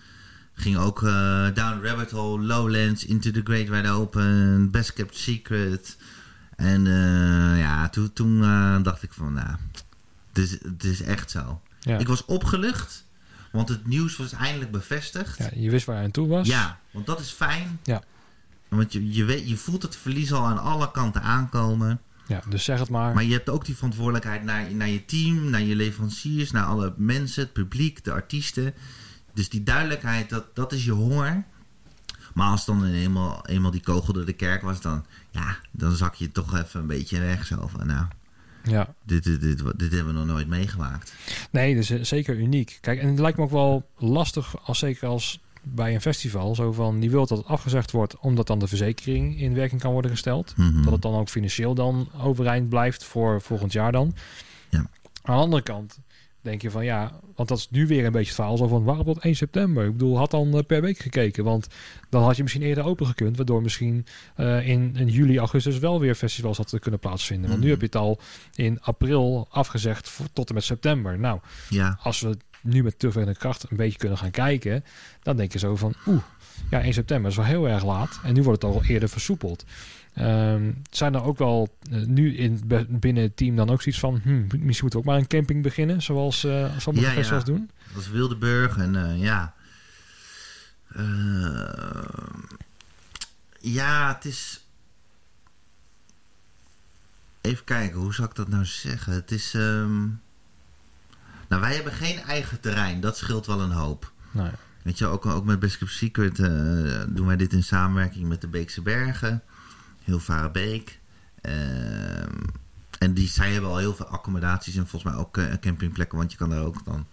Ging 0.54 0.78
ook 0.78 1.04
eh, 1.04 1.48
Down 1.54 1.84
Rabbit 1.84 2.12
Hole, 2.12 2.46
Lowlands, 2.46 3.06
Into 3.06 3.32
the 3.32 3.42
Great 3.44 3.68
Wide 3.70 3.90
Open, 3.90 4.72
Best 4.72 4.94
Kept 4.94 5.18
Secret. 5.18 5.98
En 6.56 6.88
eh, 6.88 7.60
ja, 7.60 7.90
toen, 7.90 8.14
toen 8.14 8.40
dacht 8.84 9.04
ik 9.04 9.14
van, 9.14 9.34
nou, 9.34 9.56
het 10.34 10.38
is, 10.38 10.52
het 10.52 10.84
is 10.84 11.02
echt 11.02 11.32
zo. 11.32 11.62
ja. 11.80 11.98
Ik 11.98 12.08
was 12.08 12.26
opgelucht, 12.26 13.06
want 13.52 13.70
het 13.70 13.88
nieuws 13.88 14.18
was 14.18 14.32
eindelijk 14.32 14.72
bevestigd. 14.72 15.38
ja 15.38 15.50
je 15.54 15.70
wist 15.70 15.86
waar 15.86 15.98
je 15.98 16.04
aan 16.04 16.12
toe 16.12 16.28
was. 16.28 16.48
Ja, 16.48 16.80
want 16.92 17.06
dat 17.06 17.20
is 17.20 17.32
fijn. 17.32 17.80
Ja. 17.84 18.04
Want 18.68 18.94
je, 18.94 19.14
je, 19.14 19.24
weet, 19.24 19.50
je 19.50 19.58
voelt 19.58 19.82
het 19.82 19.96
verlies 19.96 20.34
al 20.34 20.46
aan 20.46 20.58
alle 20.58 20.92
kanten 20.92 21.22
aankomen. 21.22 22.00
Ja, 22.28 22.42
dus 22.50 22.64
zeg 22.64 22.80
het 22.80 22.90
maar. 22.90 23.14
Maar 23.14 23.24
je 23.24 23.34
hebt 23.34 23.50
ook 23.50 23.66
die 23.66 23.76
verantwoordelijkheid 23.76 24.44
naar, 24.44 24.74
naar 24.74 24.90
je 24.90 25.06
team, 25.06 25.50
naar 25.50 25.62
je 25.62 25.76
leveranciers, 25.76 26.52
naar 26.52 26.66
alle 26.66 26.94
mensen, 26.98 27.44
het 27.44 27.54
publiek, 27.54 28.04
de 28.04 28.12
artiesten. 28.12 28.74
Dus 29.34 29.50
die 29.50 29.64
duidelijkheid, 29.64 30.30
dat, 30.30 30.56
dat 30.56 30.72
is 30.72 30.86
je 30.86 30.92
honger. 30.92 31.44
Maar 32.34 32.50
als 32.50 32.66
dan 32.66 32.86
eenmaal, 32.86 33.46
eenmaal 33.48 33.72
die 33.72 33.82
kogel 33.82 34.14
door 34.14 34.26
de 34.26 34.34
kerk 34.34 34.62
was, 34.62 34.82
dan, 34.82 35.06
ja, 35.30 35.58
dan 35.72 35.96
zak 35.96 36.16
je 36.16 36.32
toch 36.32 36.58
even 36.58 36.80
een 36.80 36.88
beetje 36.88 37.20
weg. 37.20 37.46
Zo 37.46 37.68
van, 37.68 37.88
nou, 37.88 38.06
Ja. 38.64 38.94
dit, 39.04 39.24
dit, 39.24 39.42
dit, 39.42 39.64
dit 39.76 39.92
hebben 39.92 40.14
we 40.14 40.20
nog 40.20 40.28
nooit 40.28 40.48
meegemaakt. 40.48 41.14
Nee, 41.52 41.76
dus 41.76 41.90
eh, 41.90 42.04
zeker 42.04 42.38
uniek. 42.38 42.78
Kijk, 42.82 43.00
en 43.00 43.08
het 43.08 43.20
lijkt 43.20 43.38
me 43.38 43.44
ook 43.44 43.52
wel 43.52 43.90
lastig, 43.98 44.66
als 44.66 44.80
zeker 44.80 45.08
als 45.08 45.40
bij 45.64 45.94
een 45.94 46.02
festival, 46.02 46.56
zo 46.56 46.72
van, 46.72 47.00
die 47.00 47.10
wil 47.10 47.26
dat 47.28 47.38
het 47.38 47.48
afgezegd 47.48 47.92
wordt, 47.92 48.20
omdat 48.20 48.48
dan 48.48 48.60
de 48.60 48.68
verzekering 48.68 49.40
in 49.40 49.54
werking 49.54 49.82
kan 49.82 49.92
worden 49.92 50.12
gesteld. 50.12 50.54
Mhm. 50.58 50.84
Dat 50.84 50.94
het 50.94 51.02
dan 51.02 51.14
ook 51.14 51.30
financieel 51.30 51.74
dan 51.74 52.10
overeind 52.22 52.70
blijft 52.70 53.04
voor 53.04 53.42
volgend 53.42 53.72
jaar 53.72 53.92
dan. 53.92 54.16
Ja. 54.70 54.80
Aan 55.22 55.36
de 55.36 55.42
andere 55.42 55.62
kant 55.62 56.00
denk 56.42 56.62
je 56.62 56.72
van 56.72 56.86
ja, 56.86 57.20
want 57.36 57.50
dat 57.50 57.58
is 57.58 57.68
nu 57.70 57.88
weer 57.88 58.06
een 58.06 58.12
beetje 58.12 58.26
het 58.28 58.36
verhaal 58.36 58.58
zo 58.58 58.68
van 58.68 58.84
waarom 58.84 59.06
tot 59.06 59.20
1 59.20 59.36
september? 59.36 59.86
Ik 59.86 59.92
bedoel, 59.92 60.18
had 60.18 60.32
dan 60.32 60.58
eh, 60.58 60.64
per 60.68 60.82
week 60.82 60.98
gekeken, 60.98 61.44
want 61.44 61.68
dan 62.10 62.24
had 62.24 62.36
je 62.36 62.42
misschien 62.42 62.64
eerder 62.64 62.84
open 62.86 63.06
gekund, 63.08 63.38
waardoor 63.38 63.62
misschien 63.62 64.06
eh, 64.36 64.68
in, 64.68 64.96
in 64.96 65.08
juli, 65.08 65.38
augustus 65.38 65.78
wel 65.80 66.00
weer 66.00 66.16
festivals 66.16 66.58
hadden 66.58 66.80
kunnen 66.80 67.00
plaatsvinden. 67.00 67.50
Want 67.50 67.62
nu 67.62 67.66
Mhm. 67.70 67.80
heb 67.80 67.80
je 67.80 67.98
het 67.98 68.06
al 68.06 68.20
in 68.56 68.82
april 68.82 69.48
afgezegd 69.50 70.10
voor, 70.10 70.26
tot 70.34 70.50
en 70.50 70.56
met 70.56 70.64
september. 70.64 71.20
Nou, 71.20 71.40
Ja, 71.70 71.98
als 72.02 72.20
we 72.22 72.38
nu 72.62 72.84
met 72.84 73.00
terugwerkende 73.00 73.40
kracht 73.40 73.66
een 73.70 73.78
beetje 73.78 73.98
kunnen 73.98 74.18
gaan 74.18 74.32
kijken, 74.32 74.84
dan 75.24 75.38
denk 75.38 75.54
je 75.54 75.60
zo 75.60 75.76
van, 75.76 75.94
oeh, 76.08 76.22
ja, 76.70 76.82
1 76.84 76.94
september 76.94 77.30
is 77.32 77.36
wel 77.38 77.46
heel 77.46 77.68
erg 77.70 77.86
laat. 77.86 78.20
En 78.24 78.34
nu 78.34 78.44
wordt 78.44 78.62
het 78.62 78.72
al 78.72 78.84
eerder 78.86 79.10
versoepeld. 79.10 79.66
Ehm, 80.14 80.72
zijn 80.90 81.14
er 81.14 81.24
ook 81.24 81.38
wel 81.38 81.78
uh, 81.92 82.06
nu 82.06 82.36
in, 82.36 82.62
binnen 82.90 83.24
het 83.24 83.38
team 83.38 83.56
dan 83.56 83.70
ook 83.70 83.82
zoiets 83.82 84.02
van... 84.02 84.20
Hmm, 84.24 84.42
misschien 84.42 84.66
moeten 84.66 84.90
we 84.90 84.98
ook 84.98 85.06
maar 85.06 85.18
een 85.18 85.28
camping 85.28 85.64
beginnen... 85.64 86.02
zoals 86.02 86.46
uh, 86.46 86.78
sommige 86.78 87.08
ja, 87.08 87.14
festivals 87.14 87.46
ja. 87.46 87.54
doen? 87.54 87.70
Dat 87.94 88.02
is 88.02 88.10
Wildeburg 88.10 88.78
en 88.78 88.94
uh, 88.94 89.22
ja... 89.22 89.54
ja, 93.60 94.14
het 94.14 94.26
is... 94.26 94.66
Even 97.42 97.64
kijken, 97.64 98.00
hoe 98.00 98.14
zou 98.14 98.30
ik 98.30 98.36
dat 98.36 98.48
nou 98.48 98.66
zeggen? 98.66 99.14
Het 99.14 99.32
is... 99.32 99.54
Um... 99.54 100.22
Nou, 101.48 101.62
wij 101.62 101.76
hebben 101.76 101.94
geen 101.94 102.20
eigen 102.20 102.60
terrein. 102.60 103.02
Dat 103.02 103.18
scheelt 103.18 103.46
wel 103.46 103.62
een 103.62 103.72
hoop. 103.72 104.12
Nee. 104.32 104.52
Weet 104.84 104.98
je, 104.98 105.06
ook, 105.06 105.26
ook 105.26 105.46
met 105.46 105.60
Best 105.60 105.78
Kept 105.78 105.92
Secret 105.92 106.36
doen 107.16 107.26
wij 107.26 107.36
dit 107.38 107.54
in 107.54 107.64
samenwerking 107.64 108.28
met 108.28 108.42
de 108.42 108.48
Beekse 108.48 108.82
Bergen... 108.82 109.44
Hilvarenbeek. 110.12 111.00
Uh, 111.42 112.22
en 113.00 113.14
die, 113.14 113.28
zij 113.28 113.52
hebben 113.52 113.70
al 113.70 113.78
heel 113.78 113.96
veel 113.96 114.06
accommodaties 114.06 114.76
en 114.76 114.88
volgens 114.88 115.14
mij 115.14 115.22
ook 115.22 115.38
uh, 115.38 115.54
campingplekken. 115.54 116.18
Want 116.18 116.32
je 116.32 116.38
kan 116.38 116.50
daar 116.50 116.64
ook 116.64 116.86
dan 116.86 117.08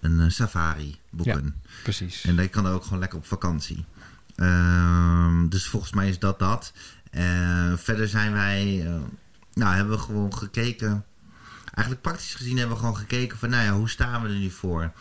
een 0.00 0.20
uh, 0.20 0.30
safari 0.30 0.96
boeken. 1.10 1.44
Ja, 1.44 1.70
precies. 1.82 2.24
En 2.24 2.36
je 2.36 2.48
kan 2.48 2.64
daar 2.64 2.72
ook 2.72 2.84
gewoon 2.84 2.98
lekker 2.98 3.18
op 3.18 3.26
vakantie. 3.26 3.84
Ehm, 4.36 5.48
dus 5.48 5.66
volgens 5.68 5.92
mij 5.92 6.08
is 6.08 6.18
dat 6.18 6.38
dat. 6.38 6.72
verder 7.76 8.08
zijn 8.08 8.32
wij... 8.32 8.88
nou, 9.52 9.74
hebben 9.74 9.96
we 9.96 10.02
gewoon 10.02 10.36
gekeken... 10.36 11.04
Eigenlijk 11.74 12.06
praktisch 12.06 12.34
gezien 12.34 12.56
hebben 12.56 12.76
we 12.76 12.82
gewoon 12.82 12.96
gekeken 12.96 13.38
van... 13.38 13.50
Nou 13.50 13.64
ja, 13.64 13.72
hoe 13.72 13.88
staan 13.88 14.22
we 14.22 14.28
er 14.28 14.34
nu 14.34 14.50
voor? 14.50 14.92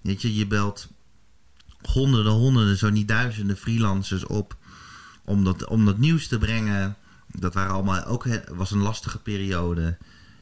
Weet 0.00 0.22
je, 0.22 0.34
je 0.34 0.46
belt 0.46 0.88
honderden, 1.92 2.32
honderden, 2.32 2.76
zo 2.76 2.90
niet 2.90 3.08
duizenden 3.08 3.56
freelancers 3.56 4.24
op 4.24 4.56
om 5.24 5.44
dat, 5.44 5.66
om 5.66 5.84
dat 5.84 5.98
nieuws 5.98 6.28
te 6.28 6.38
brengen. 6.38 6.96
Dat 7.26 7.54
waren 7.54 7.72
allemaal 7.72 8.04
ook 8.04 8.26
was 8.52 8.70
een 8.70 8.82
lastige 8.82 9.18
periode. 9.18 9.96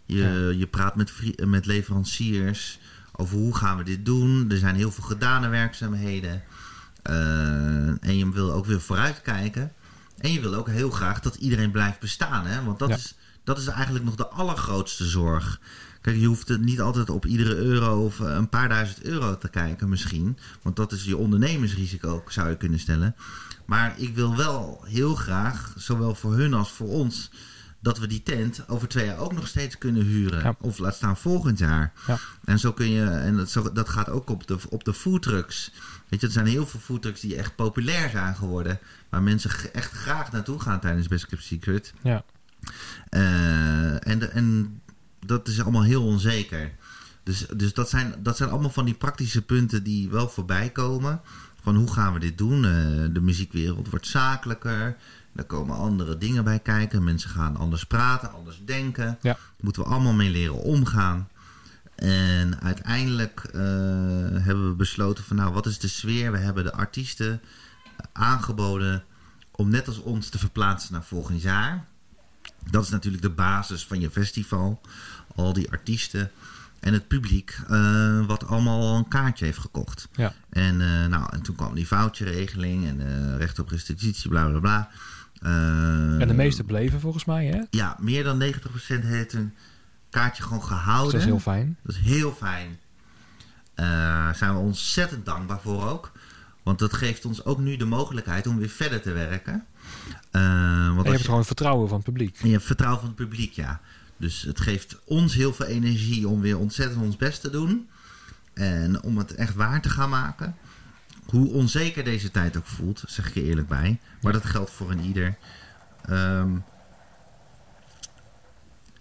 Je, 0.06 0.54
je 0.58 0.66
praat 0.66 0.96
met, 0.96 1.12
met 1.46 1.66
leveranciers 1.66 2.78
over 3.12 3.36
hoe 3.36 3.56
gaan 3.56 3.76
we 3.76 3.84
dit 3.84 4.04
doen. 4.04 4.50
Er 4.50 4.58
zijn 4.58 4.74
heel 4.74 4.92
veel 4.92 5.04
gedane 5.04 5.48
werkzaamheden. 5.48 6.42
Uh, 7.10 8.04
en 8.04 8.16
je 8.16 8.30
wil 8.30 8.52
ook 8.52 8.66
weer 8.66 8.80
vooruitkijken. 8.80 9.72
En 10.18 10.32
je 10.32 10.40
wil 10.40 10.54
ook 10.54 10.68
heel 10.68 10.90
graag 10.90 11.20
dat 11.20 11.34
iedereen 11.34 11.70
blijft 11.70 12.00
bestaan. 12.00 12.46
Hè? 12.46 12.64
Want 12.64 12.78
dat, 12.78 12.90
is, 12.90 13.14
dat 13.44 13.58
is 13.58 13.66
eigenlijk 13.66 14.04
nog 14.04 14.14
de 14.14 14.26
allergrootste 14.26 15.04
zorg. 15.04 15.60
Kijk, 16.02 16.16
je 16.16 16.26
hoeft 16.26 16.48
het 16.48 16.60
niet 16.60 16.80
altijd 16.80 17.10
op 17.10 17.26
iedere 17.26 17.56
euro 17.56 18.04
of 18.04 18.18
een 18.18 18.48
paar 18.48 18.68
duizend 18.68 19.02
euro 19.02 19.38
te 19.38 19.48
kijken 19.48 19.88
misschien. 19.88 20.38
Want 20.62 20.76
dat 20.76 20.92
is 20.92 21.04
je 21.04 21.16
ondernemersrisico, 21.16 22.22
zou 22.28 22.48
je 22.48 22.56
kunnen 22.56 22.78
stellen. 22.78 23.14
Maar 23.66 23.94
ik 23.96 24.14
wil 24.14 24.36
wel 24.36 24.84
heel 24.86 25.14
graag, 25.14 25.74
zowel 25.76 26.14
voor 26.14 26.34
hun 26.34 26.54
als 26.54 26.72
voor 26.72 26.88
ons, 26.88 27.30
dat 27.80 27.98
we 27.98 28.06
die 28.06 28.22
tent 28.22 28.68
over 28.68 28.88
twee 28.88 29.06
jaar 29.06 29.18
ook 29.18 29.32
nog 29.32 29.46
steeds 29.46 29.78
kunnen 29.78 30.02
huren. 30.02 30.56
Of 30.60 30.78
laat 30.78 30.94
staan 30.94 31.16
volgend 31.16 31.58
jaar. 31.58 31.92
Ja. 32.06 32.18
En 32.44 32.58
zo 32.58 32.72
kun 32.72 32.90
je, 32.90 33.04
en 33.04 33.36
dat, 33.36 33.50
zo, 33.50 33.72
dat 33.72 33.88
gaat 33.88 34.08
ook 34.08 34.30
op 34.30 34.46
de, 34.46 34.58
op 34.68 34.84
de 34.84 34.94
foodtrucks. 34.94 35.72
Weet 36.08 36.20
je, 36.20 36.26
er 36.26 36.32
zijn 36.32 36.46
heel 36.46 36.66
veel 36.66 36.80
foodtrucks 36.80 37.20
die 37.20 37.36
echt 37.36 37.56
populair 37.56 38.10
zijn 38.10 38.34
geworden. 38.34 38.78
Waar 39.08 39.22
mensen 39.22 39.50
echt 39.72 39.92
graag 39.92 40.32
naartoe 40.32 40.60
gaan 40.60 40.80
tijdens 40.80 41.08
Best 41.08 41.26
Kept 41.26 41.42
Secret. 41.42 41.92
Ja. 42.02 42.24
Uh, 43.10 44.06
en, 44.06 44.32
en 44.32 44.80
dat 45.26 45.48
is 45.48 45.62
allemaal 45.62 45.82
heel 45.82 46.04
onzeker. 46.04 46.72
Dus, 47.22 47.46
dus 47.56 47.74
dat, 47.74 47.88
zijn, 47.88 48.14
dat 48.18 48.36
zijn 48.36 48.50
allemaal 48.50 48.70
van 48.70 48.84
die 48.84 48.94
praktische 48.94 49.42
punten 49.42 49.82
die 49.82 50.08
wel 50.08 50.28
voorbij 50.28 50.70
komen. 50.70 51.20
Van 51.62 51.76
hoe 51.76 51.92
gaan 51.92 52.12
we 52.12 52.18
dit 52.18 52.38
doen? 52.38 52.56
Uh, 52.56 52.72
de 53.12 53.20
muziekwereld 53.20 53.90
wordt 53.90 54.06
zakelijker. 54.06 54.96
Er 55.34 55.44
komen 55.44 55.76
andere 55.76 56.18
dingen 56.18 56.44
bij 56.44 56.58
kijken. 56.58 57.04
Mensen 57.04 57.30
gaan 57.30 57.56
anders 57.56 57.84
praten, 57.84 58.32
anders 58.32 58.60
denken. 58.64 59.04
Ja. 59.04 59.32
Daar 59.32 59.38
moeten 59.60 59.82
we 59.82 59.88
allemaal 59.88 60.12
mee 60.12 60.30
leren 60.30 60.62
omgaan. 60.62 61.28
En 61.94 62.60
uiteindelijk 62.60 63.42
uh, 63.46 63.60
hebben 64.44 64.68
we 64.68 64.74
besloten 64.76 65.24
van 65.24 65.36
nou, 65.36 65.52
wat 65.52 65.66
is 65.66 65.78
de 65.78 65.88
sfeer? 65.88 66.32
We 66.32 66.38
hebben 66.38 66.64
de 66.64 66.72
artiesten 66.72 67.40
aangeboden 68.12 69.04
om 69.50 69.68
net 69.68 69.88
als 69.88 69.98
ons 69.98 70.28
te 70.28 70.38
verplaatsen 70.38 70.92
naar 70.92 71.04
volgend 71.04 71.42
jaar. 71.42 71.86
Dat 72.70 72.84
is 72.84 72.90
natuurlijk 72.90 73.22
de 73.22 73.30
basis 73.30 73.86
van 73.86 74.00
je 74.00 74.10
festival. 74.10 74.80
Al 75.34 75.52
die 75.52 75.70
artiesten 75.70 76.30
en 76.82 76.92
het 76.92 77.08
publiek 77.08 77.58
uh, 77.70 78.26
wat 78.26 78.46
allemaal 78.46 78.96
een 78.96 79.08
kaartje 79.08 79.44
heeft 79.44 79.58
gekocht. 79.58 80.08
Ja. 80.12 80.32
En, 80.50 80.80
uh, 80.80 81.06
nou, 81.06 81.26
en 81.32 81.42
toen 81.42 81.54
kwam 81.54 81.74
die 81.74 81.86
voucherregeling 81.86 82.86
en 82.86 83.00
uh, 83.00 83.36
recht 83.36 83.58
op 83.58 83.68
restitutie, 83.68 84.30
bla 84.30 84.48
bla 84.48 84.58
bla. 84.58 84.90
en 86.20 86.28
de 86.28 86.34
meeste 86.34 86.64
bleven 86.64 87.00
volgens 87.00 87.24
mij, 87.24 87.46
hè? 87.46 87.60
Ja, 87.70 87.96
meer 88.00 88.24
dan 88.24 88.42
90% 88.42 88.46
heeft 88.86 89.32
een 89.32 89.54
kaartje 90.10 90.42
gewoon 90.42 90.62
gehouden. 90.62 91.04
Dus 91.04 91.12
dat 91.12 91.20
is 91.20 91.26
heel 91.26 91.52
fijn. 91.52 91.76
Dat 91.82 91.94
is 91.94 92.00
heel 92.00 92.32
fijn. 92.32 92.78
Daar 93.74 94.34
zijn 94.34 94.52
we 94.54 94.58
ontzettend 94.58 95.24
dankbaar 95.24 95.60
voor 95.60 95.88
ook. 95.88 96.12
Want 96.62 96.78
dat 96.78 96.92
geeft 96.92 97.24
ons 97.24 97.44
ook 97.44 97.58
nu 97.58 97.76
de 97.76 97.84
mogelijkheid 97.84 98.46
om 98.46 98.58
weer 98.58 98.68
verder 98.68 99.02
te 99.02 99.12
werken. 99.12 99.64
want 100.30 100.96
en 100.96 101.04
je 101.04 101.10
hebt 101.10 101.24
gewoon 101.24 101.44
vertrouwen 101.44 101.88
van 101.88 101.96
het 101.96 102.06
publiek. 102.06 102.38
En 102.40 102.46
je 102.46 102.52
hebt 102.52 102.66
vertrouwen 102.66 103.00
van 103.00 103.08
het 103.08 103.18
publiek, 103.18 103.52
ja. 103.52 103.80
Dus 104.22 104.42
het 104.42 104.60
geeft 104.60 104.96
ons 105.04 105.34
heel 105.34 105.52
veel 105.52 105.66
energie 105.66 106.28
om 106.28 106.40
weer 106.40 106.58
ontzettend 106.58 107.02
ons 107.02 107.16
best 107.16 107.40
te 107.40 107.50
doen. 107.50 107.88
En 108.54 109.02
om 109.02 109.18
het 109.18 109.34
echt 109.34 109.54
waar 109.54 109.82
te 109.82 109.88
gaan 109.88 110.10
maken. 110.10 110.56
Hoe 111.24 111.52
onzeker 111.52 112.04
deze 112.04 112.30
tijd 112.30 112.56
ook 112.56 112.66
voelt, 112.66 113.04
zeg 113.06 113.28
ik 113.28 113.34
je 113.34 113.42
eerlijk 113.42 113.68
bij. 113.68 114.00
Maar 114.20 114.32
dat 114.32 114.44
geldt 114.44 114.70
voor 114.70 114.90
een 114.90 115.00
ieder. 115.00 115.36
Um, 116.10 116.64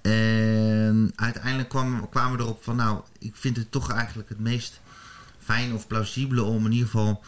en 0.02 1.12
uiteindelijk 1.16 1.70
kwam, 1.70 2.10
kwamen 2.10 2.38
we 2.38 2.44
erop 2.44 2.64
van, 2.64 2.76
nou, 2.76 3.02
ik 3.20 3.36
vind 3.36 3.58
het 3.58 3.72
toch 3.72 3.92
eigenlijk 3.92 4.30
het 4.30 4.40
meest 4.40 4.82
fijn 5.40 5.74
of 5.74 5.88
plausibele 5.88 6.44
om 6.44 6.66
in 6.66 6.72
ieder 6.72 6.90
geval 6.90 7.24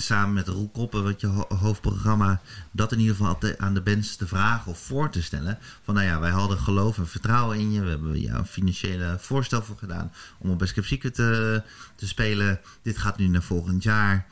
samen 0.00 0.34
met 0.34 0.48
Roel 0.48 0.68
Koppen, 0.68 1.02
wat 1.02 1.20
je 1.20 1.26
hoofdprogramma, 1.48 2.40
dat 2.70 2.92
in 2.92 2.98
ieder 2.98 3.16
geval 3.16 3.38
aan 3.58 3.74
de 3.74 3.80
bands 3.80 4.16
te 4.16 4.26
vragen 4.26 4.70
of 4.70 4.78
voor 4.78 5.10
te 5.10 5.22
stellen. 5.22 5.58
Van 5.82 5.94
nou 5.94 6.06
ja, 6.06 6.20
wij 6.20 6.30
hadden 6.30 6.58
geloof 6.58 6.98
en 6.98 7.08
vertrouwen 7.08 7.58
in 7.58 7.72
je. 7.72 7.80
We 7.80 7.88
hebben 7.88 8.20
jou 8.20 8.38
een 8.38 8.46
financiële 8.46 9.16
voorstel 9.18 9.62
voor 9.62 9.76
gedaan 9.76 10.12
om 10.38 10.50
op 10.50 10.58
Best 10.58 10.84
Secret 10.84 11.14
te, 11.14 11.62
te 11.94 12.06
spelen. 12.06 12.60
Dit 12.82 12.98
gaat 12.98 13.18
nu 13.18 13.26
naar 13.26 13.42
volgend 13.42 13.82
jaar. 13.82 14.26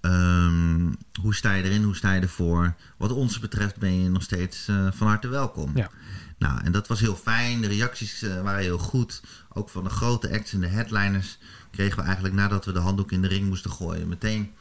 Um, 0.00 0.96
hoe 1.20 1.34
sta 1.34 1.52
je 1.52 1.62
erin? 1.62 1.82
Hoe 1.82 1.96
sta 1.96 2.12
je 2.12 2.20
ervoor? 2.20 2.74
Wat 2.96 3.12
ons 3.12 3.38
betreft 3.38 3.76
ben 3.76 4.02
je 4.02 4.10
nog 4.10 4.22
steeds 4.22 4.68
uh, 4.68 4.88
van 4.92 5.06
harte 5.06 5.28
welkom. 5.28 5.70
Ja. 5.74 5.90
Nou, 6.38 6.60
en 6.64 6.72
dat 6.72 6.88
was 6.88 7.00
heel 7.00 7.16
fijn. 7.16 7.60
De 7.60 7.66
reacties 7.66 8.22
uh, 8.22 8.42
waren 8.42 8.62
heel 8.62 8.78
goed. 8.78 9.22
Ook 9.52 9.68
van 9.68 9.84
de 9.84 9.90
grote 9.90 10.32
acts 10.32 10.52
en 10.52 10.60
de 10.60 10.66
headliners 10.66 11.38
kregen 11.70 11.98
we 11.98 12.02
eigenlijk 12.02 12.34
nadat 12.34 12.64
we 12.64 12.72
de 12.72 12.78
handdoek 12.78 13.12
in 13.12 13.22
de 13.22 13.28
ring 13.28 13.48
moesten 13.48 13.70
gooien 13.70 14.08
meteen 14.08 14.52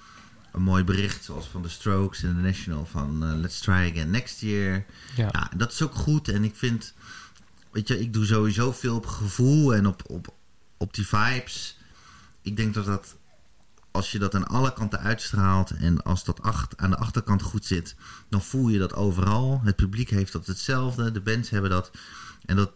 een 0.55 0.61
mooi 0.61 0.83
bericht, 0.83 1.23
zoals 1.23 1.47
van 1.47 1.61
de 1.61 1.69
Strokes 1.69 2.23
en 2.23 2.35
de 2.35 2.41
National 2.41 2.85
van 2.85 3.23
uh, 3.23 3.39
Let's 3.39 3.59
Try 3.59 3.91
Again 3.91 4.09
Next 4.09 4.39
Year. 4.39 4.85
Ja. 5.15 5.29
ja. 5.31 5.51
dat 5.57 5.71
is 5.71 5.81
ook 5.81 5.95
goed. 5.95 6.27
En 6.27 6.43
ik 6.43 6.55
vind, 6.55 6.93
weet 7.71 7.87
je, 7.87 7.99
ik 7.99 8.13
doe 8.13 8.25
sowieso 8.25 8.71
veel 8.71 8.95
op 8.95 9.05
gevoel 9.05 9.75
en 9.75 9.87
op, 9.87 10.01
op, 10.07 10.33
op 10.77 10.93
die 10.93 11.07
vibes. 11.07 11.77
Ik 12.41 12.57
denk 12.57 12.73
dat 12.73 12.85
dat, 12.85 13.15
als 13.91 14.11
je 14.11 14.19
dat 14.19 14.35
aan 14.35 14.47
alle 14.47 14.73
kanten 14.73 14.99
uitstraalt 14.99 15.71
en 15.71 16.03
als 16.03 16.23
dat 16.23 16.41
acht, 16.41 16.77
aan 16.77 16.89
de 16.89 16.97
achterkant 16.97 17.41
goed 17.41 17.65
zit, 17.65 17.95
dan 18.29 18.41
voel 18.41 18.69
je 18.69 18.79
dat 18.79 18.93
overal. 18.93 19.61
Het 19.63 19.75
publiek 19.75 20.09
heeft 20.09 20.31
dat 20.31 20.47
hetzelfde, 20.47 21.11
de 21.11 21.21
bands 21.21 21.49
hebben 21.49 21.69
dat. 21.69 21.91
En 22.45 22.55
dat, 22.55 22.71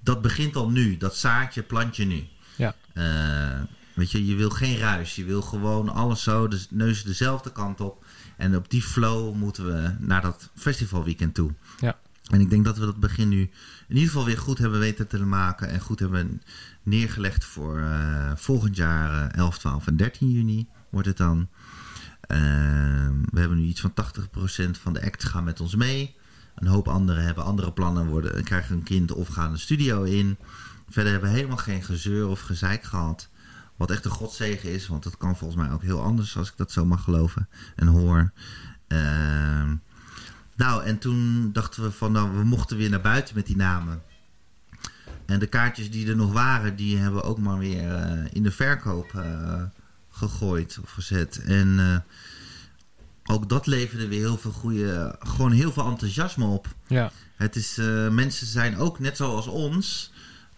dat 0.00 0.22
begint 0.22 0.56
al 0.56 0.70
nu, 0.70 0.96
dat 0.96 1.16
zaadje 1.16 1.62
plant 1.62 1.96
je 1.96 2.04
nu. 2.04 2.28
Ja. 2.56 2.74
Uh, 2.94 3.62
Weet 3.96 4.10
je, 4.10 4.26
je 4.26 4.34
wil 4.34 4.50
geen 4.50 4.78
ruis. 4.78 5.14
Je 5.14 5.24
wil 5.24 5.42
gewoon 5.42 5.88
alles 5.88 6.22
zo, 6.22 6.48
de 6.48 6.66
neus 6.70 7.04
dezelfde 7.04 7.52
kant 7.52 7.80
op. 7.80 8.04
En 8.36 8.56
op 8.56 8.70
die 8.70 8.82
flow 8.82 9.34
moeten 9.34 9.66
we 9.66 9.94
naar 9.98 10.22
dat 10.22 10.50
festivalweekend 10.54 11.34
toe. 11.34 11.50
Ja. 11.80 11.98
En 12.30 12.40
ik 12.40 12.50
denk 12.50 12.64
dat 12.64 12.78
we 12.78 12.84
dat 12.84 13.00
begin 13.00 13.28
nu 13.28 13.40
in 13.88 13.94
ieder 13.94 14.08
geval 14.08 14.24
weer 14.24 14.38
goed 14.38 14.58
hebben 14.58 14.78
weten 14.78 15.06
te 15.08 15.24
maken. 15.24 15.68
En 15.68 15.80
goed 15.80 15.98
hebben 15.98 16.42
neergelegd 16.82 17.44
voor 17.44 17.78
uh, 17.78 18.32
volgend 18.34 18.76
jaar 18.76 19.34
uh, 19.34 19.38
11, 19.38 19.58
12 19.58 19.86
en 19.86 19.96
13 19.96 20.30
juni 20.30 20.68
wordt 20.90 21.06
het 21.06 21.16
dan. 21.16 21.38
Uh, 21.38 22.38
we 23.30 23.40
hebben 23.40 23.58
nu 23.58 23.64
iets 23.64 23.80
van 23.80 23.92
80% 23.92 24.80
van 24.80 24.92
de 24.92 25.02
acts 25.02 25.24
gaan 25.24 25.44
met 25.44 25.60
ons 25.60 25.74
mee. 25.74 26.14
Een 26.54 26.66
hoop 26.66 26.88
anderen 26.88 27.22
hebben 27.22 27.44
andere 27.44 27.72
plannen, 27.72 28.06
worden, 28.06 28.44
krijgen 28.44 28.76
een 28.76 28.82
kind 28.82 29.12
of 29.12 29.28
gaan 29.28 29.52
de 29.52 29.58
studio 29.58 30.02
in. 30.02 30.36
Verder 30.88 31.12
hebben 31.12 31.30
we 31.30 31.36
helemaal 31.36 31.56
geen 31.56 31.82
gezeur 31.82 32.28
of 32.28 32.40
gezeik 32.40 32.82
gehad. 32.82 33.28
Wat 33.76 33.90
echt 33.90 34.04
een 34.04 34.10
godzegen 34.10 34.72
is, 34.72 34.86
want 34.86 35.02
dat 35.02 35.16
kan 35.16 35.36
volgens 35.36 35.60
mij 35.60 35.72
ook 35.72 35.82
heel 35.82 36.02
anders 36.02 36.36
als 36.36 36.48
ik 36.48 36.56
dat 36.56 36.72
zo 36.72 36.84
mag 36.84 37.04
geloven 37.04 37.48
en 37.76 37.86
hoor. 37.86 38.32
Uh, 38.88 39.70
nou, 40.56 40.84
en 40.84 40.98
toen 40.98 41.50
dachten 41.52 41.82
we 41.82 41.90
van, 41.90 42.12
nou, 42.12 42.36
we 42.36 42.44
mochten 42.44 42.76
weer 42.76 42.90
naar 42.90 43.00
buiten 43.00 43.34
met 43.34 43.46
die 43.46 43.56
namen. 43.56 44.02
En 45.26 45.38
de 45.38 45.46
kaartjes 45.46 45.90
die 45.90 46.08
er 46.08 46.16
nog 46.16 46.32
waren, 46.32 46.76
die 46.76 46.96
hebben 46.96 47.20
we 47.20 47.26
ook 47.26 47.38
maar 47.38 47.58
weer 47.58 47.94
eh, 47.94 48.24
in 48.32 48.42
de 48.42 48.50
verkoop 48.50 49.14
eh, 49.14 49.62
gegooid 50.10 50.78
of 50.82 50.90
gezet. 50.90 51.42
En 51.44 51.78
eh, 51.78 51.98
ook 53.34 53.48
dat 53.48 53.66
leverde 53.66 54.08
weer 54.08 54.20
heel 54.20 54.38
veel 54.38 54.50
goede, 54.50 55.16
gewoon 55.18 55.52
heel 55.52 55.72
veel 55.72 55.86
enthousiasme 55.86 56.44
op. 56.44 56.74
Ja. 56.86 57.12
Het 57.36 57.56
is, 57.56 57.76
mensen 58.10 58.46
zijn 58.46 58.76
ook 58.76 58.98
net 58.98 59.16
zoals 59.16 59.46
ons 59.46 60.12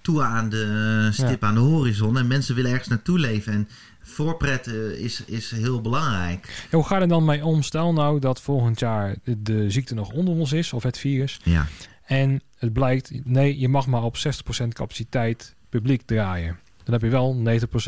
toe 0.08 0.22
aan 0.22 0.48
de 0.48 1.08
stip 1.12 1.42
aan 1.44 1.54
de 1.54 1.60
horizon. 1.60 2.18
En 2.18 2.26
mensen 2.26 2.54
willen 2.54 2.70
ergens 2.70 2.88
naartoe 2.88 3.18
leven. 3.18 3.52
En 3.52 3.68
voorpret 4.02 4.66
eh, 4.66 4.90
is, 4.90 5.22
is 5.24 5.50
heel 5.50 5.80
belangrijk. 5.80 6.66
Ja, 6.70 6.76
Hoe 6.76 6.86
ga 6.86 6.96
je 6.96 7.02
er 7.02 7.08
dan 7.08 7.24
mee 7.24 7.44
om? 7.44 7.62
Stel 7.62 7.92
nou 7.92 8.20
dat 8.20 8.40
volgend 8.40 8.78
jaar 8.78 9.16
de, 9.24 9.42
de 9.42 9.70
ziekte 9.70 9.94
nog 9.94 10.12
onder 10.12 10.34
ons 10.34 10.52
is, 10.52 10.72
of 10.72 10.82
het 10.82 10.98
virus. 10.98 11.40
Ja, 11.42 11.66
En 12.04 12.40
het 12.58 12.72
blijkt, 12.72 13.10
nee, 13.24 13.58
je 13.58 13.68
mag 13.68 13.86
maar 13.86 14.02
op 14.02 14.16
60% 14.16 14.68
capaciteit 14.68 15.54
publiek 15.68 16.02
draaien. 16.02 16.58
Dan 16.84 16.92
heb 16.94 17.02
je 17.02 17.08
wel 17.08 17.42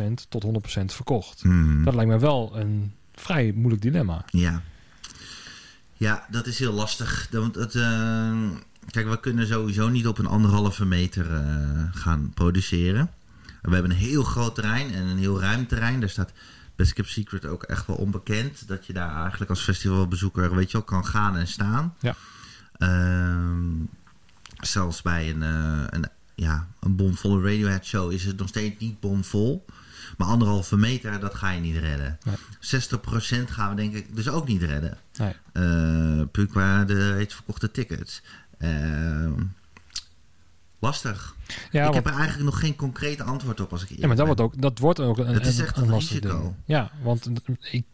90% 0.09 0.13
tot 0.29 0.45
100% 0.81 0.85
verkocht. 0.85 1.45
Mhm. 1.45 1.85
Dat 1.85 1.95
lijkt 1.95 2.11
me 2.11 2.19
wel 2.19 2.57
een 2.57 2.93
vrij 3.15 3.53
moeilijk 3.55 3.83
dilemma. 3.83 4.25
ja. 4.31 4.63
Ja, 5.97 6.27
dat 6.31 6.47
is 6.47 6.59
heel 6.59 6.73
lastig. 6.73 7.29
Het, 7.31 7.75
eh, 7.75 8.33
kijk, 8.91 9.09
we 9.09 9.21
kunnen 9.21 9.47
sowieso 9.47 9.89
niet 9.89 10.07
op 10.07 10.19
een 10.19 10.27
anderhalve 10.27 10.85
meter 10.85 11.35
eh, 11.35 11.43
gaan 11.93 12.31
produceren. 12.35 13.11
We 13.63 13.73
hebben 13.73 13.91
een 13.91 13.97
heel 13.97 14.23
groot 14.23 14.55
terrein 14.55 14.95
en 14.95 15.07
een 15.07 15.19
heel 15.19 15.41
ruim 15.41 15.67
terrein. 15.67 16.01
Daar 16.01 16.09
staat 16.09 16.33
Best 16.77 16.93
Kept 16.93 17.09
Secret 17.09 17.47
ook 17.47 17.63
echt 17.63 17.87
wel 17.87 17.97
onbekend. 17.97 18.69
Dat 18.69 18.87
je 18.87 18.93
daar 18.93 19.21
eigenlijk 19.21 19.51
als 19.51 19.63
festivalbezoeker, 19.63 20.55
weet 20.55 20.71
je 20.71 20.77
wel, 20.77 20.87
kan 20.87 21.07
gaan 21.07 21.37
en 21.37 21.47
staan. 21.47 21.95
Ja. 21.99 22.15
Ehm, 22.73 23.85
zelfs 24.61 25.03
bij 25.03 25.31
een, 25.31 25.43
eh, 25.43 25.85
een, 25.87 26.09
ja, 26.35 26.67
een 26.81 26.97
bomvolle 26.97 27.43
Radiohead 27.43 27.85
show 27.85 28.13
is 28.13 28.25
het 28.25 28.39
nog 28.39 28.49
steeds 28.49 28.81
niet 28.81 29.01
bomvol. 29.01 29.65
Maar 30.17 30.29
anderhalve 30.29 30.77
meter, 30.77 31.21
dat 31.21 31.35
ga 31.35 31.51
je 31.51 31.61
niet 31.61 31.77
redden. 31.77 32.19
Nee. 32.25 32.35
60% 32.61 33.51
gaan 33.51 33.71
we 33.71 33.77
denk 33.77 33.95
ik 33.95 34.17
dus 34.17 34.29
ook 34.29 34.47
niet 34.47 34.63
redden. 34.63 34.99
Nee. 35.17 35.35
Puur 36.27 36.47
qua 36.47 36.85
de 36.85 37.15
reeds 37.15 37.35
verkochte 37.35 37.71
tickets. 37.71 38.23
Ehm, 38.61 39.33
lastig. 40.79 41.35
Ja, 41.71 41.79
ik 41.79 41.83
want- 41.83 41.95
heb 41.95 42.07
er 42.07 42.13
eigenlijk 42.21 42.45
nog 42.45 42.61
geen 42.61 42.77
concrete 42.77 43.23
antwoord 43.23 43.61
op 43.61 43.73
als 43.73 43.83
ik 43.83 43.99
ja, 43.99 44.07
maar 44.07 44.17
dat 44.17 44.27
wordt 44.27 44.41
ook, 44.41 44.61
dat 44.61 44.79
wordt 44.79 45.01
ook 45.01 45.19
een, 45.19 45.27
Het 45.27 45.47
is 45.47 45.59
echt 45.59 45.77
een 45.77 45.83
een 45.83 45.89
lastig 45.91 46.21
risico. 46.21 46.41
ding. 46.43 46.55
Ja, 46.65 46.91
want 47.03 47.31
ik, 47.61 47.85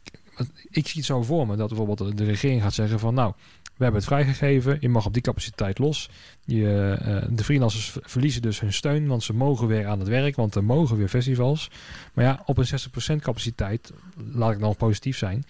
ik 0.70 0.86
zie 0.86 0.96
het 0.96 1.04
zo 1.04 1.22
voor 1.22 1.46
me 1.46 1.56
dat 1.56 1.68
bijvoorbeeld 1.68 2.16
de 2.18 2.24
regering 2.24 2.62
gaat 2.62 2.74
zeggen 2.74 2.98
van 2.98 3.14
nou, 3.14 3.32
we 3.62 3.82
hebben 3.82 4.00
het 4.00 4.10
vrijgegeven, 4.10 4.76
je 4.80 4.88
mag 4.88 5.06
op 5.06 5.12
die 5.12 5.22
capaciteit 5.22 5.78
los. 5.78 6.10
Je, 6.44 6.96
eh, 7.00 7.36
de 7.36 7.44
freelancers 7.44 7.96
verliezen 8.02 8.42
dus 8.42 8.60
hun 8.60 8.72
steun, 8.72 9.06
want 9.06 9.22
ze 9.22 9.32
mogen 9.32 9.66
weer 9.66 9.86
aan 9.86 9.98
het 9.98 10.08
werk, 10.08 10.36
want 10.36 10.54
er 10.54 10.64
mogen 10.64 10.96
weer 10.96 11.08
festivals. 11.08 11.70
Maar 12.14 12.24
ja, 12.24 12.42
op 12.46 12.58
een 12.58 12.66
60% 12.66 13.22
capaciteit, 13.22 13.92
laat 14.32 14.52
ik 14.52 14.58
dan 14.60 14.76
positief 14.76 15.16
zijn, 15.16 15.44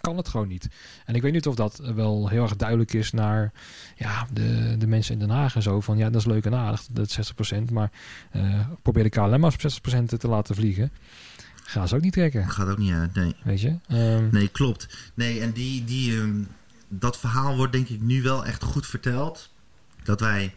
kan 0.00 0.16
het 0.16 0.28
gewoon 0.28 0.48
niet. 0.48 0.68
En 1.04 1.14
ik 1.14 1.22
weet 1.22 1.32
niet 1.32 1.46
of 1.46 1.54
dat 1.54 1.80
wel 1.94 2.28
heel 2.28 2.42
erg 2.42 2.56
duidelijk 2.56 2.92
is 2.92 3.12
naar 3.12 3.52
ja, 3.96 4.26
de, 4.32 4.74
de 4.78 4.86
mensen 4.86 5.12
in 5.12 5.18
Den 5.18 5.30
Haag 5.30 5.54
en 5.54 5.62
zo. 5.62 5.80
Van 5.80 5.96
ja, 5.96 6.10
dat 6.10 6.20
is 6.20 6.26
leuk 6.26 6.44
en 6.44 6.54
aardig, 6.54 6.86
dat 6.90 7.18
60%. 7.54 7.72
Maar 7.72 7.90
eh, 8.30 8.60
probeer 8.82 9.02
de 9.02 9.08
KLM 9.08 9.40
maar 9.40 9.52
op 9.52 9.98
60% 10.12 10.18
te 10.18 10.28
laten 10.28 10.54
vliegen. 10.54 10.92
Gaan 11.64 11.88
ze 11.88 11.94
ook 11.94 12.02
niet 12.02 12.12
trekken, 12.12 12.50
Gaat 12.50 12.68
ook 12.68 12.78
niet 12.78 12.92
uit, 12.92 13.14
nee. 13.14 13.34
weet 13.42 13.60
je. 13.60 13.76
Ehm, 13.88 14.28
Nee, 14.30 14.48
klopt. 14.48 15.10
Nee, 15.14 15.40
en 15.40 15.52
die, 15.52 15.84
die, 15.84 16.20
ehm, 16.20 16.42
dat 16.88 17.18
verhaal 17.18 17.56
wordt 17.56 17.72
denk 17.72 17.88
ik 17.88 18.00
nu 18.00 18.22
wel 18.22 18.44
echt 18.44 18.62
goed 18.62 18.86
verteld. 18.86 19.50
Dat 20.02 20.20
wij 20.20 20.54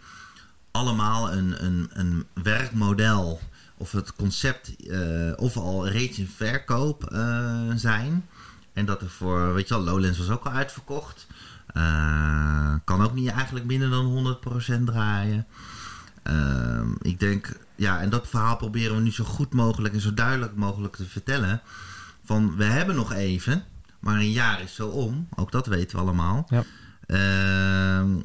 allemaal 0.71 1.31
een, 1.31 1.65
een, 1.65 1.89
een 1.93 2.25
werkmodel 2.33 3.39
of 3.77 3.91
het 3.91 4.15
concept 4.15 4.75
eh, 4.85 5.31
of 5.35 5.57
al 5.57 5.87
reeds 5.87 6.17
in 6.17 6.27
verkoop 6.27 7.03
eh, 7.03 7.69
zijn. 7.75 8.25
En 8.73 8.85
dat 8.85 9.01
er 9.01 9.09
voor, 9.09 9.53
weet 9.53 9.67
je 9.67 9.73
wel, 9.73 9.83
Lowlands 9.83 10.17
was 10.17 10.29
ook 10.29 10.45
al 10.45 10.51
uitverkocht. 10.51 11.27
Eh, 11.67 12.73
kan 12.83 13.03
ook 13.03 13.13
niet 13.13 13.29
eigenlijk 13.29 13.65
minder 13.65 13.89
dan 13.89 14.05
100% 14.05 14.85
draaien. 14.85 15.47
Ehm, 16.23 16.91
ik 17.01 17.19
denk, 17.19 17.57
ja, 17.75 18.01
en 18.01 18.09
dat 18.09 18.27
verhaal 18.27 18.57
proberen 18.57 18.95
we 18.95 19.01
nu 19.01 19.11
zo 19.11 19.23
goed 19.23 19.53
mogelijk 19.53 19.93
en 19.93 20.01
zo 20.01 20.13
duidelijk 20.13 20.55
mogelijk 20.55 20.95
te 20.95 21.05
vertellen. 21.05 21.61
Van 22.23 22.55
we 22.55 22.63
hebben 22.63 22.95
nog 22.95 23.13
even, 23.13 23.63
maar 23.99 24.15
een 24.15 24.31
jaar 24.31 24.61
is 24.61 24.75
zo 24.75 24.87
om. 24.87 25.27
Ook 25.35 25.51
dat 25.51 25.67
weten 25.67 25.97
we 25.97 26.03
allemaal. 26.03 26.47
Ja. 26.49 26.63
Ehm, 27.05 28.19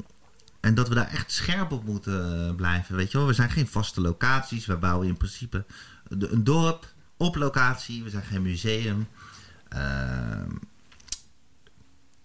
en 0.59 0.75
dat 0.75 0.87
we 0.87 0.95
daar 0.95 1.07
echt 1.07 1.31
scherp 1.31 1.71
op 1.71 1.85
moeten 1.85 2.55
blijven. 2.55 2.95
Weet 2.95 3.11
je 3.11 3.17
wel, 3.17 3.27
we 3.27 3.33
zijn 3.33 3.49
geen 3.49 3.67
vaste 3.67 4.01
locaties. 4.01 4.65
We 4.65 4.77
bouwen 4.77 5.07
in 5.07 5.17
principe 5.17 5.65
een 6.09 6.43
dorp 6.43 6.85
op 7.17 7.35
locatie. 7.35 8.03
We 8.03 8.09
zijn 8.09 8.23
geen 8.23 8.41
museum. 8.41 9.07
Ehm, 9.69 10.51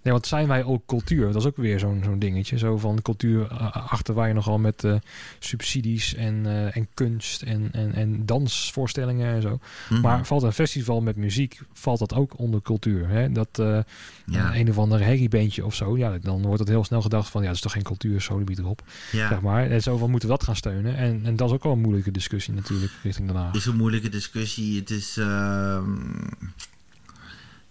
Nee, 0.02 0.12
want 0.12 0.26
zijn 0.26 0.48
wij 0.48 0.64
ook 0.64 0.86
cultuur? 0.86 1.26
Dat 1.26 1.36
is 1.42 1.46
ook 1.46 1.56
weer 1.56 1.78
zo'n 1.78 2.00
zo'n 2.04 2.18
dingetje. 2.18 2.58
Zo 2.58 2.78
van 2.78 3.02
cultuur 3.02 3.46
eh, 3.50 3.90
achter 3.92 4.14
waar 4.14 4.28
je 4.28 4.34
nogal 4.34 4.58
met 4.58 4.84
eh, 4.84 4.94
subsidies 5.38 6.14
en, 6.14 6.46
eh, 6.46 6.76
en 6.76 6.88
kunst 6.94 7.42
en, 7.42 7.68
en, 7.72 7.94
en 7.94 8.26
dansvoorstellingen 8.26 9.34
en 9.34 9.42
zo. 9.42 9.58
mhm. 9.88 10.00
Maar 10.00 10.26
valt 10.26 10.42
een 10.42 10.52
festival 10.52 11.00
met 11.00 11.16
muziek, 11.16 11.60
valt 11.72 11.98
dat 11.98 12.14
ook 12.14 12.38
onder 12.38 12.62
cultuur? 12.62 13.08
Hè? 13.08 13.32
Dat 13.32 13.58
eh, 13.58 13.78
ja, 14.26 14.52
eh, 14.52 14.58
een 14.58 14.70
of 14.70 14.78
ander 14.78 15.00
herriebeentje 15.04 15.64
of 15.64 15.74
zo, 15.74 15.96
ja, 15.96 16.18
dan 16.18 16.42
wordt 16.42 16.60
het 16.60 16.68
heel 16.68 16.84
snel 16.84 17.02
gedacht 17.02 17.28
van 17.28 17.40
ja, 17.40 17.46
dat 17.46 17.56
is 17.56 17.62
toch 17.62 17.72
geen 17.72 17.82
cultuur, 17.82 18.20
sodemiet 18.20 18.58
erop. 18.58 18.82
ja. 19.12 19.28
Zeg 19.28 19.40
maar. 19.40 19.70
En 19.70 19.82
zo 19.82 19.96
van 19.96 20.10
moeten 20.10 20.28
we 20.28 20.34
dat 20.34 20.44
gaan 20.44 20.56
steunen? 20.56 20.96
En, 20.96 21.20
en 21.24 21.36
dat 21.36 21.48
is 21.48 21.54
ook 21.54 21.62
wel 21.62 21.72
een 21.72 21.80
moeilijke 21.80 22.10
discussie 22.10 22.54
natuurlijk 22.54 22.92
richting 23.02 23.26
Den 23.28 23.36
Haag. 23.36 23.54
is 23.54 23.66
een 23.66 23.76
moeilijke 23.76 24.08
discussie. 24.08 24.78
Het 24.80 24.90
is 24.90 25.16
ehm, 25.16 25.84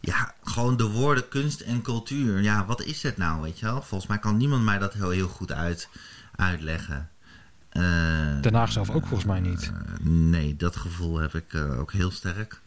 ja, 0.01 0.33
gewoon 0.43 0.77
de 0.77 0.83
woorden 0.89 1.27
kunst 1.27 1.59
en 1.59 1.81
cultuur. 1.81 2.41
Ja, 2.41 2.65
wat 2.65 2.81
is 2.83 3.03
het 3.03 3.17
nou, 3.17 3.41
weet 3.41 3.59
je 3.59 3.65
wel? 3.65 3.81
Volgens 3.81 4.09
mij 4.09 4.19
kan 4.19 4.37
niemand 4.37 4.63
mij 4.63 4.77
dat 4.77 4.93
heel, 4.93 5.09
heel 5.09 5.27
goed 5.27 5.51
uit, 5.51 5.89
uitleggen. 6.35 7.09
Eh, 7.69 7.81
Den 8.41 8.53
Haag 8.53 8.71
zelf 8.71 8.89
ook 8.89 9.05
volgens 9.07 9.25
mij 9.29 9.39
niet. 9.39 9.71
eh, 9.73 10.05
nee, 10.05 10.55
dat 10.55 10.75
gevoel 10.75 11.17
heb 11.17 11.35
ik 11.35 11.53
eh, 11.53 11.79
ook 11.79 11.91
heel 11.91 12.11
sterk. 12.11 12.59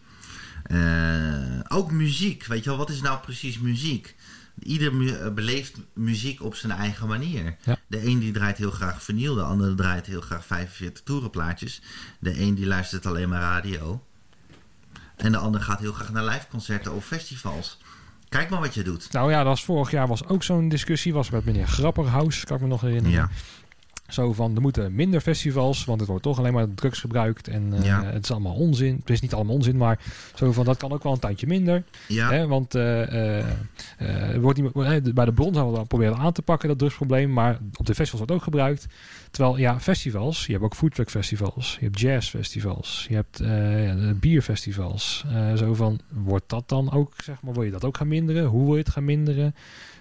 Ook 1.68 1.90
muziek, 1.90 2.44
weet 2.46 2.64
je 2.64 2.70
wel? 2.70 2.78
Wat 2.78 2.90
is 2.90 3.00
nou 3.00 3.18
precies 3.20 3.58
muziek? 3.58 4.16
Ieder 4.62 4.94
mu- 4.94 5.30
beleeft 5.30 5.76
muziek 5.92 6.42
op 6.42 6.54
zijn 6.54 6.72
eigen 6.72 7.08
manier. 7.08 7.56
Ja. 7.64 7.76
De 7.86 8.06
een 8.06 8.18
die 8.18 8.32
draait 8.32 8.58
heel 8.58 8.70
graag 8.70 9.02
vinyl, 9.02 9.34
de 9.34 9.42
ander 9.42 9.76
draait 9.76 10.06
heel 10.06 10.20
graag 10.20 10.46
45 10.46 11.02
toerenplaatjes. 11.04 11.82
De 12.18 12.40
een 12.40 12.54
die 12.54 12.66
luistert 12.66 13.06
alleen 13.06 13.28
maar 13.28 13.40
radio. 13.40 14.04
En 15.24 15.32
de 15.32 15.38
ander 15.38 15.60
gaat 15.60 15.80
heel 15.80 15.92
graag 15.92 16.12
naar 16.12 16.24
liveconcerten 16.24 16.92
of 16.94 17.04
festivals. 17.04 17.78
Kijk 18.28 18.50
maar 18.50 18.60
wat 18.60 18.74
je 18.74 18.82
doet. 18.82 19.12
Nou 19.12 19.30
ja, 19.30 19.36
dat 19.38 19.46
was 19.46 19.64
vorig 19.64 19.90
jaar 19.90 20.06
was 20.06 20.26
ook 20.26 20.42
zo'n 20.42 20.68
discussie. 20.68 21.12
Was 21.14 21.30
met 21.30 21.44
meneer 21.44 21.66
Grapperhaus, 21.66 22.44
kan 22.44 22.56
ik 22.56 22.62
me 22.62 22.68
nog 22.68 22.80
herinneren. 22.80 23.10
Ja, 23.10 23.28
Zo 24.08 24.32
van, 24.32 24.54
er 24.54 24.60
moeten 24.60 24.94
minder 24.94 25.20
festivals, 25.20 25.84
want 25.84 26.00
het 26.00 26.08
wordt 26.08 26.22
toch 26.24 26.38
alleen 26.38 26.52
maar 26.52 26.74
drugs 26.74 27.00
gebruikt. 27.00 27.48
En 27.48 27.72
eh, 27.72 27.84
Ja. 27.84 28.04
het 28.04 28.24
is 28.24 28.30
allemaal 28.30 28.54
onzin. 28.54 28.96
Het 29.00 29.10
is 29.10 29.20
niet 29.20 29.34
allemaal 29.34 29.54
onzin, 29.54 29.76
maar 29.76 29.98
zo 30.34 30.52
van, 30.52 30.64
dat 30.64 30.76
kan 30.76 30.92
ook 30.92 31.02
wel 31.02 31.12
een 31.12 31.18
tijdje 31.18 31.46
minder. 31.46 31.82
ja. 32.08 32.30
Hè, 32.30 32.46
want 32.46 32.74
eh, 32.74 33.38
eh, 33.38 34.40
wordt 34.40 34.60
niet, 34.62 35.14
bij 35.14 35.24
de 35.24 35.32
bron 35.32 35.54
hebben 35.54 35.70
we 35.70 35.76
dan 35.76 35.86
proberen 35.86 36.16
aan 36.16 36.32
te 36.32 36.42
pakken, 36.42 36.68
dat 36.68 36.78
drugsprobleem. 36.78 37.32
Maar 37.32 37.58
op 37.76 37.86
de 37.86 37.94
festivals 37.94 38.18
wordt 38.18 38.32
ook 38.32 38.42
gebruikt. 38.42 38.86
Terwijl, 39.34 39.56
ja, 39.56 39.80
festivals, 39.80 40.46
je 40.46 40.52
hebt 40.52 40.64
ook 40.64 40.74
foodtruck 40.74 41.10
festivals. 41.10 41.76
Je 41.80 41.84
hebt 41.84 42.00
jazzfestivals. 42.00 43.06
Je 43.08 43.14
hebt 43.14 43.40
eh, 43.40 43.86
ja, 43.86 43.94
de 43.94 44.14
bierfestivals. 44.14 45.24
Eh, 45.32 45.54
zo 45.54 45.74
van, 45.74 46.00
wordt 46.12 46.48
dat 46.48 46.68
dan 46.68 46.92
ook, 46.92 47.12
zeg 47.24 47.42
maar, 47.42 47.52
wil 47.54 47.62
je 47.62 47.70
dat 47.70 47.84
ook 47.84 47.96
gaan 47.96 48.08
minderen? 48.08 48.44
Hoe 48.44 48.64
wil 48.64 48.72
je 48.72 48.78
het 48.82 48.90
gaan 48.90 49.04
minderen? 49.04 49.54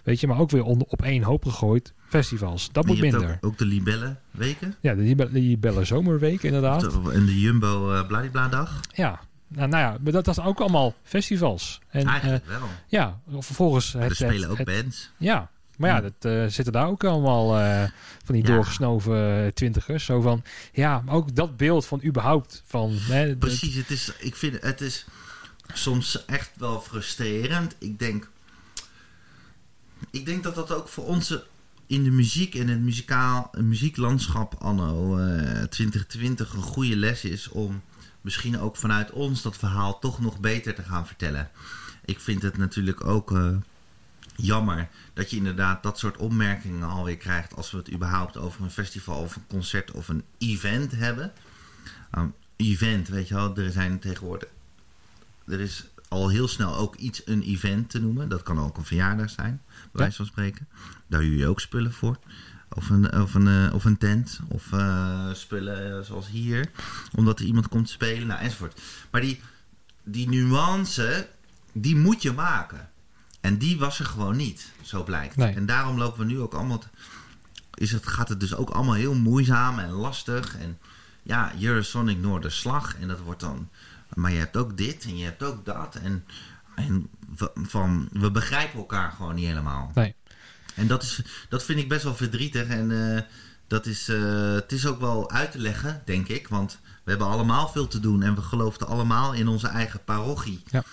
Weet 0.03 0.19
je, 0.19 0.27
maar 0.27 0.39
ook 0.39 0.49
weer 0.49 0.63
onder, 0.63 0.87
op 0.87 1.01
één 1.01 1.23
hoop 1.23 1.43
gegooid. 1.45 1.93
Festivals, 2.07 2.69
dat 2.71 2.85
moet 2.85 2.99
minder. 2.99 3.29
ook, 3.41 3.45
ook 3.45 3.57
de 3.57 3.65
libellenweken. 3.65 4.75
Ja, 4.81 4.93
die, 4.95 5.15
be- 5.15 5.31
die 5.31 5.57
Belle 5.57 5.83
Zomerweek 5.85 6.43
inderdaad. 6.43 6.83
En 7.11 7.25
de 7.25 7.39
Jumbo 7.39 7.93
uh, 7.93 8.07
Bladibladag. 8.07 8.79
Ja, 8.93 9.19
nou, 9.47 9.69
nou 9.69 9.83
ja, 9.83 9.97
maar 10.03 10.11
dat, 10.11 10.27
is 10.27 10.39
ook 10.39 10.59
allemaal 10.59 10.93
festivals. 11.03 11.79
En, 11.89 12.07
Eigenlijk 12.07 12.43
eh, 12.43 12.49
wel. 12.49 12.67
ja, 12.87 13.19
vervolgens... 13.39 13.93
er 13.93 14.15
spelen 14.15 14.41
het- 14.41 14.49
ook 14.49 14.57
het- 14.57 14.81
bands. 14.81 15.11
Ja, 15.17 15.49
maar 15.77 15.89
ja, 15.89 16.01
dat 16.01 16.13
eh, 16.19 16.45
zitten 16.47 16.73
daar 16.73 16.87
ook 16.87 17.03
allemaal 17.03 17.57
eh, 17.59 17.83
van 18.25 18.35
die 18.35 18.47
Ja. 18.47 18.53
doorgesnoven 18.53 19.51
twintigers. 19.53 20.05
Zo 20.05 20.21
van, 20.21 20.43
ja, 20.73 21.01
maar 21.05 21.15
ook 21.15 21.35
dat 21.35 21.57
beeld 21.57 21.85
van 21.85 22.03
überhaupt 22.03 22.63
van... 22.65 22.91
Hè, 22.99 23.35
Precies, 23.35 23.75
het 23.75 23.89
is, 23.89 24.11
ik 24.19 24.35
vind 24.35 24.61
het 24.61 24.81
is 24.81 25.05
soms 25.73 26.25
echt 26.25 26.51
wel 26.57 26.81
frustrerend. 26.81 27.75
Ik 27.79 27.99
denk, 27.99 28.29
ik 30.11 30.25
denk 30.25 30.43
dat 30.43 30.55
dat 30.55 30.71
ook 30.71 30.87
voor 30.87 31.05
ons 31.05 31.37
in 31.87 32.03
de 32.03 32.11
muziek 32.11 32.55
en 32.55 32.67
het 32.67 32.79
muzikaal, 32.79 33.51
muzieklandschap 33.57 34.55
anno 34.59 35.17
eh 35.17 35.63
2020 35.63 36.53
een 36.53 36.61
goede 36.61 36.95
les 36.95 37.23
is 37.23 37.49
om 37.49 37.81
misschien 38.21 38.59
ook 38.59 38.77
vanuit 38.77 39.11
ons 39.11 39.41
dat 39.41 39.57
verhaal 39.57 39.99
toch 39.99 40.19
nog 40.19 40.39
beter 40.39 40.75
te 40.75 40.83
gaan 40.83 41.07
vertellen. 41.07 41.49
Ik 42.05 42.19
vind 42.19 42.41
het 42.41 42.57
natuurlijk 42.57 43.05
ook 43.05 43.31
jammer 44.43 44.89
dat 45.13 45.29
je 45.29 45.37
inderdaad 45.37 45.83
dat 45.83 45.99
soort 45.99 46.17
opmerkingen 46.17 46.89
alweer 46.89 47.17
krijgt 47.17 47.55
als 47.55 47.71
we 47.71 47.77
het 47.77 47.91
überhaupt 47.91 48.37
over 48.37 48.63
een 48.63 48.71
festival 48.71 49.21
of 49.21 49.35
een 49.35 49.47
concert 49.47 49.91
of 49.91 50.07
een 50.07 50.23
event 50.37 50.91
hebben. 50.91 51.31
Um, 52.17 52.33
event, 52.55 53.07
weet 53.07 53.27
je 53.27 53.33
wel, 53.33 53.57
er 53.57 53.71
zijn 53.71 53.99
tegenwoordig. 53.99 54.49
Er 55.45 55.59
is 55.59 55.85
al 56.07 56.29
heel 56.29 56.47
snel 56.47 56.75
ook 56.75 56.95
iets 56.95 57.21
een 57.25 57.41
event 57.41 57.89
te 57.89 57.99
noemen. 57.99 58.29
Dat 58.29 58.43
kan 58.43 58.59
ook 58.59 58.77
een 58.77 58.85
verjaardag 58.85 59.29
zijn, 59.29 59.61
bij 59.65 59.89
wijze 59.91 60.15
van 60.15 60.25
spreken. 60.25 60.67
Daar 61.07 61.21
huur 61.21 61.37
je 61.37 61.47
ook 61.47 61.59
spullen 61.59 61.93
voor. 61.93 62.17
Of 62.69 62.89
een, 62.89 63.13
of 63.13 63.33
een, 63.33 63.47
eh, 63.47 63.73
of 63.73 63.85
een 63.85 63.97
tent. 63.97 64.39
Of 64.47 64.71
uh, 64.71 65.33
spullen 65.33 66.05
zoals 66.05 66.27
hier. 66.27 66.71
Omdat 67.15 67.39
er 67.39 67.45
iemand 67.45 67.67
komt 67.67 67.89
spelen. 67.89 68.27
Nou, 68.27 68.41
enzovoort. 68.41 68.81
Maar 69.11 69.21
die, 69.21 69.41
die 70.03 70.29
nuance, 70.29 71.27
die 71.71 71.95
moet 71.95 72.21
je 72.21 72.31
maken. 72.31 72.89
En 73.43 73.57
die 73.57 73.79
was 73.79 73.99
er 73.99 74.05
gewoon 74.05 74.35
niet, 74.35 74.71
zo 74.81 75.03
blijkt. 75.03 75.35
Nee. 75.35 75.53
En 75.55 75.65
daarom 75.65 75.97
lopen 75.97 76.19
we 76.19 76.25
nu 76.25 76.39
ook 76.39 76.53
allemaal... 76.53 76.83
is 77.73 77.91
het, 77.91 78.07
gaat 78.07 78.29
het 78.29 78.39
dus 78.39 78.55
ook 78.55 78.69
allemaal 78.69 78.93
heel 78.93 79.13
moeizaam 79.15 79.79
en 79.79 79.89
lastig. 79.89 80.57
En 80.57 80.77
ja, 81.23 81.51
Eurosonic 81.61 82.17
Noorderslag. 82.17 82.95
En 82.99 83.07
dat 83.07 83.19
wordt 83.19 83.39
dan... 83.39 83.69
Maar 84.13 84.31
je 84.31 84.37
hebt 84.39 84.57
ook 84.57 84.77
dit 84.77 85.03
en 85.03 85.17
je 85.17 85.25
hebt 85.25 85.43
ook 85.43 85.65
dat. 85.65 85.95
En, 85.95 86.25
en 86.75 87.07
we- 87.37 87.51
van, 87.55 88.09
we 88.11 88.31
begrijpen 88.31 88.79
elkaar 88.79 89.11
gewoon 89.11 89.35
niet 89.35 89.45
helemaal. 89.47 89.91
Nee. 89.93 90.15
En 90.75 90.87
dat, 90.87 91.03
is, 91.03 91.21
dat 91.49 91.63
vind 91.63 91.79
ik 91.79 91.89
best 91.89 92.03
wel 92.03 92.15
verdrietig. 92.15 92.67
En 92.67 93.15
eh, 93.15 93.21
dat 93.67 93.85
is, 93.85 94.07
eh, 94.09 94.53
het 94.53 94.71
is 94.71 94.85
ook 94.85 94.99
wel 94.99 95.31
uit 95.31 95.51
te 95.51 95.59
leggen, 95.59 96.01
denk 96.05 96.27
ik. 96.27 96.47
Want 96.47 96.79
we 97.03 97.09
hebben 97.09 97.27
allemaal 97.27 97.67
veel 97.69 97.87
te 97.87 97.99
doen. 97.99 98.23
En 98.23 98.35
we 98.35 98.41
geloofden 98.41 98.87
allemaal 98.87 99.33
in 99.33 99.47
onze 99.47 99.67
eigen 99.67 100.03
parochie. 100.03 100.63
Ja. 100.65 100.83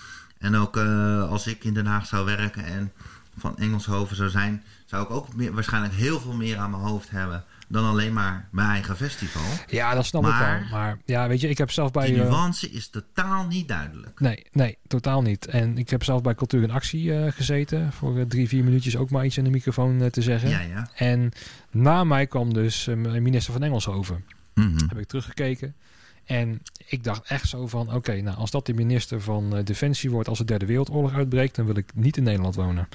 En 0.41 0.55
ook 0.55 0.77
eh, 0.77 1.29
als 1.29 1.47
ik 1.47 1.63
in 1.63 1.73
Den 1.73 1.85
Haag 1.85 2.05
zou 2.05 2.25
werken 2.25 2.65
en 2.65 2.91
van 3.37 3.57
Engelshoven 3.57 4.15
zou 4.15 4.29
zijn... 4.29 4.63
zou 4.85 5.03
ik 5.03 5.09
ook 5.09 5.35
meer, 5.35 5.53
waarschijnlijk 5.53 5.93
heel 5.93 6.19
veel 6.19 6.33
meer 6.33 6.57
aan 6.57 6.69
mijn 6.71 6.83
hoofd 6.83 7.09
hebben... 7.09 7.43
dan 7.67 7.85
alleen 7.85 8.13
maar 8.13 8.47
mijn 8.51 8.69
eigen 8.69 8.95
festival. 8.95 9.41
Ja, 9.67 9.93
dat 9.93 10.05
snap 10.05 10.21
Maar- 10.21 10.55
ik 10.55 10.69
wel. 10.69 10.79
Maar 10.79 10.97
ja, 11.05 11.27
weet 11.27 11.41
je, 11.41 11.49
ik 11.49 11.57
heb 11.57 11.71
zelf 11.71 11.91
bij... 11.91 12.07
Die 12.07 12.21
eh, 12.21 12.29
nuance 12.29 12.69
is 12.69 12.89
totaal 12.89 13.47
niet 13.47 13.67
duidelijk. 13.67 14.19
Nee, 14.19 14.45
nee, 14.51 14.77
totaal 14.87 15.21
niet. 15.21 15.45
En 15.45 15.77
ik 15.77 15.89
heb 15.89 16.03
zelf 16.03 16.21
bij 16.21 16.35
Cultuur 16.35 16.63
in 16.63 16.71
Actie 16.71 17.13
eh, 17.13 17.31
gezeten. 17.31 17.91
Voor 17.93 18.27
drie, 18.27 18.47
vier 18.47 18.63
minuutjes 18.63 18.97
ook 18.97 19.09
maar 19.09 19.25
iets 19.25 19.37
in 19.37 19.43
de 19.43 19.49
microfoon 19.49 20.09
te 20.09 20.21
zeggen. 20.21 20.49
Ja, 20.49 20.59
ja. 20.59 20.89
En 20.95 21.31
na 21.71 22.03
mij 22.03 22.27
kwam 22.27 22.53
dus 22.53 22.87
eh, 22.87 22.95
minister 22.95 23.53
van 23.53 23.63
Engelshoven. 23.63 24.25
Mhm. 24.53 24.87
Heb 24.87 24.97
ik 24.97 25.07
teruggekeken. 25.07 25.75
En 26.25 26.61
ik 26.85 27.03
dacht 27.03 27.27
echt 27.27 27.49
zo 27.49 27.67
van... 27.67 27.93
Oké, 27.93 28.21
nou 28.21 28.37
als 28.37 28.51
dat 28.51 28.65
de 28.65 28.73
minister 28.73 29.21
van 29.21 29.55
eh, 29.57 29.65
Defensie 29.65 30.11
wordt... 30.11 30.27
als 30.27 30.37
de 30.37 30.45
derde 30.45 30.65
wereldoorlog 30.65 31.13
uitbreekt... 31.13 31.55
dan 31.55 31.65
wil 31.65 31.75
ik 31.77 31.91
niet 31.95 32.17
in 32.17 32.23
Nederland 32.23 32.55
wonen. 32.55 32.87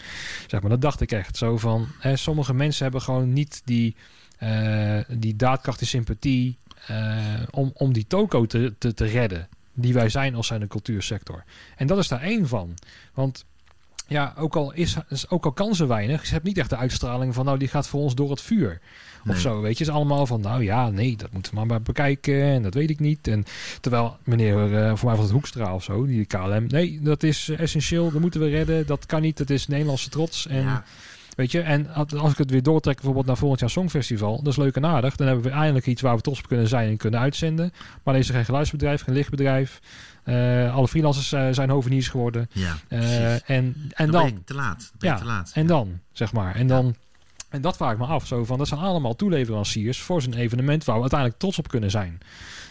Zeg 0.46 0.60
maar, 0.60 0.70
dat 0.70 0.80
dacht 0.80 1.00
ik 1.00 1.12
echt. 1.12 1.36
Zo 1.36 1.56
van... 1.56 1.88
eh, 2.00 2.14
sommige 2.14 2.54
mensen 2.54 2.82
hebben 2.82 3.02
gewoon 3.02 3.32
niet 3.32 3.62
die, 3.64 3.96
eh, 4.38 4.98
die 5.08 5.36
daadkracht, 5.36 5.78
die 5.78 5.88
sympathie... 5.88 6.58
eh, 6.86 7.42
om, 7.50 7.70
om 7.74 7.92
die 7.92 8.06
toko 8.06 8.46
te, 8.46 8.74
te, 8.78 8.94
te 8.94 9.04
redden. 9.04 9.48
Die 9.72 9.94
wij 9.94 10.08
zijn 10.08 10.34
als 10.34 10.46
zijn 10.46 10.60
de 10.60 10.66
cultuursector. 10.66 11.44
En 11.76 11.86
dat 11.86 11.98
is 11.98 12.08
daar 12.08 12.22
één 12.22 12.48
van. 12.48 12.74
Want 13.14 13.44
ja, 14.06 14.34
ook 14.38 14.56
al, 14.56 14.72
is, 14.72 14.96
ook 15.28 15.44
al 15.44 15.52
kan 15.52 15.74
ze 15.74 15.86
weinig... 15.86 16.26
ze 16.26 16.32
hebben 16.32 16.48
niet 16.48 16.58
echt 16.58 16.70
de 16.70 16.76
uitstraling 16.76 17.34
van... 17.34 17.44
nou, 17.44 17.58
die 17.58 17.68
gaat 17.68 17.88
voor 17.88 18.00
ons 18.00 18.14
door 18.14 18.30
het 18.30 18.40
vuur. 18.40 18.80
Of 19.28 19.38
zo, 19.38 19.60
weet 19.60 19.78
je. 19.78 19.84
Het 19.84 19.92
is 19.92 19.98
allemaal 19.98 20.26
van, 20.26 20.40
nou 20.40 20.62
ja, 20.62 20.90
nee, 20.90 21.16
dat 21.16 21.32
moeten 21.32 21.54
we 21.54 21.64
maar 21.64 21.82
bekijken. 21.82 22.42
En 22.42 22.62
dat 22.62 22.74
weet 22.74 22.90
ik 22.90 23.00
niet. 23.00 23.28
En 23.28 23.44
terwijl 23.80 24.16
meneer, 24.24 24.76
eh, 24.76 24.96
voor 24.96 25.08
mij 25.08 25.16
was 25.16 25.24
het 25.24 25.34
Hoekstra 25.34 25.74
of 25.74 25.82
zo, 25.82 26.06
die 26.06 26.24
KLM. 26.24 26.66
Nee, 26.68 27.00
dat 27.02 27.22
is 27.22 27.48
eh, 27.48 27.60
essentieel. 27.60 28.10
Dat 28.10 28.20
moeten 28.20 28.40
we 28.40 28.48
redden. 28.48 28.86
Dat 28.86 29.06
kan 29.06 29.22
niet. 29.22 29.36
Dat 29.36 29.50
is 29.50 29.66
Nederlandse 29.66 30.08
trots. 30.08 30.46
En 30.46 30.62
ja. 30.62 30.84
Weet 31.36 31.50
je, 31.50 31.60
en 31.60 31.94
als 31.94 32.32
ik 32.32 32.38
het 32.38 32.50
weer 32.50 32.62
doortrek 32.62 32.94
bijvoorbeeld 32.94 33.26
naar 33.26 33.36
volgend 33.36 33.60
jaar 33.60 33.70
Songfestival. 33.70 34.36
Dat 34.42 34.52
is 34.52 34.58
leuk 34.58 34.76
en 34.76 34.86
aardig. 34.86 35.16
Dan 35.16 35.26
hebben 35.26 35.44
we 35.44 35.50
eindelijk 35.50 35.86
iets 35.86 36.02
waar 36.02 36.16
we 36.16 36.22
trots 36.22 36.38
op 36.38 36.48
kunnen 36.48 36.68
zijn 36.68 36.88
en 36.88 36.96
kunnen 36.96 37.20
uitzenden. 37.20 37.70
Maar 37.74 38.14
dan 38.14 38.16
is 38.22 38.28
er 38.28 38.34
geen 38.34 38.44
geluidsbedrijf, 38.44 39.02
geen 39.02 39.14
lichtbedrijf. 39.14 39.80
Eh, 40.22 40.74
alle 40.74 40.88
freelancers 40.88 41.32
eh, 41.32 41.48
zijn 41.50 41.70
hoveniers 41.70 42.08
geworden. 42.08 42.48
ja 42.52 42.76
Eh, 42.88 43.32
en, 43.32 43.40
en 43.46 43.74
dan 43.96 44.10
dan, 44.10 44.22
ben 44.24 44.34
je 44.34 44.44
te 44.44 44.54
laat. 44.54 44.92
Ben 44.98 45.10
Ja, 45.10 45.16
te 45.16 45.24
laat. 45.24 45.50
en 45.54 45.66
dan, 45.66 46.00
zeg 46.12 46.32
maar. 46.32 46.54
En 46.54 46.66
dan. 46.66 46.94
En 47.48 47.60
dat 47.60 47.76
vraag 47.76 47.92
ik 47.92 47.98
me 47.98 48.06
af. 48.06 48.26
Zo 48.26 48.44
van, 48.44 48.58
dat 48.58 48.68
zijn 48.68 48.80
allemaal 48.80 49.16
toeleveranciers 49.16 50.00
voor 50.00 50.22
zo'n 50.22 50.34
evenement 50.34 50.84
waar 50.84 50.94
we 50.94 51.00
uiteindelijk 51.00 51.40
trots 51.40 51.58
op 51.58 51.68
kunnen 51.68 51.90
zijn. 51.90 52.18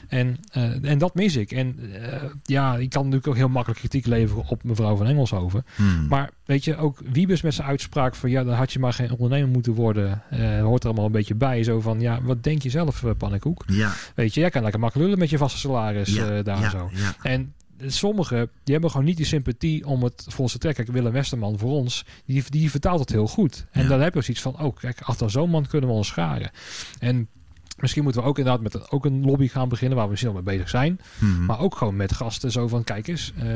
En, 0.07 0.37
eh, 0.51 0.91
en 0.91 0.97
dat 0.97 1.15
mis 1.15 1.35
ik. 1.35 1.51
En 1.51 1.79
eh, 1.93 2.23
ja, 2.43 2.75
ik 2.75 2.89
kan 2.89 3.01
natuurlijk 3.01 3.27
ook 3.27 3.35
heel 3.35 3.49
makkelijk 3.49 3.79
kritiek 3.79 4.05
leveren 4.05 4.47
op 4.47 4.63
mevrouw 4.63 4.95
van 4.95 5.07
Engelshoven. 5.07 5.65
Hmm. 5.75 6.07
Maar 6.07 6.29
weet 6.45 6.63
je, 6.63 6.77
ook 6.77 7.01
Wiebes 7.11 7.41
met 7.41 7.53
zijn 7.53 7.67
uitspraak 7.67 8.15
van 8.15 8.29
ja, 8.29 8.43
dan 8.43 8.53
had 8.53 8.73
je 8.73 8.79
maar 8.79 8.93
geen 8.93 9.11
ondernemer 9.11 9.49
moeten 9.49 9.73
worden. 9.73 10.21
eh, 10.29 10.61
hoort 10.61 10.81
er 10.81 10.87
allemaal 10.87 11.05
een 11.05 11.11
beetje 11.11 11.35
bij. 11.35 11.63
Zo 11.63 11.79
van 11.79 11.99
ja, 11.99 12.21
wat 12.21 12.43
denk 12.43 12.61
je 12.61 12.69
zelf, 12.69 13.03
Pannenkoek? 13.17 13.63
ja, 13.67 13.93
Weet 14.15 14.33
je, 14.33 14.39
jij 14.39 14.49
kan 14.49 14.61
lekker 14.61 14.79
makkelijk 14.79 15.07
lullen 15.07 15.21
met 15.23 15.31
je 15.31 15.37
vaste 15.37 15.59
salaris 15.59 16.13
ja, 16.13 16.41
daar 16.41 16.59
ja, 16.59 16.69
zo. 16.69 16.89
En 17.21 17.53
sommigen, 17.87 18.49
die 18.63 18.73
hebben 18.73 18.91
gewoon 18.91 19.05
niet 19.05 19.17
die 19.17 19.25
sympathie 19.25 19.85
om 19.87 20.03
het 20.03 20.25
voor 20.27 20.39
ons 20.39 20.51
te 20.51 20.57
trekken. 20.57 20.83
Kijk, 20.83 20.97
Willem 20.97 21.13
Westerman 21.13 21.57
voor 21.57 21.71
ons, 21.71 22.05
die, 22.25 22.43
die 22.49 22.71
vertaalt 22.71 22.99
het 22.99 23.09
heel 23.09 23.27
goed. 23.27 23.65
En 23.71 23.87
dan 23.87 24.01
heb 24.01 24.13
je 24.13 24.21
zoiets 24.21 24.43
van, 24.43 24.59
oh 24.59 24.75
kijk, 24.75 25.01
achter 25.01 25.31
zo'n 25.31 25.49
man 25.49 25.67
kunnen 25.67 25.89
we 25.89 25.95
ons 25.95 26.07
scharen. 26.07 26.51
En 26.99 27.27
misschien 27.75 28.03
moeten 28.03 28.21
we 28.21 28.27
ook 28.27 28.37
inderdaad 28.37 28.61
met 28.61 28.73
een, 28.73 28.89
ook 28.89 29.05
een 29.05 29.25
lobby 29.25 29.47
gaan 29.47 29.69
beginnen, 29.69 29.95
waar 29.95 30.05
we 30.05 30.11
misschien 30.11 30.35
al 30.35 30.41
mee 30.41 30.55
bezig 30.55 30.69
zijn. 30.69 30.99
Mhm. 31.19 31.45
Maar 31.45 31.59
ook 31.59 31.75
gewoon 31.75 31.95
met 31.95 32.13
gasten 32.13 32.51
zo 32.51 32.67
van, 32.67 32.83
kijk 32.83 33.07
eens, 33.07 33.33
eh, 33.37 33.47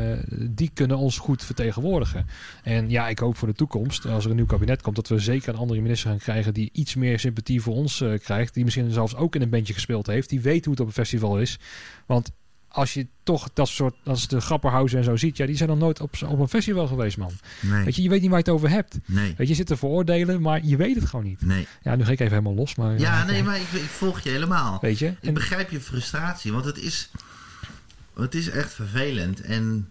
die 0.50 0.72
kunnen 0.74 0.98
ons 0.98 1.18
goed 1.18 1.44
vertegenwoordigen. 1.44 2.26
En 2.64 2.90
ja, 2.90 3.08
ik 3.08 3.20
hoop 3.20 3.38
voor 3.38 3.48
de 3.48 3.54
toekomst, 3.54 4.06
als 4.06 4.24
er 4.24 4.30
een 4.30 4.36
nieuw 4.36 4.46
kabinet 4.46 4.82
komt, 4.82 4.96
dat 4.96 5.08
we 5.08 5.20
zeker 5.20 5.50
een 5.50 5.60
andere 5.60 5.82
minister 5.82 6.10
gaan 6.10 6.20
krijgen 6.20 6.54
die 6.54 6.70
iets 6.74 6.96
meer 6.96 7.20
sympathie 7.20 7.62
voor 7.62 7.74
ons 7.74 8.02
eh, 8.02 8.20
krijgt. 8.20 8.54
Die 8.54 8.64
misschien 8.64 8.92
zelfs 8.92 9.16
ook 9.16 9.36
in 9.36 9.42
een 9.42 9.50
bandje 9.50 9.74
gespeeld 9.74 10.08
heeft. 10.08 10.30
Die 10.30 10.42
weet 10.42 10.64
hoe 10.64 10.74
het 10.74 10.82
op 10.82 10.88
een 10.88 10.94
festival 10.94 11.40
is. 11.40 11.60
Want 12.06 12.32
als 12.72 12.94
je 12.94 13.08
toch 13.24 13.50
dat 13.54 13.68
soort, 13.68 13.96
als 14.04 14.28
de 14.28 14.42
grapperhuizen 14.42 14.98
en 14.98 15.04
zo 15.04 15.16
ziet, 15.16 15.38
ja, 15.38 15.46
die 15.46 15.56
zijn 15.56 15.70
nog 15.70 15.78
nooit 15.78 16.00
op, 16.02 16.16
op 16.28 16.40
een 16.40 16.48
festival 16.48 16.88
geweest, 16.88 17.18
man. 17.18 17.32
nee, 17.62 17.84
Weet 17.84 17.96
je, 17.96 18.02
je 18.02 18.10
weet 18.10 18.22
niet 18.22 18.30
waar 18.30 18.40
je 18.40 18.46
het 18.46 18.54
over 18.54 18.70
hebt. 18.70 18.98
nee, 19.06 19.26
Weet 19.26 19.38
je, 19.38 19.48
je 19.48 19.54
zit 19.54 19.68
te 19.68 19.78
veroordelen, 19.78 20.42
maar 20.42 20.66
je 20.66 20.76
weet 20.78 20.96
het 20.96 21.06
gewoon 21.06 21.26
niet. 21.26 21.42
nee. 21.46 21.68
Ja, 21.84 21.96
nu 21.96 22.04
ga 22.06 22.12
ik 22.12 22.20
even 22.20 22.32
helemaal 22.38 22.56
los, 22.56 22.76
maar... 22.76 23.00
Ja, 23.00 23.22
eh, 23.22 23.28
nee, 23.28 23.44
maar 23.44 23.56
ik, 23.56 23.72
ik 23.72 23.82
volg 23.90 24.20
je 24.20 24.30
helemaal. 24.30 24.78
Weet 24.82 25.00
je? 25.00 25.08
Ik 25.08 25.18
En, 25.22 25.34
begrijp 25.34 25.70
je 25.72 25.82
frustratie, 25.82 26.52
want 26.52 26.66
het 26.66 26.78
is, 26.78 27.10
het 28.16 28.36
is 28.36 28.50
echt 28.50 28.74
vervelend. 28.74 29.42
En 29.42 29.90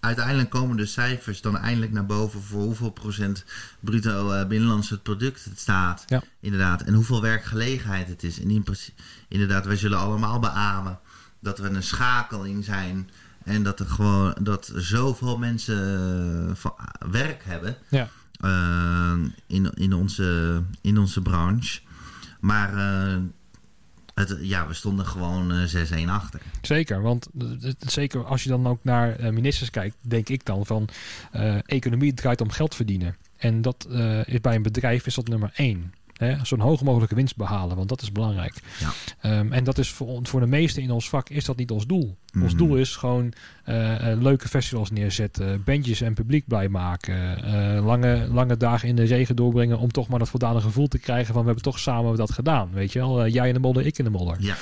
uiteindelijk 0.00 0.50
komen 0.50 0.76
de 0.76 0.86
cijfers 0.86 1.40
dan 1.40 1.56
eindelijk 1.58 1.92
naar 1.92 2.06
boven 2.06 2.42
voor 2.42 2.62
hoeveel 2.62 2.90
procent 2.90 3.44
bruto 3.80 4.30
eh, 4.32 4.46
binnenlands 4.46 4.90
het 4.90 5.02
product 5.02 5.44
het 5.44 5.58
staat. 5.60 6.04
Ja. 6.06 6.22
Inderdaad. 6.40 6.82
En 6.82 6.94
hoeveel 6.94 7.20
werkgelegenheid 7.22 8.08
het 8.08 8.22
is. 8.22 8.40
En 8.40 8.50
in, 8.50 8.62
principe- 8.62 9.02
inderdaad, 9.28 9.66
wij 9.66 9.76
zullen 9.76 9.98
allemaal 9.98 10.38
beamen 10.38 10.98
dat 11.40 11.58
we 11.58 11.68
een 11.68 11.82
schakeling 11.82 12.64
zijn. 12.64 13.10
En 13.44 13.62
dat 13.62 13.80
er 13.80 13.86
gewoon 13.86 14.34
dat 14.40 14.72
zoveel 14.74 15.38
mensen 15.38 16.56
eh, 16.62 16.70
werk 17.10 17.44
hebben 17.44 17.76
ja, 17.88 18.08
eh, 18.40 19.12
in, 19.46 19.70
in, 19.74 19.92
onze, 19.92 20.62
in 20.80 20.98
onze 20.98 21.22
branche. 21.22 21.80
Maar 22.40 22.74
eh, 22.74 23.18
het, 24.14 24.36
ja, 24.40 24.66
we 24.66 24.74
stonden 24.74 25.06
gewoon 25.06 25.52
eh 25.52 26.06
6-1 26.06 26.08
achter. 26.08 26.40
zeker. 26.62 27.02
Want 27.02 27.28
zeker 27.78 28.24
als 28.24 28.42
je 28.42 28.48
dan 28.48 28.66
ook 28.66 28.84
naar 28.84 29.34
ministers 29.34 29.70
kijkt, 29.70 29.96
denk 30.00 30.28
ik 30.28 30.44
dan 30.44 30.66
van... 30.66 30.88
economie 31.66 32.14
draait 32.14 32.40
om 32.40 32.50
geld 32.50 32.74
verdienen. 32.74 33.16
En 33.36 33.62
dat 33.62 33.86
is 34.24 34.40
bij 34.40 34.54
een 34.54 34.62
bedrijf 34.62 35.06
is 35.06 35.14
dat 35.14 35.28
nummer 35.28 35.50
één. 35.54 35.92
Zo'n 36.42 36.60
hoog 36.60 36.82
mogelijke 36.82 37.14
winst 37.14 37.36
behalen, 37.36 37.76
want 37.76 37.88
dat 37.88 38.02
is 38.02 38.12
belangrijk. 38.12 38.54
Ja. 38.80 38.90
Ehm, 39.20 39.52
en 39.52 39.64
dat 39.64 39.78
is 39.78 39.90
voor, 39.90 40.18
voor 40.22 40.40
de 40.40 40.46
meesten 40.46 40.82
in 40.82 40.90
ons 40.90 41.08
vak 41.08 41.28
is 41.28 41.44
dat 41.44 41.56
niet 41.56 41.70
ons 41.70 41.86
doel. 41.86 42.16
Ons 42.42 42.52
Mhm. 42.52 42.56
doel 42.56 42.76
is 42.76 42.96
gewoon 42.96 43.32
eh, 43.64 44.10
eh, 44.12 44.20
leuke 44.20 44.48
festivals 44.48 44.90
neerzetten, 44.90 45.64
bandjes 45.64 46.00
en 46.00 46.14
publiek 46.14 46.46
blij 46.46 46.68
maken, 46.68 47.44
eh, 47.44 47.84
lange, 47.86 48.28
lange 48.32 48.56
dagen 48.56 48.88
in 48.88 48.96
de 48.96 49.04
regen 49.04 49.36
doorbrengen 49.36 49.78
om 49.78 49.90
toch 49.92 50.08
maar 50.08 50.18
dat 50.18 50.28
voldane 50.28 50.60
gevoel 50.60 50.88
te 50.88 50.98
krijgen 50.98 51.32
van 51.32 51.40
we 51.40 51.46
hebben 51.46 51.64
toch 51.64 51.78
samen 51.78 52.16
dat 52.16 52.30
gedaan, 52.32 52.70
weet 52.72 52.92
je 52.92 52.98
wel? 52.98 53.26
Jij 53.28 53.48
in 53.48 53.54
de 53.54 53.60
modder, 53.60 53.86
ik 53.86 53.98
in 53.98 54.04
de 54.04 54.10
modder. 54.10 54.36
Ja, 54.40 54.56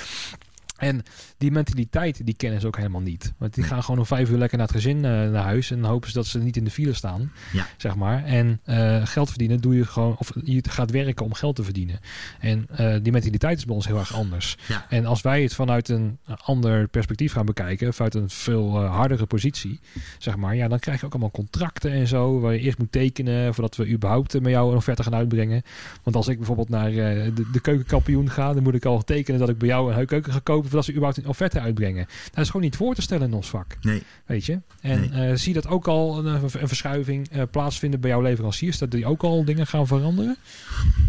En 0.79 1.03
die 1.37 1.51
mentaliteit, 1.51 2.25
die 2.25 2.35
kennen 2.35 2.61
ze 2.61 2.67
ook 2.67 2.77
helemaal 2.77 3.01
niet. 3.01 3.33
Want 3.37 3.53
die 3.53 3.63
gaan 3.63 3.83
gewoon 3.83 3.99
om 3.99 4.05
vijf 4.05 4.29
uur 4.29 4.37
lekker 4.37 4.57
naar 4.57 4.67
het 4.67 4.75
gezin 4.75 4.97
eh, 4.97 5.11
naar 5.11 5.43
huis. 5.43 5.71
En 5.71 5.83
hopen 5.83 6.09
ze 6.09 6.13
dat 6.13 6.25
ze 6.25 6.39
niet 6.39 6.57
in 6.57 6.63
de 6.63 6.71
file 6.71 6.93
staan. 6.93 7.31
Ja. 7.53 7.67
Zeg 7.77 7.95
maar. 7.95 8.23
En 8.23 8.59
eh, 8.63 9.05
geld 9.05 9.29
verdienen 9.29 9.61
doe 9.61 9.75
je 9.75 9.85
gewoon... 9.85 10.15
Of 10.17 10.31
je 10.43 10.63
gaat 10.69 10.91
werken 10.91 11.25
om 11.25 11.33
geld 11.33 11.55
te 11.55 11.63
verdienen. 11.63 11.99
En 12.39 12.67
eh, 12.75 12.95
die 13.01 13.11
mentaliteit 13.11 13.57
is 13.57 13.65
bij 13.65 13.75
ons 13.75 13.87
heel 13.87 13.97
erg 13.97 14.13
anders. 14.13 14.57
Ja. 14.67 14.85
En 14.89 15.05
als 15.05 15.21
wij 15.21 15.41
het 15.41 15.53
vanuit 15.53 15.89
een 15.89 16.17
ander 16.43 16.87
perspectief 16.87 17.31
gaan 17.31 17.45
bekijken... 17.45 17.93
vanuit 17.93 18.15
een 18.15 18.29
veel 18.29 18.85
hardere 18.85 19.25
positie, 19.25 19.79
zeg 20.17 20.35
maar... 20.35 20.55
Ja, 20.55 20.67
dan 20.67 20.79
krijg 20.79 20.99
je 20.99 21.05
ook 21.05 21.11
allemaal 21.11 21.31
contracten 21.31 21.91
en 21.91 22.07
zo... 22.07 22.39
waar 22.39 22.53
je 22.53 22.59
eerst 22.59 22.77
moet 22.77 22.91
tekenen 22.91 23.53
voordat 23.53 23.75
we 23.75 23.89
überhaupt 23.89 24.41
met 24.41 24.51
jou 24.51 24.71
een 24.71 24.77
offerte 24.77 25.03
gaan 25.03 25.15
uitbrengen. 25.15 25.63
Want 26.03 26.15
als 26.15 26.27
ik 26.27 26.37
bijvoorbeeld 26.37 26.69
naar 26.69 26.91
de, 26.91 27.45
de 27.51 27.59
keukenkampioen 27.59 28.29
ga... 28.29 28.53
dan 28.53 28.63
moet 28.63 28.75
ik 28.75 28.85
al 28.85 29.03
tekenen 29.03 29.39
dat 29.39 29.49
ik 29.49 29.57
bij 29.57 29.67
jou 29.67 29.93
een 29.93 30.05
keuken 30.05 30.33
ga 30.33 30.39
kopen 30.43 30.68
voordat 30.69 30.85
ze 30.85 30.91
überhaupt 30.91 31.17
een 31.17 31.27
offerte 31.27 31.59
uitbrengen. 31.59 32.07
Dat 32.31 32.39
is 32.43 32.45
gewoon 32.47 32.61
niet 32.61 32.75
voor 32.75 32.95
te 32.95 33.01
stellen 33.01 33.27
in 33.27 33.33
ons 33.33 33.49
vak. 33.49 33.77
Nee. 33.81 34.03
Weet 34.25 34.45
je? 34.45 34.59
En 34.81 34.99
Nee. 35.11 35.29
eh, 35.29 35.35
zie 35.37 35.53
je 35.53 35.61
dat 35.61 35.71
ook 35.71 35.87
al 35.87 36.17
een, 36.25 36.25
een 36.61 36.67
verschuiving 36.67 37.29
eh, 37.29 37.43
plaatsvinden 37.51 37.99
bij 37.99 38.09
jouw 38.09 38.21
leveranciers? 38.21 38.77
Dat 38.77 38.91
die 38.91 39.05
ook 39.05 39.23
al 39.23 39.45
dingen 39.45 39.67
gaan 39.67 39.87
veranderen? 39.87 40.37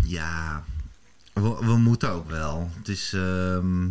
Ja, 0.07 0.65
we, 1.33 1.57
we 1.61 1.77
moeten 1.77 2.11
ook 2.11 2.31
wel. 2.31 2.71
Het 2.79 2.89
is, 2.89 3.13
ehm, 3.13 3.87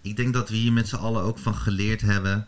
ik 0.00 0.16
denk 0.16 0.32
dat 0.34 0.48
we 0.48 0.56
hier 0.56 0.72
met 0.72 0.88
z'n 0.88 0.96
allen 0.96 1.22
ook 1.22 1.38
van 1.38 1.54
geleerd 1.54 2.00
hebben. 2.00 2.46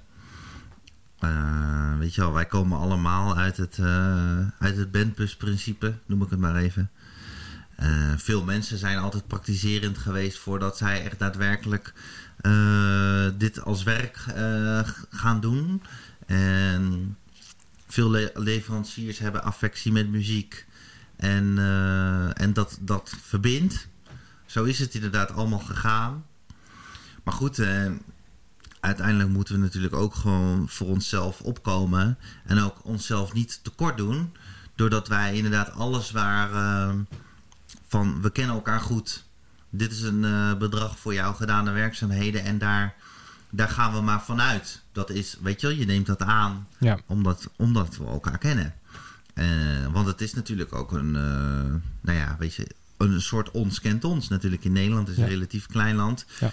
Eh, 1.18 1.98
weet 1.98 2.14
je 2.14 2.20
wel, 2.20 2.32
wij 2.32 2.46
komen 2.46 2.78
allemaal 2.78 3.36
uit 3.36 3.56
het, 3.56 3.78
eh 3.78 4.38
uit 4.58 4.76
het 4.76 4.90
bandbusprincipe, 4.90 5.94
noem 6.06 6.22
ik 6.22 6.30
het 6.30 6.38
maar 6.38 6.56
even. 6.56 6.90
Eh, 7.78 8.12
veel 8.16 8.44
mensen 8.44 8.78
zijn 8.78 8.98
altijd 8.98 9.26
praktiserend 9.26 9.98
geweest 9.98 10.38
voordat 10.38 10.76
zij 10.76 11.04
echt 11.04 11.18
daadwerkelijk 11.18 11.92
eh, 12.40 13.26
dit 13.36 13.64
als 13.64 13.82
werk 13.82 14.24
eh, 14.34 14.88
gaan 15.10 15.40
doen. 15.40 15.82
En 16.26 17.16
veel 17.86 18.10
le- 18.10 18.30
leveranciers 18.34 19.18
hebben 19.18 19.42
affectie 19.42 19.92
met 19.92 20.08
muziek. 20.08 20.66
En, 21.16 21.58
en 22.34 22.52
dat, 22.52 22.78
dat 22.80 23.16
verbindt. 23.22 23.88
Zo 24.46 24.64
is 24.64 24.78
het 24.78 24.94
inderdaad 24.94 25.30
allemaal 25.30 25.58
gegaan. 25.58 26.24
Maar 27.24 27.34
goed, 27.34 27.62
uiteindelijk 28.80 29.30
moeten 29.30 29.54
we 29.54 29.60
natuurlijk 29.60 29.94
ook 29.94 30.14
gewoon 30.14 30.68
voor 30.68 30.86
onszelf 30.86 31.40
opkomen. 31.40 32.18
En 32.44 32.58
ook 32.58 32.84
onszelf 32.84 33.32
niet 33.32 33.60
tekort 33.62 33.96
doen. 33.96 34.32
Doordat 34.74 35.08
wij 35.08 35.34
inderdaad 35.34 35.70
alles 35.70 36.10
waar 36.10 36.50
van 37.88 38.22
we 38.22 38.30
kennen 38.30 38.54
elkaar 38.54 38.80
goed. 38.80 39.24
Dit 39.70 39.92
is 39.92 40.02
een 40.02 40.24
eh, 40.24 40.56
bedrag 40.56 40.98
voor 40.98 41.14
jouw 41.14 41.32
gedane 41.32 41.70
werkzaamheden. 41.70 42.44
En 42.44 42.58
daar, 42.58 42.94
daar 43.50 43.68
gaan 43.68 43.92
we 43.92 44.00
maar 44.00 44.22
vanuit. 44.22 44.82
Dat 44.92 45.10
is, 45.10 45.36
weet 45.42 45.60
je 45.60 45.66
wel, 45.66 45.76
je 45.76 45.84
neemt 45.84 46.06
dat 46.06 46.22
aan 46.22 46.66
Ja. 46.78 46.98
omdat, 47.06 47.48
omdat 47.56 47.96
we 47.96 48.04
elkaar 48.04 48.38
kennen. 48.38 48.74
Eh, 49.34 49.46
want 49.92 50.06
het 50.06 50.20
is 50.20 50.34
natuurlijk 50.34 50.74
ook 50.74 50.92
een, 50.92 51.16
eh, 51.16 51.74
nou 52.00 52.18
ja, 52.18 52.36
weet 52.38 52.54
je, 52.54 52.66
een 52.96 53.20
soort 53.20 53.50
ons 53.50 53.80
kent 53.80 54.04
ons 54.04 54.28
natuurlijk 54.28 54.64
in 54.64 54.72
Nederland. 54.72 55.08
Het 55.08 55.16
is 55.16 55.22
een 55.22 55.28
relatief 55.28 55.66
klein 55.66 55.96
land. 55.96 56.26
Ja. 56.40 56.50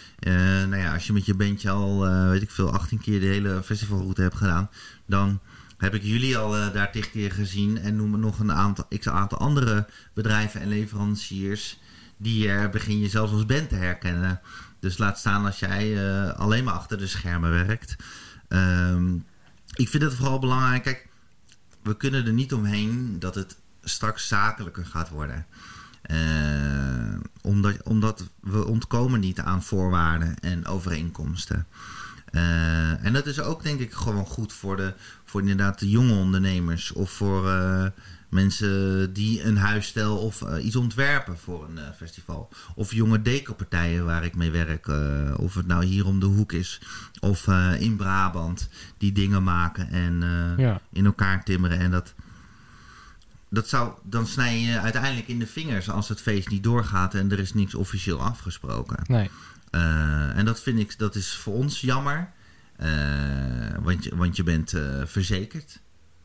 Nou 0.65 0.77
ja, 0.77 0.93
als 0.93 1.07
je 1.07 1.13
met 1.13 1.25
je 1.25 1.33
bandje 1.33 1.69
al, 1.69 1.99
weet 2.29 2.41
ik 2.41 2.51
veel, 2.51 2.71
18 2.71 2.99
keer 2.99 3.19
de 3.19 3.25
hele 3.25 3.63
festivalroute 3.63 4.21
hebt 4.21 4.36
gedaan, 4.36 4.69
dan 5.05 5.39
heb 5.86 5.93
ik 5.93 6.03
jullie 6.03 6.38
al 6.38 6.57
eh, 6.57 6.73
daar 6.73 6.91
tig 6.91 7.11
keer 7.11 7.31
gezien. 7.31 7.77
En 7.77 7.95
noem 7.95 8.19
nog 8.19 8.39
een 8.39 8.51
aantal, 8.51 8.88
aantal 9.03 9.38
andere 9.38 9.88
bedrijven 10.13 10.61
en 10.61 10.67
leveranciers 10.67 11.79
die 12.17 12.47
er 12.47 12.69
begin 12.69 12.99
je 12.99 13.09
zelfs 13.09 13.31
als 13.31 13.45
band 13.45 13.69
te 13.69 13.75
herkennen. 13.75 14.41
Dus 14.79 14.97
laat 14.97 15.19
staan 15.19 15.45
als 15.45 15.59
jij 15.59 15.97
eh, 15.97 16.33
alleen 16.33 16.63
maar 16.63 16.73
achter 16.73 16.97
de 16.97 17.07
schermen 17.07 17.51
werkt. 17.51 17.95
Ehm, 18.47 19.15
ik 19.73 19.89
vind 19.89 20.03
het 20.03 20.13
vooral 20.13 20.39
belangrijk. 20.39 20.83
Kijk, 20.83 21.07
we 21.81 21.97
kunnen 21.97 22.25
er 22.25 22.33
niet 22.33 22.53
omheen 22.53 23.19
dat 23.19 23.36
het 23.36 23.57
straks 23.83 24.27
zakelijker 24.27 24.86
gaat 24.86 25.09
worden. 25.09 25.45
Eh, 26.01 27.19
omdat, 27.41 27.83
omdat 27.83 28.29
we 28.41 28.65
ontkomen 28.65 29.19
niet 29.19 29.39
aan 29.39 29.63
voorwaarden 29.63 30.39
en 30.39 30.65
overeenkomsten. 30.65 31.67
Eh, 32.26 33.05
en 33.05 33.13
dat 33.13 33.26
is 33.26 33.39
ook 33.39 33.63
denk 33.63 33.80
ik 33.80 33.93
gewoon 33.93 34.26
goed 34.26 34.53
voor, 34.53 34.78
de, 34.78 34.93
voor 35.26 35.41
inderdaad 35.41 35.80
de 35.80 35.89
jonge 35.89 36.13
ondernemers. 36.13 36.91
Of 36.93 37.11
voor 37.11 37.49
eh, 37.49 37.86
mensen 38.30 39.13
die 39.13 39.43
een 39.43 39.57
huisstijl 39.57 40.17
of 40.17 40.41
eh, 40.41 40.65
iets 40.65 40.76
ontwerpen 40.76 41.38
voor 41.38 41.63
een 41.69 41.93
festival. 41.97 42.49
Of 42.76 42.93
jonge 42.93 43.21
decopartijen 43.21 44.05
waar 44.05 44.26
ik 44.26 44.36
mee 44.36 44.51
werk. 44.51 44.88
of 45.38 45.53
het 45.53 45.67
nou 45.67 45.86
hier 45.86 46.05
om 46.05 46.19
de 46.19 46.26
hoek 46.26 46.51
is 46.51 46.82
of 47.19 47.47
in 47.80 47.95
Brabant. 47.95 48.69
Die 48.97 49.11
dingen 49.11 49.43
maken 49.43 49.89
en 49.91 50.23
Ja. 50.57 50.82
in 50.91 51.05
elkaar 51.05 51.43
timmeren. 51.43 51.80
En 51.80 51.91
dat, 51.91 52.13
dat 53.49 53.67
zou, 53.69 53.93
dan 54.03 54.28
snij 54.28 54.59
je 54.59 54.80
uiteindelijk 54.80 55.28
in 55.28 55.39
de 55.39 55.47
vingers 55.47 55.89
als 55.89 56.09
het 56.09 56.21
feest 56.21 56.49
niet 56.49 56.63
doorgaat 56.63 57.13
en 57.13 57.32
er 57.32 57.39
is 57.39 57.53
niks 57.53 57.76
officieel 57.76 58.21
afgesproken. 58.21 58.97
Nee. 59.07 59.30
Eh, 59.76 60.38
en 60.38 60.45
dat 60.45 60.61
vind 60.61 60.80
ik, 60.80 60.97
dat 60.97 61.15
is 61.15 61.34
voor 61.36 61.53
ons 61.53 61.82
jammer. 61.82 62.30
Eh, 62.76 62.88
want, 63.82 64.03
je, 64.03 64.15
want 64.15 64.36
je 64.36 64.43
bent 64.43 64.73
eh, 64.73 64.82
verzekerd 65.05 65.80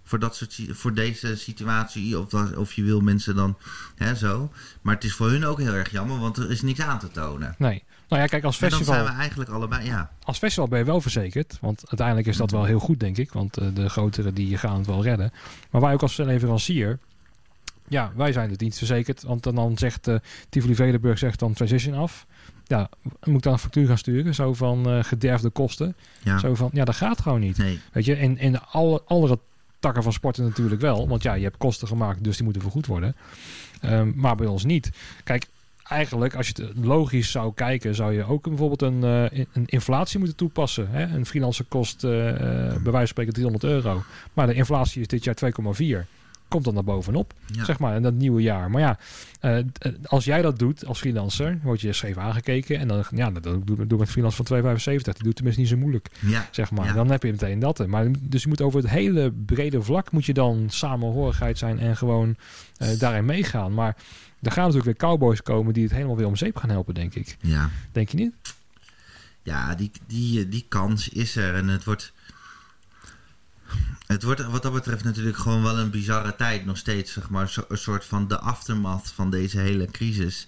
voor, 0.05 0.19
dat 0.19 0.37
soort, 0.37 0.59
voor 0.71 0.95
deze 0.95 1.37
situatie. 1.37 2.19
Of, 2.19 2.29
dat- 2.29 2.57
of 2.57 2.73
je 2.73 2.83
wil 2.83 3.01
mensen 3.01 3.35
dan 3.35 3.57
hè, 3.97 4.15
zo. 4.15 4.53
Maar 4.81 4.95
het 4.95 5.05
is 5.05 5.13
voor 5.15 5.29
hun 5.31 5.45
ook 5.47 5.59
heel 5.59 5.73
erg 5.73 5.91
jammer, 5.91 6.19
want 6.19 6.37
er 6.37 6.51
is 6.51 6.63
niks 6.63 6.81
aan 6.81 6.99
te 6.99 7.11
tonen. 7.11 7.55
Nee. 7.59 7.83
Nou 8.09 8.23
ja, 8.23 8.29
kijk, 8.29 8.45
als 8.45 8.61
En 8.61 8.69
dan 8.69 8.79
festival, 8.79 9.03
zijn 9.03 9.15
we 9.15 9.21
eigenlijk 9.21 9.51
allebei, 9.51 9.85
ja. 9.87 10.11
als 10.23 10.39
festival 10.39 10.69
ben 10.69 10.79
je 10.79 10.85
wel 10.85 11.01
verzekerd. 11.01 11.59
Want 11.61 11.83
uiteindelijk 11.89 12.27
is 12.29 12.37
dat 12.37 12.51
wel 12.51 12.65
heel 12.65 12.79
goed, 12.79 13.01
denk 13.01 13.17
ik. 13.17 13.33
Want 13.33 13.55
de 13.55 13.89
grotere 13.89 14.33
die 14.33 14.59
gaan 14.59 14.77
het 14.77 14.87
wel 14.87 15.03
redden. 15.03 15.33
Maar 15.71 15.81
wij 15.81 15.93
ook 15.93 16.03
als 16.03 16.17
leverancier... 16.17 16.99
Ja, 17.91 18.13
wij 18.17 18.33
zijn 18.33 18.51
het 18.51 18.61
niet 18.61 18.79
verzekerd. 18.79 19.23
Want 19.23 19.43
dan, 19.43 19.79
zegt 19.79 20.09
uh, 20.09 20.15
Tivoli 20.49 20.75
Vredenburg 20.75 21.19
zegt 21.19 21.39
dan 21.39 21.53
transition 21.53 21.95
af. 21.95 22.27
Ja, 22.65 22.89
moet 23.03 23.37
ik 23.37 23.43
dan 23.43 23.53
een 23.53 23.59
factuur 23.59 23.87
gaan 23.87 23.99
sturen? 23.99 24.35
Zo 24.35 24.55
van 24.55 24.91
eh, 24.91 25.05
gederfde 25.05 25.51
kosten. 25.51 25.97
ja. 26.23 26.39
Zo 26.39 26.55
van, 26.55 26.71
ja, 26.73 26.85
dat 26.85 26.95
gaat 26.95 27.21
gewoon 27.21 27.41
niet. 27.41 27.59
Nee, 27.59 27.79
Weet 27.93 28.05
je, 28.05 28.15
en 28.15 28.39
in 28.39 28.61
alle 28.61 29.03
andere 29.07 29.39
takken 29.79 30.03
van 30.03 30.13
sporten 30.13 30.45
natuurlijk 30.45 30.81
wel. 30.81 31.09
Want 31.09 31.23
ja, 31.23 31.35
je 31.35 31.43
hebt 31.43 31.57
kosten 31.57 31.89
gemaakt, 31.89 32.25
dus 32.25 32.35
die 32.35 32.45
moeten 32.45 32.63
vergoed 32.63 32.87
worden. 32.87 33.17
Ehm, 33.81 34.13
maar 34.15 34.37
bij 34.37 34.47
ons 34.47 34.65
niet. 34.65 34.91
Kijk, 35.25 35.47
eigenlijk, 35.83 36.35
als 36.35 36.49
je 36.49 36.63
het 36.63 36.85
logisch 36.85 37.31
zou 37.31 37.55
kijken, 37.55 37.95
zou 37.95 38.13
je 38.13 38.25
ook 38.25 38.43
bijvoorbeeld 38.43 38.83
een, 38.83 39.05
eh, 39.05 39.45
een 39.53 39.67
inflatie 39.67 40.19
moeten 40.19 40.37
toepassen. 40.37 40.91
Hè? 40.91 41.03
Een 41.03 41.27
freelancer 41.27 41.65
kost 41.69 42.05
eh, 42.05 42.11
bij 42.11 42.81
wijze 42.83 42.91
van 42.93 43.07
spreken 43.07 43.33
300 43.33 43.65
euro. 43.65 44.03
Maar 44.33 44.47
de 44.47 44.55
inflatie 44.55 45.01
is 45.01 45.07
dit 45.07 45.25
jaar 45.25 45.35
2,4. 45.35 46.07
Komt 46.51 46.65
dan 46.65 46.75
naar 46.75 46.85
bovenop, 46.85 47.35
ja. 47.47 47.65
zeg 47.65 47.79
maar, 47.79 47.97
in 47.97 48.03
dat 48.03 48.15
nieuwe 48.15 48.43
jaar. 48.43 48.71
Maar 48.71 48.81
ja, 48.81 48.99
eh, 49.41 49.59
eh, 49.59 49.65
als 50.03 50.25
jij 50.25 50.43
dat 50.43 50.59
doet 50.59 50.87
als 50.87 50.99
freelancer, 50.99 51.59
word 51.63 51.81
je 51.81 51.93
scheef 51.93 52.17
aangekeken. 52.17 52.79
En 52.79 52.89
dan, 52.89 53.05
ja, 53.15 53.31
dat 53.31 53.43
doe, 53.43 53.87
doe 53.87 53.99
met 53.99 54.11
freelance 54.11 54.37
van 54.37 54.45
2,75. 54.45 55.15
Die 55.15 55.25
doet 55.25 55.35
tenminste 55.35 55.61
niet 55.61 55.71
zo 55.71 55.77
moeilijk 55.77 56.11
ja. 56.21 56.49
zeg 56.51 56.71
maar. 56.71 56.87
Ja. 56.87 56.93
Dan 56.93 57.11
heb 57.11 57.23
je 57.23 57.31
meteen 57.31 57.59
dat. 57.59 57.87
Maar 57.87 58.07
dus 58.21 58.43
je 58.43 58.49
moet 58.49 58.61
over 58.61 58.81
het 58.81 58.91
hele 58.91 59.33
brede 59.47 59.83
vlak 59.83 60.11
moet 60.11 60.25
je 60.25 60.35
dan 60.35 60.67
samenhorigheid 60.69 61.59
zijn 61.59 61.79
en 61.79 61.97
gewoon 61.97 62.37
eh, 62.77 62.99
daarin 62.99 63.25
meegaan. 63.25 63.75
Maar 63.75 63.97
er 64.43 64.53
gaan 64.53 64.67
natuurlijk 64.67 64.85
weer 64.85 65.09
cowboys 65.11 65.43
komen 65.43 65.73
die 65.73 65.83
het 65.83 65.93
helemaal 65.93 66.17
weer 66.17 66.27
om 66.27 66.37
zeep 66.37 66.57
gaan 66.57 66.71
helpen, 66.71 66.95
denk 66.95 67.15
ik. 67.15 67.37
ja. 67.41 67.71
Denk 67.93 68.09
je 68.09 68.17
niet? 68.17 68.35
Ja, 69.43 69.75
die, 69.75 69.91
die, 70.07 70.49
die 70.49 70.67
kans 70.69 71.09
is 71.09 71.37
er. 71.37 71.55
En 71.55 71.69
het 71.69 71.85
wordt. 71.85 72.13
Het 74.11 74.23
wordt 74.23 74.45
wat 74.47 74.63
dat 74.63 74.73
betreft 74.73 75.05
natuurlijk 75.05 75.37
gewoon 75.37 75.63
wel 75.63 75.79
een 75.79 75.91
bizarre 75.91 76.37
tijd 76.37 76.65
nog 76.65 76.77
steeds, 76.77 77.13
zeg 77.13 77.31
maar. 77.31 77.49
Zo- 77.49 77.65
Een 77.69 77.79
soort 77.79 78.05
van 78.05 78.29
de 78.29 78.39
aftermath 78.39 79.13
van 79.15 79.31
deze 79.31 79.59
hele 79.59 79.87
crisis. 79.87 80.47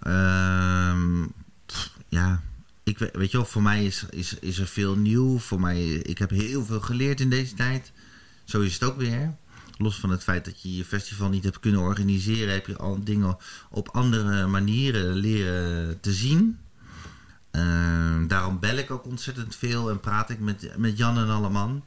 Ehm, 0.00 1.22
ja, 2.08 2.42
ik, 2.82 2.98
we- 2.98 3.10
weet 3.12 3.30
je 3.30 3.36
wel, 3.36 3.46
voor 3.46 3.62
mij 3.62 3.84
is, 3.84 4.04
is, 4.10 4.34
is 4.38 4.58
er 4.58 4.66
veel 4.66 4.96
nieuw. 4.96 5.38
Voor 5.38 5.60
mij, 5.60 5.84
ik 5.86 6.18
heb 6.18 6.30
heel 6.30 6.64
veel 6.64 6.80
geleerd 6.80 7.20
in 7.20 7.30
deze 7.30 7.54
tijd. 7.54 7.92
Zo 8.44 8.60
is 8.60 8.72
het 8.74 8.82
ook 8.84 8.96
weer. 8.98 9.34
Los 9.78 10.00
van 10.00 10.10
het 10.10 10.22
feit 10.22 10.44
dat 10.44 10.62
je 10.62 10.76
je 10.76 10.84
festival 10.84 11.28
niet 11.28 11.44
hebt 11.44 11.60
kunnen 11.60 11.80
organiseren, 11.80 12.52
heb 12.52 12.66
je 12.66 12.76
al 12.76 13.04
dingen 13.04 13.36
op 13.70 13.88
andere 13.88 14.46
manieren 14.46 15.14
leren 15.14 16.00
te 16.00 16.12
zien. 16.12 16.58
Ehm, 17.50 18.26
daarom 18.26 18.58
bel 18.60 18.76
ik 18.76 18.90
ook 18.90 19.04
ontzettend 19.04 19.56
veel 19.56 19.90
en 19.90 20.00
praat 20.00 20.30
ik 20.30 20.40
met, 20.40 20.72
met 20.76 20.98
Jan 20.98 21.18
en 21.18 21.28
Alleman. 21.28 21.84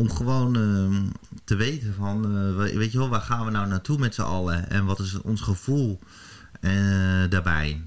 Om 0.00 0.10
gewoon 0.10 0.56
ehm, 0.56 1.06
te 1.44 1.54
weten 1.54 1.94
van, 1.94 2.24
eh, 2.24 2.56
we- 2.56 2.76
weet 2.78 2.92
je 2.92 2.98
wel, 2.98 3.08
waar 3.08 3.20
gaan 3.20 3.44
we 3.44 3.50
nou 3.50 3.66
naartoe 3.68 3.98
met 3.98 4.14
z'n 4.14 4.20
allen? 4.22 4.70
En 4.70 4.84
wat 4.84 4.98
is 5.00 5.20
ons 5.20 5.40
gevoel 5.40 5.98
eh, 6.60 6.70
daarbij? 7.28 7.82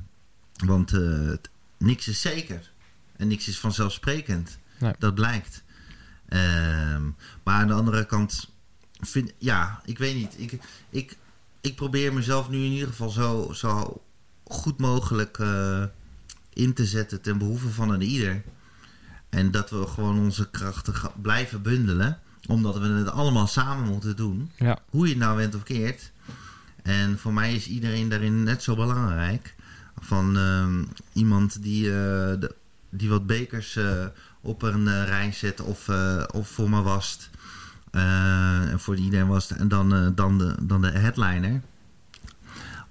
Want 0.66 0.93
eh, 0.93 1.32
niks 1.78 2.07
is 2.07 2.22
zeker. 2.22 2.72
En 3.18 3.28
niks 3.28 3.47
is 3.47 3.59
vanzelfsprekend. 3.59 4.57
Nee. 4.80 4.93
Dat 4.99 5.16
blijkt. 5.16 5.64
Ehm, 6.30 7.03
maar 7.43 7.55
aan 7.61 7.68
de 7.68 7.74
andere 7.74 8.05
kant, 8.05 8.49
vind, 8.99 9.32
ja, 9.38 9.82
ik 9.86 9.97
weet 9.97 10.16
niet. 10.16 10.34
Ik, 10.38 10.59
ik, 10.89 11.18
ik 11.61 11.76
probeer 11.76 12.14
mezelf 12.14 12.49
nu 12.49 12.57
in 12.66 12.72
ieder 12.72 12.88
geval 12.88 13.09
zo, 13.09 13.51
zo 13.53 14.01
goed 14.43 14.78
mogelijk 14.80 15.38
in 16.53 16.74
te 16.74 16.86
zetten 16.86 17.22
ten 17.22 17.38
behoeve 17.38 17.70
van 17.70 17.89
een 17.89 18.01
ieder. 18.01 18.43
En 19.34 19.52
dat 19.52 19.70
we 19.70 19.88
gewoon 19.88 20.20
onze 20.20 20.50
krachten 20.50 20.94
blijven 21.22 21.62
bundelen. 21.62 22.20
Omdat 22.48 22.78
we 22.78 22.88
het 22.88 23.10
allemaal 23.10 23.48
samen 23.48 23.88
moeten 23.88 24.16
doen. 24.16 24.52
Ja. 24.56 24.80
Hoe 24.90 25.06
je 25.06 25.14
het 25.14 25.22
nou 25.22 25.38
bent 25.38 25.56
of 25.56 25.64
keert. 25.64 26.12
En 26.84 27.20
voor 27.20 27.34
mij 27.34 27.54
is 27.54 27.68
iedereen 27.68 28.10
daarin 28.10 28.44
net 28.44 28.64
zo 28.64 28.76
belangrijk. 28.76 29.56
Van 30.00 30.38
ehm, 30.38 30.84
iemand 31.14 31.64
die, 31.64 31.86
eh, 31.86 31.94
de, 32.40 32.56
die 32.90 33.10
wat 33.10 33.26
bekers 33.26 33.76
eh, 33.76 34.06
op 34.42 34.62
een 34.62 34.88
eh, 34.88 35.04
rij 35.04 35.32
zet 35.32 35.62
of, 35.62 35.90
of 36.34 36.48
voor 36.48 36.70
me 36.70 36.82
wast. 36.82 37.30
En 37.92 38.80
voor 38.80 38.96
iedereen 38.96 39.28
was 39.28 39.52
en 39.52 39.68
dan, 39.68 40.12
dan, 40.16 40.38
de, 40.38 40.56
dan 40.62 40.82
de 40.82 40.90
headliner. 40.92 41.62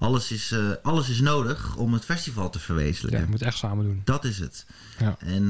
Alles 0.03 0.31
is, 0.33 0.51
eh, 0.53 0.71
alles 0.83 1.09
is 1.09 1.21
nodig 1.21 1.77
om 1.77 1.93
het 1.93 2.05
festival 2.05 2.51
te 2.51 2.59
Ja, 2.59 2.65
verwezenlijken. 2.65 3.21
je 3.21 3.27
moet 3.31 3.39
het 3.39 3.49
echt 3.49 3.59
samen 3.59 3.85
doen. 3.85 4.01
Dat 4.05 4.25
is 4.25 4.39
het. 4.39 4.67
Ja. 4.99 5.17
En 5.19 5.47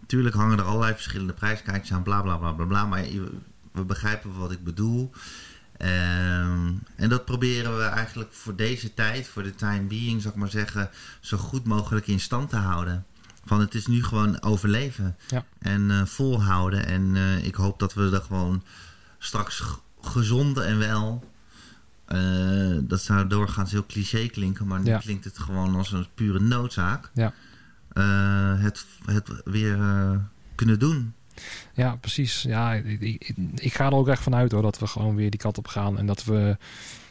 natuurlijk 0.00 0.34
hangen 0.34 0.58
er 0.58 0.64
allerlei 0.64 0.94
verschillende 0.94 1.32
prijskaartjes 1.32 1.92
aan, 1.92 2.02
bla 2.02 2.22
bla 2.22 2.36
bla 2.36 2.52
bla 2.52 2.64
bla. 2.64 2.86
Maar 2.86 3.06
je- 3.08 3.38
we 3.72 3.84
begrijpen 3.84 4.38
wat 4.38 4.50
ik 4.52 4.64
bedoel. 4.64 5.10
Ehm, 5.76 6.72
en 6.96 7.08
dat 7.08 7.24
proberen 7.24 7.76
we 7.76 7.82
eigenlijk 7.82 8.32
voor 8.32 8.56
deze 8.56 8.94
tijd, 8.94 9.28
voor 9.28 9.42
de 9.42 9.54
time 9.54 9.82
being, 9.86 10.22
zou 10.22 10.34
ik 10.34 10.40
maar 10.40 10.50
zeggen, 10.50 10.90
zo 11.20 11.36
goed 11.36 11.64
mogelijk 11.64 12.06
in 12.06 12.20
stand 12.20 12.50
te 12.50 12.56
houden. 12.56 13.04
Van 13.44 13.60
het 13.60 13.74
is 13.74 13.86
nu 13.86 14.04
gewoon 14.04 14.42
overleven 14.42 15.16
Ja. 15.28 15.44
en 15.58 15.90
eh, 15.90 16.04
volhouden. 16.04 16.86
En 16.86 17.16
eh, 17.16 17.44
ik 17.44 17.54
hoop 17.54 17.78
dat 17.78 17.94
we 17.94 18.10
er 18.12 18.20
gewoon 18.22 18.62
straks 19.18 19.62
gezond 20.00 20.58
en 20.58 20.78
wel. 20.78 21.34
Eh, 22.06 22.18
dat 22.80 23.00
zou 23.02 23.26
doorgaans 23.26 23.70
heel 23.70 23.86
cliché 23.86 24.26
klinken, 24.26 24.66
maar 24.66 24.80
nu 24.80 24.86
Ja. 24.90 24.98
klinkt 24.98 25.24
het 25.24 25.38
gewoon 25.38 25.76
als 25.76 25.92
een 25.92 26.06
pure 26.14 26.40
noodzaak. 26.40 27.10
Ja. 27.14 27.32
eh, 27.92 28.62
het, 28.62 28.84
het 29.04 29.30
weer 29.44 29.80
eh, 29.80 30.10
kunnen 30.54 30.78
doen. 30.78 31.14
Ja, 31.74 31.96
precies. 31.96 32.42
Ja, 32.42 32.72
ik, 32.74 33.00
ik, 33.00 33.34
ik 33.54 33.74
ga 33.74 33.86
er 33.86 33.92
ook 33.94 34.08
echt 34.08 34.22
vanuit 34.22 34.52
hoor 34.52 34.62
dat 34.62 34.78
we 34.78 34.86
gewoon 34.86 35.14
weer 35.16 35.30
die 35.30 35.40
kant 35.40 35.58
op 35.58 35.66
gaan. 35.68 35.98
En 35.98 36.06
dat 36.06 36.24
we 36.24 36.56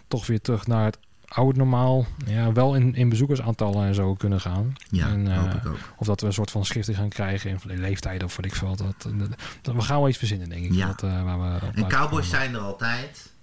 toch 0.07 0.27
weer 0.27 0.41
terug 0.41 0.67
naar 0.67 0.85
het 0.85 0.97
oude 1.27 1.57
normaal. 1.57 2.07
Ja, 2.25 2.51
wel 2.51 2.75
in, 2.75 2.95
in 2.95 3.09
bezoekersaantallen 3.09 3.87
en 3.87 3.95
zo 3.95 4.13
kunnen 4.13 4.41
gaan. 4.41 4.73
Ja, 4.89 5.07
En, 5.07 5.35
hoop 5.37 5.53
ik 5.53 5.65
ook. 5.65 5.77
Of 5.97 6.07
dat 6.07 6.21
we 6.21 6.27
een 6.27 6.33
soort 6.33 6.51
van 6.51 6.65
schifting 6.65 6.97
gaan 6.97 7.09
krijgen 7.09 7.59
in 7.67 7.79
leeftijden 7.79 8.27
of 8.27 8.35
wat 8.35 8.45
ik 8.45 8.55
veel. 8.55 8.75
Dat, 8.75 9.01
dat, 9.17 9.29
dat- 9.61 9.75
we 9.75 9.81
gaan 9.81 9.99
wel 9.99 10.09
iets 10.09 10.17
verzinnen, 10.17 10.49
denk 10.49 10.65
ik. 10.65 10.73
Ja. 10.73 10.87
Dat, 10.87 11.01
waar 11.01 11.41
we 11.61 11.67
En 11.81 11.87
cowboys 11.87 12.29
zijn 12.29 12.53
er 12.53 12.59
altijd. 12.59 13.33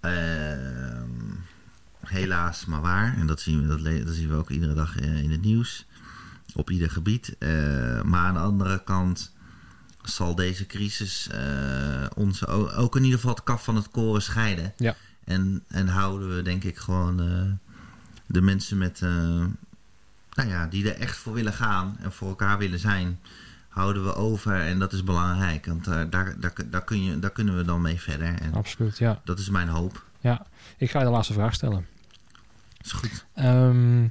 Ehm, 0.00 1.10
helaas 2.06 2.64
maar 2.64 2.80
waar. 2.80 3.16
En 3.16 3.26
dat 3.26 3.40
zien 3.40 3.68
we, 3.68 4.02
dat, 4.04 4.14
zien 4.14 4.28
we 4.28 4.34
ook 4.34 4.50
iedere 4.50 4.74
dag 4.74 4.96
eh, 4.96 5.22
in 5.22 5.30
het 5.30 5.42
nieuws. 5.42 5.86
Op 6.54 6.70
ieder 6.70 6.90
gebied. 6.90 7.36
Eh, 7.38 8.02
maar 8.02 8.20
aan 8.20 8.34
de 8.34 8.40
andere 8.40 8.84
kant 8.84 9.32
zal 10.02 10.34
deze 10.34 10.66
crisis 10.66 11.28
eh, 11.28 12.06
ons 12.14 12.46
ook 12.46 12.96
in 12.96 13.02
ieder 13.02 13.18
geval 13.18 13.34
het 13.34 13.44
kaf 13.44 13.64
van 13.64 13.76
het 13.76 13.90
koren 13.90 14.22
scheiden. 14.22 14.72
Ja. 14.76 14.96
En, 15.24 15.64
en 15.68 15.88
houden 15.88 16.36
we 16.36 16.42
denk 16.42 16.64
ik 16.64 16.76
gewoon 16.76 17.16
de 18.26 18.40
mensen 18.40 18.78
met, 18.78 19.00
nou 19.00 20.48
ja, 20.48 20.66
die 20.66 20.90
er 20.92 21.00
echt 21.00 21.16
voor 21.16 21.32
willen 21.32 21.52
gaan 21.52 21.96
en 22.00 22.12
voor 22.12 22.28
elkaar 22.28 22.58
willen 22.58 22.78
zijn, 22.78 23.20
houden 23.70 24.04
we 24.04 24.14
over. 24.14 24.60
En 24.60 24.78
dat 24.78 24.92
is 24.92 25.04
belangrijk, 25.04 25.66
want 25.66 25.86
eh, 25.86 26.02
daar, 26.10 26.34
daar, 26.40 26.52
daar, 26.70 26.84
kun 26.84 27.02
je, 27.04 27.18
daar 27.18 27.30
kunnen 27.30 27.56
we 27.56 27.64
dan 27.64 27.80
mee 27.80 28.00
verder. 28.00 28.34
En 28.40 28.54
Absoluut, 28.54 28.98
ja. 28.98 29.20
dat 29.24 29.38
is 29.38 29.48
mijn 29.48 29.68
hoop. 29.68 30.04
ja. 30.20 30.46
Ik 30.76 30.90
ga 30.90 30.98
je 30.98 31.04
de 31.04 31.10
laatste 31.10 31.32
vraag 31.32 31.54
stellen. 31.54 31.86
Is 32.82 32.92
goed. 32.92 33.26
Ehm, 33.34 34.02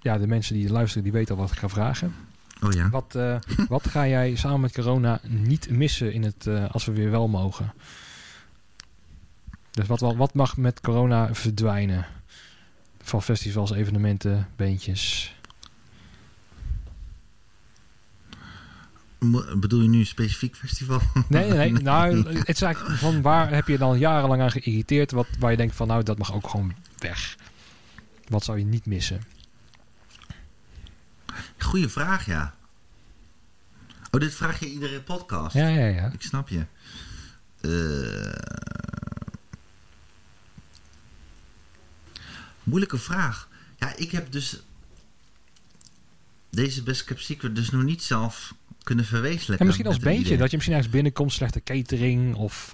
ja, 0.00 0.18
de 0.18 0.26
mensen 0.26 0.54
die 0.54 0.70
luisteren, 0.70 1.02
die 1.02 1.12
weten 1.12 1.34
al 1.34 1.40
wat 1.40 1.50
ik 1.50 1.58
ga 1.58 1.68
vragen. 1.68 2.14
Oh 2.62 2.72
ja. 2.72 2.90
Wat, 2.90 3.14
eh, 3.14 3.36
wat 3.68 3.88
ga 3.88 4.06
jij 4.06 4.34
samen 4.34 4.60
met 4.60 4.72
corona 4.72 5.20
niet 5.28 5.70
missen 5.70 6.12
in 6.12 6.22
het, 6.22 6.46
eh, 6.46 6.70
als 6.70 6.84
we 6.84 6.92
weer 6.92 7.10
wel 7.10 7.28
mogen? 7.28 7.72
Dus 9.70 9.86
wat, 9.86 10.00
wat, 10.00 10.16
wat 10.16 10.34
mag 10.34 10.56
met 10.56 10.80
corona 10.80 11.34
verdwijnen? 11.34 12.06
Van 13.02 13.22
festivals, 13.22 13.72
evenementen, 13.72 14.48
beentjes. 14.56 15.34
Bedoel 19.56 19.82
je 19.82 19.88
nu 19.88 19.98
een 19.98 20.06
specifiek 20.06 20.56
festival? 20.56 21.00
Nee, 21.28 21.50
nee, 21.50 21.70
nee. 21.70 21.82
Nou, 21.92 22.38
het 22.38 22.48
is 22.48 22.62
eigenlijk 22.62 22.98
van 22.98 23.22
waar 23.22 23.50
heb 23.50 23.68
je 23.68 23.78
dan 23.78 23.98
jarenlang 23.98 24.42
aan 24.42 24.50
geïrriteerd? 24.50 25.10
Wat, 25.10 25.26
waar 25.38 25.50
je 25.50 25.56
denkt 25.56 25.74
van 25.74 25.86
nou, 25.86 26.02
dat 26.02 26.18
mag 26.18 26.34
ook 26.34 26.48
gewoon 26.48 26.74
weg. 26.98 27.36
Wat 28.28 28.44
zou 28.44 28.58
je 28.58 28.64
niet 28.64 28.86
missen? 28.86 29.22
Goeie 31.58 31.88
vraag, 31.88 32.26
ja. 32.26 32.54
Oh, 34.10 34.20
dit 34.20 34.34
vraag 34.34 34.60
je 34.60 34.70
iedere 34.70 35.00
podcast. 35.00 35.54
Ja, 35.54 35.68
ja, 35.68 35.86
ja. 35.86 36.10
Ik 36.12 36.22
snap 36.22 36.48
je. 36.48 36.64
Eh, 37.60 38.40
moeilijke 42.62 42.98
vraag. 42.98 43.48
Ja, 43.76 43.96
ik 43.96 44.10
heb 44.10 44.32
dus 44.32 44.62
deze 46.50 46.82
Best 46.82 47.04
Kept 47.04 47.22
Secret 47.22 47.56
dus 47.56 47.70
nog 47.70 47.82
niet 47.82 48.02
zelf 48.02 48.54
kunnen 48.82 49.04
verwezenlijken. 49.04 49.58
En 49.58 49.66
misschien 49.66 49.86
als 49.86 49.98
beentje, 49.98 50.24
idee. 50.24 50.38
dat 50.38 50.50
je 50.50 50.56
misschien 50.56 50.76
ergens 50.76 50.94
binnenkomt, 50.94 51.32
slechte 51.32 51.62
catering 51.62 52.34
of... 52.34 52.72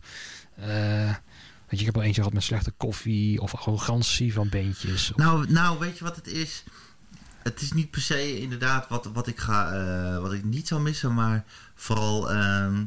eh, 0.56 0.66
weet 1.06 1.14
je, 1.68 1.76
ik 1.76 1.84
heb 1.86 1.96
al 1.96 2.02
eentje 2.02 2.20
gehad 2.20 2.34
met 2.34 2.42
slechte 2.42 2.70
koffie 2.70 3.40
of 3.40 3.54
arrogantie 3.54 4.32
van 4.32 4.48
beentjes. 4.48 5.10
Of, 5.10 5.16
Nou, 5.16 5.50
nou, 5.50 5.78
weet 5.78 5.98
je 5.98 6.04
wat 6.04 6.16
het 6.16 6.26
is? 6.26 6.64
Het 7.42 7.60
is 7.60 7.72
niet 7.72 7.90
per 7.90 8.00
se 8.00 8.40
inderdaad 8.40 8.88
wat, 8.88 9.10
wat, 9.12 9.26
ik, 9.26 9.38
ga, 9.38 9.72
eh, 9.72 10.20
wat 10.20 10.32
ik 10.32 10.44
niet 10.44 10.68
zou 10.68 10.80
missen, 10.80 11.14
maar 11.14 11.44
vooral... 11.74 12.30
ehm, 12.32 12.84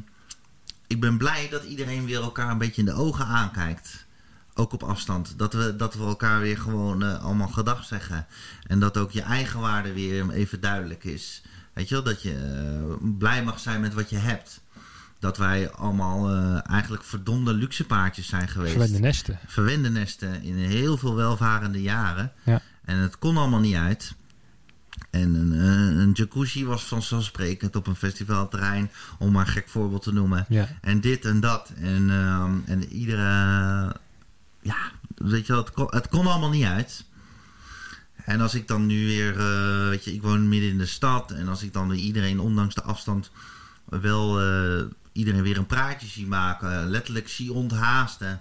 ik 0.90 1.00
ben 1.00 1.18
blij 1.18 1.48
dat 1.50 1.64
iedereen 1.64 2.06
weer 2.06 2.22
elkaar 2.22 2.50
een 2.50 2.58
beetje 2.58 2.80
in 2.80 2.86
de 2.86 2.92
ogen 2.92 3.24
aankijkt. 3.24 4.06
Ook 4.54 4.72
op 4.72 4.82
afstand. 4.82 5.38
Dat 5.38 5.52
we, 5.52 5.76
dat 5.76 5.94
we 5.94 6.04
elkaar 6.04 6.40
weer 6.40 6.58
gewoon 6.58 7.02
eh, 7.02 7.24
allemaal 7.24 7.48
gedag 7.48 7.84
zeggen. 7.84 8.26
En 8.66 8.80
dat 8.80 8.96
ook 8.96 9.10
je 9.10 9.22
eigen 9.22 9.60
waarde 9.60 9.92
weer 9.92 10.30
even 10.30 10.60
duidelijk 10.60 11.04
is. 11.04 11.42
Weet 11.72 11.88
je 11.88 11.94
wel, 11.94 12.04
dat 12.04 12.22
je 12.22 12.34
eh, 12.34 13.08
blij 13.18 13.44
mag 13.44 13.60
zijn 13.60 13.80
met 13.80 13.94
wat 13.94 14.10
je 14.10 14.16
hebt. 14.16 14.60
Dat 15.18 15.36
wij 15.36 15.70
allemaal 15.70 16.28
eh, 16.28 16.70
eigenlijk 16.70 17.04
verdomde 17.04 17.54
luxe 17.54 17.84
paardjes 17.84 18.26
zijn 18.26 18.48
geweest 18.48 18.72
verwende 18.72 18.98
nesten. 18.98 19.38
verwende 19.46 19.90
nesten 19.90 20.42
in 20.42 20.56
heel 20.56 20.96
veel 20.96 21.14
welvarende 21.14 21.82
jaren. 21.82 22.32
Ja. 22.44 22.62
En 22.84 22.96
het 22.96 23.18
kon 23.18 23.36
allemaal 23.36 23.60
niet 23.60 23.76
uit. 23.76 24.14
En 25.10 25.34
een, 25.34 25.52
eh, 25.52 26.00
een 26.00 26.12
jacuzzi 26.12 26.64
was 26.64 26.84
vanzelfsprekend 26.84 27.76
op 27.76 27.86
een 27.86 27.96
festivalterrein, 27.96 28.90
om 29.18 29.32
maar 29.32 29.46
een 29.46 29.52
gek 29.52 29.68
voorbeeld 29.68 30.02
te 30.02 30.12
noemen. 30.12 30.46
Ja. 30.48 30.68
En 30.80 31.00
dit 31.00 31.24
en 31.24 31.40
dat. 31.40 31.72
En, 31.76 32.10
ehm, 32.10 32.52
en 32.64 32.84
iedere. 32.84 33.96
Ja, 34.62 34.76
weet 35.14 35.46
je 35.46 35.52
wel, 35.52 35.62
het 35.62 35.72
kon, 35.72 35.86
het 35.90 36.08
kon 36.08 36.26
allemaal 36.26 36.50
niet 36.50 36.64
uit. 36.64 37.04
En 38.30 38.40
als 38.40 38.54
ik 38.54 38.68
dan 38.68 38.86
nu 38.86 39.06
weer. 39.06 39.38
eh, 39.38 39.88
weet 39.88 40.04
je, 40.04 40.14
ik 40.14 40.22
woon 40.22 40.48
midden 40.48 40.70
in 40.70 40.78
de 40.78 40.86
stad. 40.86 41.30
En 41.30 41.48
als 41.48 41.62
ik 41.62 41.72
dan 41.72 41.88
weer 41.88 41.98
iedereen, 41.98 42.40
ondanks 42.40 42.74
de 42.74 42.82
afstand. 42.82 43.30
wel 43.84 44.40
eh, 44.40 44.84
iedereen 45.12 45.42
weer 45.42 45.56
een 45.56 45.66
praatje 45.66 46.06
zie 46.06 46.26
maken. 46.26 46.90
Letterlijk 46.90 47.28
zie 47.28 47.52
onthaasten. 47.52 48.40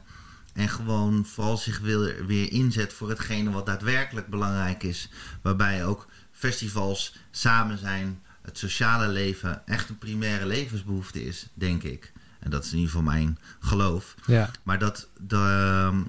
En 0.54 0.70
gewoon 0.70 1.26
vooral 1.26 1.58
zich 1.58 1.80
weer, 1.80 2.26
weer 2.26 2.52
inzet 2.52 2.94
voor 2.94 3.10
hetgene 3.10 3.52
wat 3.52 3.66
daadwerkelijk 3.66 4.28
belangrijk 4.28 4.84
is. 4.84 5.10
Waarbij 5.42 5.86
ook 5.86 6.08
festivals 6.32 7.16
samen 7.32 7.78
zijn. 7.78 8.22
Het 8.42 8.58
sociale 8.58 9.08
leven 9.08 9.68
echt 9.68 9.90
een 9.90 9.98
primaire 9.98 10.46
levensbehoefte 10.46 11.26
is, 11.26 11.48
denk 11.54 11.84
ik. 11.84 12.12
En 12.40 12.50
dat 12.50 12.64
is 12.64 12.72
in 12.72 12.78
ieder 12.78 12.92
geval 12.92 13.12
mijn 13.12 13.38
geloof. 13.60 14.16
Ja. 14.26 14.52
Maar 14.64 14.80
dat, 14.80 15.08
de, 15.28 16.04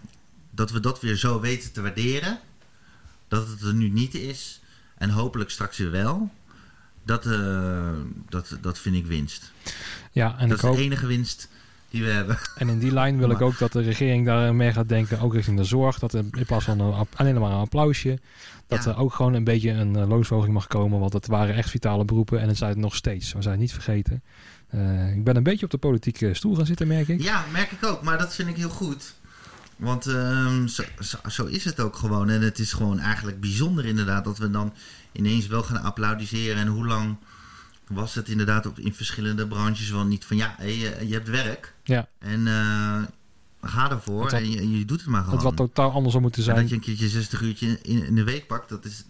dat 0.50 0.70
we 0.70 0.80
dat 0.80 1.00
weer 1.00 1.16
zo 1.16 1.40
weten 1.40 1.72
te 1.72 1.80
waarderen. 1.82 2.40
Dat 3.30 3.48
het 3.48 3.60
er 3.62 3.74
nu 3.74 3.88
niet 3.88 4.14
is. 4.14 4.60
En 4.98 5.10
hopelijk 5.10 5.50
straks 5.50 5.78
weer 5.78 5.90
wel. 5.90 6.30
Dat, 7.04 7.26
eh, 7.26 7.88
dat, 8.28 8.56
dat 8.60 8.78
vind 8.78 8.96
ik 8.96 9.06
winst. 9.06 9.52
ja, 10.12 10.38
en 10.38 10.48
dat 10.48 10.58
is 10.58 10.64
hoop... 10.64 10.76
de 10.76 10.82
enige 10.82 11.06
winst 11.06 11.48
die 11.90 12.02
we 12.04 12.10
hebben. 12.10 12.38
En 12.56 12.68
in 12.68 12.78
die 12.78 12.92
lijn 12.92 13.18
wil 13.18 13.30
ik 13.30 13.40
ook 13.40 13.58
dat 13.58 13.72
de 13.72 13.80
regering 13.82 14.26
daar 14.26 14.54
mee 14.54 14.72
gaat 14.72 14.88
denken, 14.88 15.20
ook 15.20 15.34
richting 15.34 15.56
de 15.56 15.64
zorg. 15.64 15.98
Dat 15.98 16.12
er 16.12 16.24
in 16.32 16.46
plaats 16.46 16.64
van 16.64 16.80
een, 16.80 17.06
alleen 17.16 17.40
maar 17.40 17.50
een 17.50 17.56
applausje, 17.58 18.18
dat 18.66 18.84
Ja. 18.84 18.90
er 18.90 18.96
ook 18.98 19.14
gewoon 19.14 19.34
een 19.34 19.44
beetje 19.44 19.70
een 19.70 19.96
eh, 19.96 20.08
loonsverhoging 20.08 20.54
mag 20.54 20.66
komen. 20.66 21.00
Want 21.00 21.12
het 21.12 21.26
waren 21.26 21.54
echt 21.54 21.70
vitale 21.70 22.04
beroepen 22.04 22.40
en 22.40 22.48
het 22.48 22.56
zijn 22.56 22.70
het 22.70 22.78
nog 22.78 22.94
steeds. 22.96 23.32
We 23.32 23.42
zijn 23.42 23.54
het 23.54 23.62
niet 23.62 23.72
vergeten. 23.72 24.22
Eh, 24.68 25.12
ik 25.16 25.24
ben 25.24 25.36
een 25.36 25.42
beetje 25.42 25.64
op 25.64 25.70
de 25.70 25.78
politieke 25.78 26.34
stoel 26.34 26.54
gaan 26.56 26.66
zitten, 26.66 26.86
merk 26.86 27.08
ik. 27.08 27.22
Ja, 27.22 27.44
merk 27.52 27.70
ik 27.70 27.84
ook. 27.84 28.02
Maar 28.02 28.18
dat 28.18 28.34
vind 28.34 28.48
ik 28.48 28.56
heel 28.56 28.68
goed. 28.70 29.14
Want 29.80 30.06
ehm, 30.06 30.66
zo, 30.66 30.82
zo, 31.00 31.16
zo 31.28 31.44
is 31.44 31.64
het 31.64 31.80
ook 31.80 31.96
gewoon. 31.96 32.28
En 32.30 32.42
het 32.42 32.58
is 32.58 32.72
gewoon 32.72 32.98
eigenlijk 32.98 33.40
bijzonder 33.40 33.84
inderdaad 33.84 34.24
dat 34.24 34.38
we 34.38 34.50
dan 34.50 34.72
ineens 35.12 35.46
wel 35.46 35.62
gaan 35.62 35.82
applaudisseren. 35.82 36.56
En 36.56 36.66
hoe 36.66 36.86
lang 36.86 37.16
was 37.88 38.14
het 38.14 38.28
inderdaad 38.28 38.66
ook 38.66 38.78
in 38.78 38.94
verschillende 38.94 39.46
branches 39.46 39.90
wel 39.90 40.04
niet 40.04 40.24
van 40.24 40.36
ja, 40.36 40.56
je, 40.62 41.06
hebt 41.10 41.28
werk. 41.28 41.74
Ja. 41.84 42.08
En 42.18 42.46
eh, 42.46 43.02
ga 43.62 43.90
ervoor 43.90 44.22
had- 44.22 44.32
en 44.32 44.50
je, 44.50 44.78
je 44.78 44.84
doet 44.84 45.00
het 45.00 45.08
maar 45.08 45.20
gewoon. 45.20 45.34
Het 45.34 45.44
wat 45.44 45.56
totaal 45.56 45.90
anders 45.92 46.10
zou 46.10 46.22
moeten 46.22 46.40
En 46.40 46.46
zijn. 46.48 46.60
dat 46.60 46.68
je 46.68 46.74
een 46.74 46.80
keertje 46.80 47.08
60 47.08 47.40
uurtje 47.42 47.78
in, 47.82 48.06
in 48.06 48.14
de 48.14 48.24
week 48.24 48.46
pakt, 48.46 48.68
dat 48.68 48.84
is, 48.84 49.04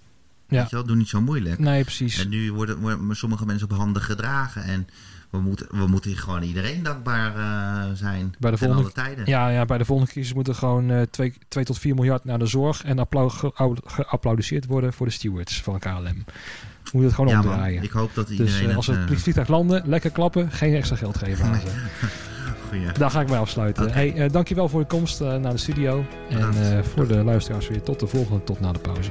Ja. 0.48 0.60
weet 0.60 0.70
je 0.70 0.76
wel, 0.76 0.84
doe 0.84 0.96
niet 0.96 1.08
zo 1.08 1.20
moeilijk. 1.20 1.58
Nee, 1.58 1.82
precies. 1.82 2.18
En 2.18 2.28
nu 2.28 2.52
worden, 2.52 2.78
worden 2.78 3.16
sommige 3.16 3.46
mensen 3.46 3.70
op 3.70 3.76
handen 3.76 4.02
gedragen. 4.02 4.62
En 4.64 4.88
we 5.30 5.38
moeten, 5.40 5.66
we 5.70 5.86
moeten 5.86 6.16
gewoon 6.16 6.42
iedereen 6.42 6.82
dankbaar 6.82 7.36
eh, 7.36 7.90
zijn. 7.94 8.34
Bij 8.38 8.50
de 8.50 8.56
volgende- 8.56 8.82
alle 8.82 8.92
tijden. 8.92 9.26
Ja, 9.26 9.48
ja, 9.48 9.64
bij 9.64 9.78
de 9.78 9.84
volgende 9.84 10.10
crisis 10.12 10.34
moet 10.34 10.48
er 10.48 10.54
gewoon 10.54 11.06
2 11.48 11.64
tot 11.64 11.78
4 11.78 11.94
miljard 11.94 12.24
naar 12.24 12.38
de 12.38 12.46
zorg 12.46 12.84
en 12.84 12.98
applau- 12.98 13.28
ge- 13.30 13.76
geapplaudiseerd 13.86 14.66
worden 14.66 14.92
voor 14.92 15.06
de 15.06 15.12
stewards 15.12 15.62
van 15.62 15.78
KLM. 15.78 16.02
We 16.04 16.96
moeten 16.98 17.02
het 17.02 17.14
gewoon 17.14 17.30
Ja, 17.30 17.42
man. 17.42 17.46
omdraaien. 17.52 17.82
Ik 17.82 17.90
hoop 17.90 18.14
dat 18.14 18.28
Dus 18.28 18.38
iedereen 18.38 18.70
eh, 18.70 18.76
als 18.76 18.86
we 18.86 18.92
het... 18.94 19.10
eh, 19.10 19.16
vliegtuig 19.16 19.48
landen, 19.48 19.82
lekker 19.86 20.10
klappen, 20.10 20.50
geen 20.50 20.74
extra 20.74 20.96
geld 20.96 21.18
geven 21.18 21.44
aan 21.44 21.60
ze. 21.60 21.66
je. 22.80 22.92
Daar 22.98 23.10
ga 23.10 23.20
ik 23.20 23.26
bij 23.26 23.38
afsluiten. 23.38 23.82
Oké. 23.84 23.92
Hey, 23.92 24.14
eh, 24.14 24.30
dankjewel 24.32 24.68
voor 24.68 24.80
de 24.80 24.86
komst 24.86 25.20
eh, 25.20 25.36
naar 25.36 25.52
de 25.52 25.58
studio. 25.58 26.04
En 26.28 26.38
eh, 26.76 26.82
voor 26.82 27.06
de 27.08 27.14
luisteraars 27.24 27.68
weer 27.68 27.82
tot 27.82 28.00
de 28.00 28.06
volgende, 28.06 28.44
tot 28.44 28.60
na 28.60 28.72
de 28.72 28.78
pauze. 28.78 29.10